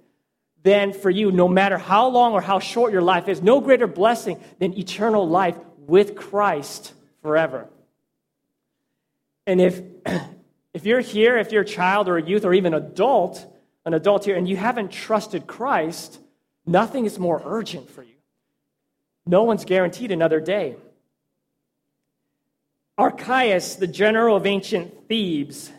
than 0.63 0.91
for 0.91 1.09
you, 1.09 1.31
no 1.31 1.47
matter 1.47 1.77
how 1.77 2.09
long 2.09 2.33
or 2.33 2.41
how 2.41 2.59
short 2.59 2.91
your 2.91 3.01
life 3.01 3.29
is, 3.29 3.41
no 3.41 3.61
greater 3.61 3.87
blessing 3.87 4.39
than 4.59 4.77
eternal 4.77 5.27
life 5.27 5.55
with 5.77 6.15
Christ 6.15 6.93
forever. 7.21 7.67
And 9.47 9.61
if, 9.61 9.81
if 10.73 10.85
you're 10.85 10.99
here, 10.99 11.37
if 11.37 11.51
you're 11.51 11.61
a 11.61 11.65
child 11.65 12.07
or 12.09 12.17
a 12.17 12.23
youth 12.23 12.43
or 12.43 12.53
even 12.53 12.73
adult, 12.73 13.45
an 13.89 13.95
adult 13.95 14.23
here, 14.23 14.35
and 14.35 14.47
you 14.47 14.55
haven't 14.55 14.91
trusted 14.91 15.47
Christ, 15.47 16.19
nothing 16.63 17.05
is 17.05 17.17
more 17.17 17.41
urgent 17.43 17.89
for 17.89 18.03
you. 18.03 18.13
No 19.25 19.43
one's 19.43 19.65
guaranteed 19.65 20.11
another 20.11 20.39
day. 20.39 20.75
Archias, 22.99 23.79
the 23.79 23.87
general 23.87 24.35
of 24.35 24.45
ancient 24.45 25.07
Thebes, 25.07 25.71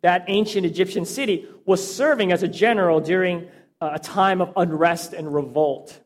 that 0.00 0.24
ancient 0.26 0.66
Egyptian 0.66 1.04
city, 1.04 1.46
was 1.64 1.80
serving 1.96 2.32
as 2.32 2.42
a 2.42 2.48
general 2.48 2.98
during 2.98 3.46
uh, 3.80 3.90
a 3.94 3.98
time 4.00 4.40
of 4.40 4.52
unrest 4.56 5.12
and 5.12 5.32
revolt. 5.32 5.96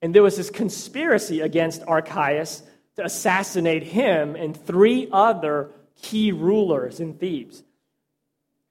And 0.00 0.12
there 0.12 0.24
was 0.24 0.36
this 0.36 0.50
conspiracy 0.50 1.40
against 1.40 1.82
Archias 1.82 2.62
to 2.96 3.04
assassinate 3.04 3.84
him 3.84 4.34
and 4.34 4.56
three 4.56 5.08
other 5.12 5.70
key 5.94 6.32
rulers 6.32 6.98
in 6.98 7.14
Thebes. 7.14 7.62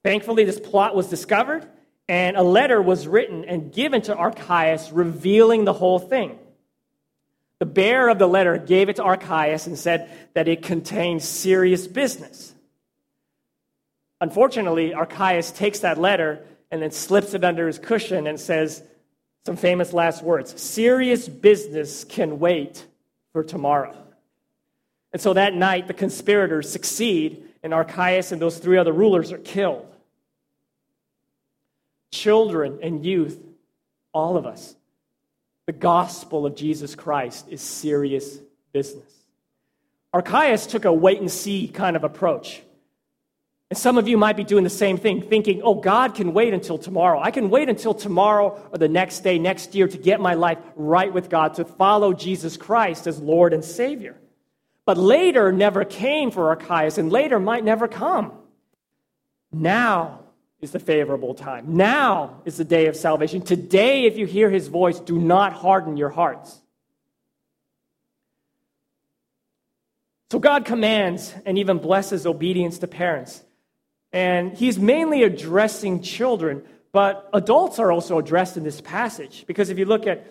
Thankfully, 0.04 0.45
this 0.45 0.60
plot 0.60 0.95
was 0.95 1.08
discovered, 1.08 1.68
and 2.08 2.36
a 2.36 2.43
letter 2.43 2.82
was 2.82 3.08
written 3.08 3.45
and 3.45 3.72
given 3.72 4.02
to 4.04 4.16
Archias 4.16 4.91
revealing 4.91 5.66
the 5.66 5.74
whole 5.74 5.99
thing. 5.99 6.38
The 7.60 7.66
bearer 7.66 8.10
of 8.10 8.18
the 8.18 8.28
letter 8.28 8.58
gave 8.58 8.89
it 8.89 8.95
to 8.95 9.04
Archias 9.04 9.68
and 9.68 9.78
said 9.78 10.10
that 10.34 10.47
it 10.47 10.64
contained 10.64 11.22
serious 11.22 11.88
business. 11.88 12.56
Unfortunately, 14.20 14.93
Archias 14.93 15.56
takes 15.56 15.80
that 15.80 15.99
letter 15.99 16.43
and 16.72 16.82
then 16.82 16.91
slips 16.91 17.34
it 17.34 17.43
under 17.43 17.68
his 17.68 17.78
cushion 17.78 18.26
and 18.26 18.39
says, 18.39 18.84
some 19.45 19.56
famous 19.56 19.91
last 19.93 20.24
words 20.24 20.60
serious 20.62 21.28
business 21.28 22.04
can 22.04 22.39
wait 22.39 22.86
for 23.34 23.43
tomorrow. 23.43 23.95
And 25.14 25.22
so 25.22 25.34
that 25.34 25.54
night, 25.54 25.88
the 25.88 25.93
conspirators 25.93 26.72
succeed, 26.72 27.43
and 27.64 27.74
Archias 27.74 28.32
and 28.32 28.41
those 28.41 28.58
three 28.58 28.78
other 28.78 28.93
rulers 28.93 29.32
are 29.32 29.38
killed. 29.38 29.91
Children 32.12 32.80
and 32.82 33.05
youth, 33.05 33.39
all 34.14 34.38
of 34.38 34.45
us, 34.45 34.76
the 35.66 35.74
gospel 35.74 36.45
of 36.45 36.55
Jesus 36.55 36.95
Christ 36.95 37.47
is 37.49 37.62
serious 37.62 38.39
business. 38.74 39.12
Archias 40.14 40.68
took 40.68 40.86
a 40.86 40.91
wait 40.91 41.22
and 41.22 41.32
see 41.32 41.68
kind 41.68 41.95
of 41.95 42.03
approach. 42.03 42.62
And 43.70 43.78
some 43.78 43.97
of 43.97 44.09
you 44.09 44.18
might 44.18 44.36
be 44.36 44.43
doing 44.43 44.66
the 44.66 44.70
same 44.70 44.97
thing, 44.97 45.22
thinking, 45.22 45.62
oh, 45.64 45.76
God 45.76 46.14
can 46.14 46.34
wait 46.34 46.53
until 46.53 46.78
tomorrow. 46.78 47.22
I 47.22 47.32
can 47.32 47.49
wait 47.49 47.70
until 47.70 47.93
tomorrow 47.93 48.62
or 48.70 48.78
the 48.78 48.89
next 48.89 49.22
day, 49.22 49.39
next 49.39 49.74
year 49.74 49.88
to 49.88 49.97
get 49.97 50.20
my 50.20 50.34
life 50.34 50.57
right 50.76 51.14
with 51.14 51.30
God, 51.30 51.53
to 51.53 51.64
follow 51.64 52.12
Jesus 52.12 52.57
Christ 52.57 53.07
as 53.07 53.22
Lord 53.22 53.53
and 53.53 53.64
Savior. 53.64 54.18
But 54.86 54.97
later 54.97 55.53
never 55.53 55.86
came 55.86 56.32
for 56.32 56.49
Archias, 56.49 56.97
and 56.97 57.09
later 57.09 57.39
might 57.39 57.64
never 57.64 57.88
come. 57.88 58.34
Now 59.53 60.20
is 60.62 60.72
the 60.72 60.80
favorable 60.80 61.34
time. 61.34 61.76
Now 61.76 62.41
is 62.45 62.57
the 62.57 62.64
day 62.64 62.86
of 62.86 62.95
salvation. 62.95 63.41
Today, 63.41 64.05
if 64.05 64.16
you 64.16 64.28
hear 64.28 64.49
his 64.49 64.68
voice, 64.68 64.99
do 64.99 65.18
not 65.18 65.53
harden 65.53 65.97
your 65.97 66.09
hearts. 66.09 66.62
So 70.30 70.39
God 70.39 70.66
commands 70.66 71.34
and 71.45 71.57
even 71.57 71.80
blesses 71.80 72.26
obedience 72.26 72.78
to 72.80 72.88
parents. 72.88 73.43
And 74.14 74.53
he's 74.53 74.78
mainly 74.78 75.24
addressing 75.24 76.03
children, 76.03 76.64
but 76.91 77.30
adults 77.34 77.80
are 77.80 77.91
also 77.91 78.20
addressed 78.20 78.55
in 78.55 78.64
this 78.64 78.82
passage. 78.82 79.45
Because 79.47 79.70
if 79.70 79.80
you 79.80 79.86
look 79.86 80.05
at 80.05 80.28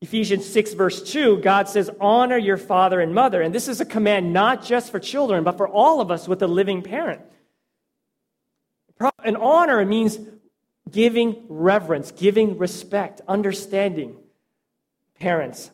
Ephesians 0.00 0.46
6, 0.46 0.72
verse 0.72 1.02
2, 1.12 1.38
God 1.38 1.68
says, 1.68 1.90
Honor 2.00 2.38
your 2.38 2.56
father 2.56 3.00
and 3.00 3.14
mother. 3.14 3.42
And 3.42 3.54
this 3.54 3.68
is 3.68 3.80
a 3.80 3.84
command 3.84 4.32
not 4.32 4.64
just 4.64 4.90
for 4.90 4.98
children, 4.98 5.44
but 5.44 5.56
for 5.56 5.68
all 5.68 6.00
of 6.00 6.10
us 6.10 6.26
with 6.26 6.42
a 6.42 6.46
living 6.46 6.82
parent. 6.82 7.20
An 8.98 9.36
honor 9.36 9.84
means 9.84 10.18
giving 10.90 11.44
reverence, 11.48 12.12
giving 12.12 12.58
respect, 12.58 13.20
understanding 13.26 14.16
parents. 15.18 15.70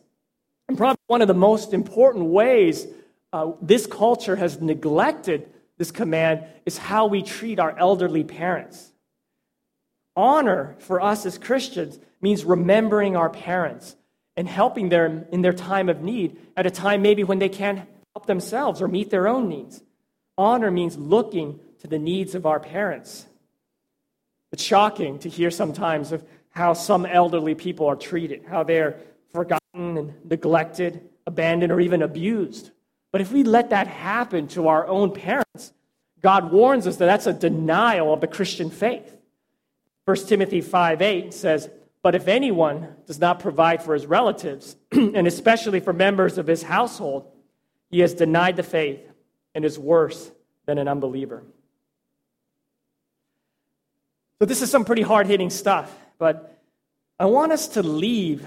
And 0.67 0.77
probably 0.77 0.99
one 1.07 1.21
of 1.21 1.27
the 1.27 1.33
most 1.33 1.73
important 1.73 2.25
ways 2.25 2.87
uh, 3.31 3.53
this 3.61 3.87
culture 3.87 4.35
has 4.35 4.61
neglected 4.61 5.49
this 5.77 5.91
command 5.91 6.45
is 6.65 6.77
how 6.77 7.07
we 7.07 7.23
treat 7.23 7.59
our 7.59 7.77
elderly 7.77 8.23
parents. 8.23 8.91
Honor 10.15 10.75
for 10.79 11.01
us 11.01 11.25
as 11.25 11.37
Christians 11.37 11.99
means 12.21 12.45
remembering 12.45 13.15
our 13.15 13.29
parents 13.29 13.95
and 14.37 14.47
helping 14.47 14.89
them 14.89 15.25
in 15.31 15.41
their 15.41 15.53
time 15.53 15.89
of 15.89 16.01
need 16.01 16.37
at 16.55 16.65
a 16.65 16.71
time 16.71 17.01
maybe 17.01 17.23
when 17.23 17.39
they 17.39 17.49
can't 17.49 17.87
help 18.15 18.25
themselves 18.27 18.81
or 18.81 18.87
meet 18.87 19.09
their 19.09 19.27
own 19.27 19.49
needs. 19.49 19.81
Honor 20.37 20.71
means 20.71 20.97
looking 20.97 21.59
to 21.83 21.89
the 21.89 21.99
needs 21.99 22.33
of 22.33 22.45
our 22.45 22.59
parents. 22.59 23.25
It's 24.53 24.63
shocking 24.63 25.19
to 25.19 25.29
hear 25.29 25.51
sometimes 25.51 26.11
of 26.11 26.23
how 26.49 26.73
some 26.73 27.05
elderly 27.05 27.55
people 27.55 27.87
are 27.87 27.95
treated, 27.95 28.45
how 28.47 28.63
they're 28.63 28.99
forgotten 29.33 29.61
and 29.73 30.13
neglected, 30.23 31.09
abandoned, 31.27 31.71
or 31.71 31.81
even 31.81 32.01
abused. 32.01 32.71
But 33.11 33.21
if 33.21 33.31
we 33.31 33.43
let 33.43 33.71
that 33.71 33.87
happen 33.87 34.47
to 34.49 34.69
our 34.69 34.87
own 34.87 35.11
parents, 35.11 35.73
God 36.21 36.51
warns 36.51 36.87
us 36.87 36.97
that 36.97 37.05
that's 37.05 37.27
a 37.27 37.33
denial 37.33 38.13
of 38.13 38.21
the 38.21 38.27
Christian 38.27 38.69
faith. 38.69 39.17
1 40.05 40.17
Timothy 40.27 40.61
5 40.61 41.01
8 41.01 41.33
says, 41.33 41.69
But 42.01 42.15
if 42.15 42.29
anyone 42.29 42.95
does 43.07 43.19
not 43.19 43.39
provide 43.39 43.83
for 43.83 43.93
his 43.93 44.05
relatives, 44.05 44.77
and 44.91 45.27
especially 45.27 45.81
for 45.81 45.91
members 45.91 46.37
of 46.37 46.47
his 46.47 46.63
household, 46.63 47.29
he 47.89 47.99
has 47.99 48.13
denied 48.13 48.55
the 48.55 48.63
faith 48.63 49.01
and 49.53 49.65
is 49.65 49.77
worse 49.77 50.31
than 50.65 50.77
an 50.77 50.87
unbeliever. 50.87 51.43
So, 54.43 54.45
this 54.45 54.61
is 54.61 54.69
some 54.69 54.83
pretty 54.83 55.03
hard 55.03 55.27
hitting 55.27 55.49
stuff, 55.49 55.89
but 56.17 56.59
I 57.17 57.27
want 57.27 57.53
us 57.53 57.69
to 57.69 57.81
leave. 57.81 58.45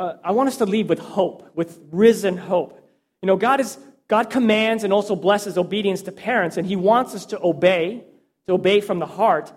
Uh, 0.00 0.14
I 0.24 0.32
want 0.32 0.48
us 0.48 0.56
to 0.56 0.66
leave 0.66 0.88
with 0.88 0.98
hope, 0.98 1.48
with 1.54 1.78
risen 1.92 2.36
hope. 2.36 2.84
You 3.22 3.28
know, 3.28 3.36
God, 3.36 3.60
is, 3.60 3.78
God 4.08 4.30
commands 4.30 4.82
and 4.82 4.92
also 4.92 5.14
blesses 5.14 5.56
obedience 5.56 6.02
to 6.02 6.10
parents, 6.10 6.56
and 6.56 6.66
He 6.66 6.74
wants 6.74 7.14
us 7.14 7.26
to 7.26 7.40
obey, 7.40 8.02
to 8.48 8.54
obey 8.54 8.80
from 8.80 8.98
the 8.98 9.06
heart. 9.06 9.52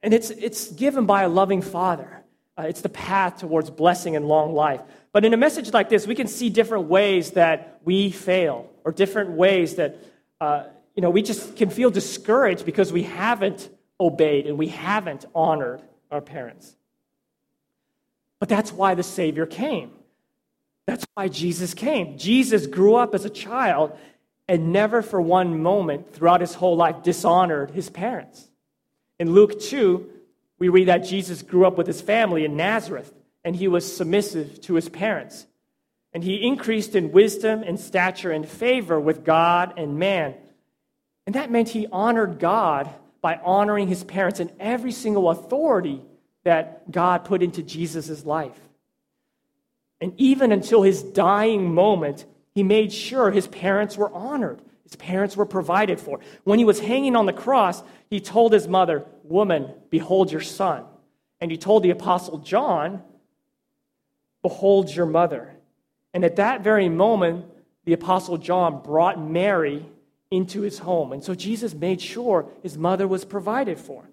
And 0.00 0.14
it's, 0.14 0.30
it's 0.30 0.70
given 0.70 1.06
by 1.06 1.24
a 1.24 1.28
loving 1.28 1.60
Father. 1.60 2.22
Uh, 2.56 2.66
it's 2.68 2.82
the 2.82 2.88
path 2.88 3.38
towards 3.38 3.68
blessing 3.68 4.14
and 4.14 4.28
long 4.28 4.54
life. 4.54 4.80
But 5.10 5.24
in 5.24 5.34
a 5.34 5.36
message 5.36 5.72
like 5.72 5.88
this, 5.88 6.06
we 6.06 6.14
can 6.14 6.28
see 6.28 6.50
different 6.50 6.84
ways 6.84 7.32
that 7.32 7.80
we 7.84 8.12
fail, 8.12 8.70
or 8.84 8.92
different 8.92 9.30
ways 9.30 9.74
that 9.74 9.96
uh, 10.40 10.66
you 10.94 11.02
know 11.02 11.10
we 11.10 11.22
just 11.22 11.56
can 11.56 11.68
feel 11.68 11.90
discouraged 11.90 12.64
because 12.64 12.92
we 12.92 13.02
haven't 13.02 13.68
obeyed 14.00 14.46
and 14.46 14.58
we 14.58 14.68
haven't 14.68 15.24
honored 15.34 15.82
our 16.10 16.20
parents. 16.20 16.74
But 18.40 18.48
that's 18.48 18.72
why 18.72 18.94
the 18.94 19.02
Savior 19.02 19.46
came. 19.46 19.92
That's 20.86 21.06
why 21.14 21.28
Jesus 21.28 21.74
came. 21.74 22.18
Jesus 22.18 22.66
grew 22.66 22.94
up 22.96 23.14
as 23.14 23.24
a 23.24 23.30
child 23.30 23.96
and 24.48 24.72
never 24.72 25.00
for 25.00 25.20
one 25.20 25.62
moment 25.62 26.12
throughout 26.12 26.40
his 26.40 26.54
whole 26.54 26.76
life 26.76 27.02
dishonored 27.02 27.70
his 27.70 27.88
parents. 27.88 28.48
In 29.18 29.32
Luke 29.32 29.60
2, 29.60 30.10
we 30.58 30.68
read 30.68 30.88
that 30.88 30.98
Jesus 31.04 31.42
grew 31.42 31.66
up 31.66 31.78
with 31.78 31.86
his 31.86 32.00
family 32.00 32.44
in 32.44 32.56
Nazareth 32.56 33.12
and 33.44 33.56
he 33.56 33.68
was 33.68 33.96
submissive 33.96 34.60
to 34.62 34.74
his 34.74 34.88
parents. 34.88 35.46
And 36.12 36.22
he 36.22 36.46
increased 36.46 36.94
in 36.94 37.12
wisdom 37.12 37.62
and 37.62 37.78
stature 37.78 38.30
and 38.30 38.48
favor 38.48 39.00
with 39.00 39.24
God 39.24 39.74
and 39.76 39.98
man. 39.98 40.34
And 41.26 41.34
that 41.34 41.50
meant 41.50 41.70
he 41.70 41.86
honored 41.90 42.38
God 42.38 42.88
by 43.24 43.40
honoring 43.42 43.88
his 43.88 44.04
parents 44.04 44.38
and 44.38 44.52
every 44.60 44.92
single 44.92 45.30
authority 45.30 46.02
that 46.42 46.90
God 46.90 47.24
put 47.24 47.42
into 47.42 47.62
Jesus' 47.62 48.22
life. 48.26 48.60
And 49.98 50.12
even 50.18 50.52
until 50.52 50.82
his 50.82 51.02
dying 51.02 51.72
moment, 51.72 52.26
he 52.54 52.62
made 52.62 52.92
sure 52.92 53.30
his 53.30 53.46
parents 53.46 53.96
were 53.96 54.12
honored. 54.12 54.60
His 54.82 54.96
parents 54.96 55.38
were 55.38 55.46
provided 55.46 55.98
for. 55.98 56.20
When 56.42 56.58
he 56.58 56.66
was 56.66 56.80
hanging 56.80 57.16
on 57.16 57.24
the 57.24 57.32
cross, 57.32 57.82
he 58.10 58.20
told 58.20 58.52
his 58.52 58.68
mother, 58.68 59.06
Woman, 59.22 59.72
behold 59.88 60.30
your 60.30 60.42
son. 60.42 60.84
And 61.40 61.50
he 61.50 61.56
told 61.56 61.82
the 61.82 61.92
apostle 61.92 62.40
John, 62.40 63.02
Behold 64.42 64.94
your 64.94 65.06
mother. 65.06 65.56
And 66.12 66.26
at 66.26 66.36
that 66.36 66.62
very 66.62 66.90
moment, 66.90 67.46
the 67.86 67.94
apostle 67.94 68.36
John 68.36 68.82
brought 68.82 69.18
Mary 69.18 69.86
into 70.34 70.62
his 70.62 70.78
home. 70.78 71.12
And 71.12 71.22
so 71.22 71.34
Jesus 71.34 71.74
made 71.74 72.00
sure 72.00 72.48
his 72.62 72.76
mother 72.76 73.06
was 73.06 73.24
provided 73.24 73.78
for. 73.78 74.04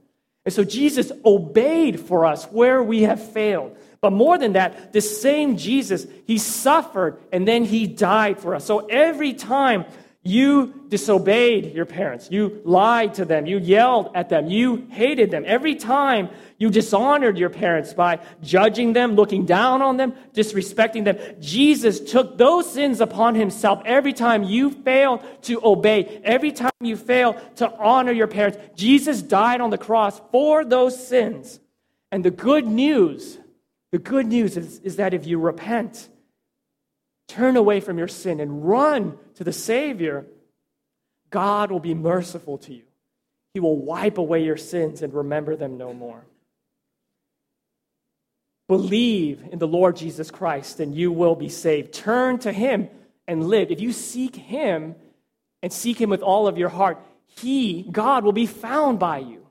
And 0.46 0.54
so 0.54 0.64
Jesus 0.64 1.12
obeyed 1.24 2.00
for 2.00 2.26
us 2.26 2.46
where 2.46 2.82
we 2.82 3.04
have 3.04 3.32
failed. 3.32 3.78
But 4.02 4.12
more 4.12 4.38
than 4.38 4.54
that, 4.54 4.92
the 4.94 5.02
same 5.02 5.58
Jesus, 5.58 6.08
he 6.26 6.40
suffered 6.40 7.22
and 7.32 7.48
then 7.48 7.64
he 7.64 7.86
died 7.86 8.40
for 8.40 8.56
us. 8.56 8.66
So 8.66 8.80
every 8.88 9.34
time 9.34 9.86
you 10.24 10.86
disobeyed 10.88 11.74
your 11.74 11.88
parents. 11.88 12.30
You 12.30 12.62
lied 12.64 13.16
to 13.16 13.26
them. 13.26 13.48
You 13.48 13.58
yelled 13.58 14.12
at 14.14 14.30
them. 14.30 14.48
You 14.48 14.88
hated 14.92 15.32
them. 15.32 15.44
Every 15.48 15.74
time 15.74 16.30
you 16.60 16.70
dishonored 16.70 17.40
your 17.40 17.50
parents 17.50 17.96
by 17.96 18.20
judging 18.44 18.94
them, 18.94 19.16
looking 19.16 19.48
down 19.48 19.82
on 19.82 19.98
them, 19.98 20.14
disrespecting 20.34 21.06
them, 21.06 21.18
Jesus 21.40 22.00
took 22.00 22.38
those 22.38 22.72
sins 22.72 23.02
upon 23.02 23.34
himself. 23.34 23.82
Every 23.84 24.14
time 24.14 24.44
you 24.44 24.70
failed 24.70 25.24
to 25.44 25.60
obey, 25.66 26.22
every 26.24 26.52
time 26.52 26.72
you 26.82 26.98
failed 26.98 27.38
to 27.56 27.76
honor 27.80 28.12
your 28.12 28.28
parents, 28.28 28.60
Jesus 28.76 29.24
died 29.24 29.60
on 29.60 29.72
the 29.72 29.78
cross 29.80 30.22
for 30.32 30.64
those 30.64 31.08
sins. 31.08 31.60
And 32.12 32.24
the 32.24 32.30
good 32.30 32.68
news, 32.68 33.40
the 33.92 33.98
good 33.98 34.28
news 34.28 34.56
is, 34.56 34.82
is 34.82 34.98
that 34.98 35.16
if 35.16 35.26
you 35.26 35.40
repent, 35.40 36.10
turn 37.28 37.58
away 37.58 37.80
from 37.80 37.98
your 37.98 38.10
sin 38.10 38.40
and 38.40 38.68
run 38.68 39.18
to 39.42 39.46
the 39.46 39.52
Savior, 39.52 40.28
God 41.32 41.72
will 41.72 41.80
be 41.80 41.96
merciful 41.96 42.60
to 42.60 42.76
you. 42.76 42.84
He 43.56 43.60
will 43.60 43.76
wipe 43.76 44.20
away 44.20 44.44
your 44.44 44.56
sins 44.56 45.02
and 45.02 45.12
remember 45.12 45.56
them 45.56 45.80
no 45.80 45.96
more. 45.96 46.24
Believe 48.68 49.42
in 49.52 49.58
the 49.58 49.68
Lord 49.68 49.96
Jesus 49.96 50.30
Christ 50.30 50.80
and 50.80 50.94
you 50.94 51.12
will 51.12 51.34
be 51.34 51.50
saved. 51.50 51.92
Turn 51.92 52.38
to 52.38 52.52
Him 52.52 52.88
and 53.28 53.48
live. 53.48 53.72
If 53.72 53.82
you 53.82 53.94
seek 53.94 54.36
Him 54.36 54.94
and 55.64 55.74
seek 55.74 56.00
Him 56.00 56.12
with 56.12 56.22
all 56.22 56.48
of 56.48 56.60
your 56.60 56.70
heart, 56.70 57.04
He, 57.26 57.88
God, 57.92 58.24
will 58.24 58.34
be 58.34 58.46
found 58.46 59.00
by 59.00 59.18
you. 59.18 59.48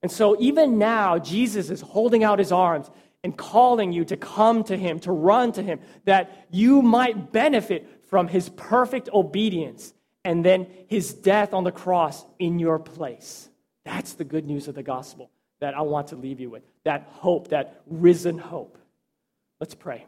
And 0.00 0.10
so, 0.10 0.34
even 0.40 0.78
now, 0.78 1.18
Jesus 1.18 1.68
is 1.68 1.82
holding 1.82 2.24
out 2.24 2.38
His 2.38 2.52
arms 2.52 2.90
and 3.22 3.36
calling 3.36 3.92
you 3.92 4.06
to 4.06 4.16
come 4.16 4.64
to 4.64 4.78
Him, 4.78 4.98
to 5.00 5.12
run 5.12 5.52
to 5.52 5.62
Him, 5.62 5.80
that 6.06 6.46
you 6.50 6.80
might 6.80 7.32
benefit 7.32 7.99
from 8.10 8.28
His 8.28 8.48
perfect 8.50 9.08
obedience 9.14 9.94
and 10.24 10.44
then 10.44 10.66
His 10.88 11.14
death 11.14 11.54
on 11.54 11.64
the 11.64 11.72
cross 11.72 12.26
in 12.38 12.58
your 12.58 12.78
place. 12.78 13.48
That's 13.84 14.12
the 14.12 14.24
good 14.24 14.44
news 14.44 14.68
of 14.68 14.74
the 14.74 14.82
gospel 14.82 15.30
that 15.60 15.74
I 15.74 15.82
want 15.82 16.08
to 16.08 16.16
leave 16.16 16.40
you 16.40 16.50
with 16.50 16.62
that 16.84 17.02
hope, 17.08 17.48
that 17.48 17.82
risen 17.86 18.38
hope. 18.38 18.76
Let's 19.60 19.74
pray. 19.74 20.06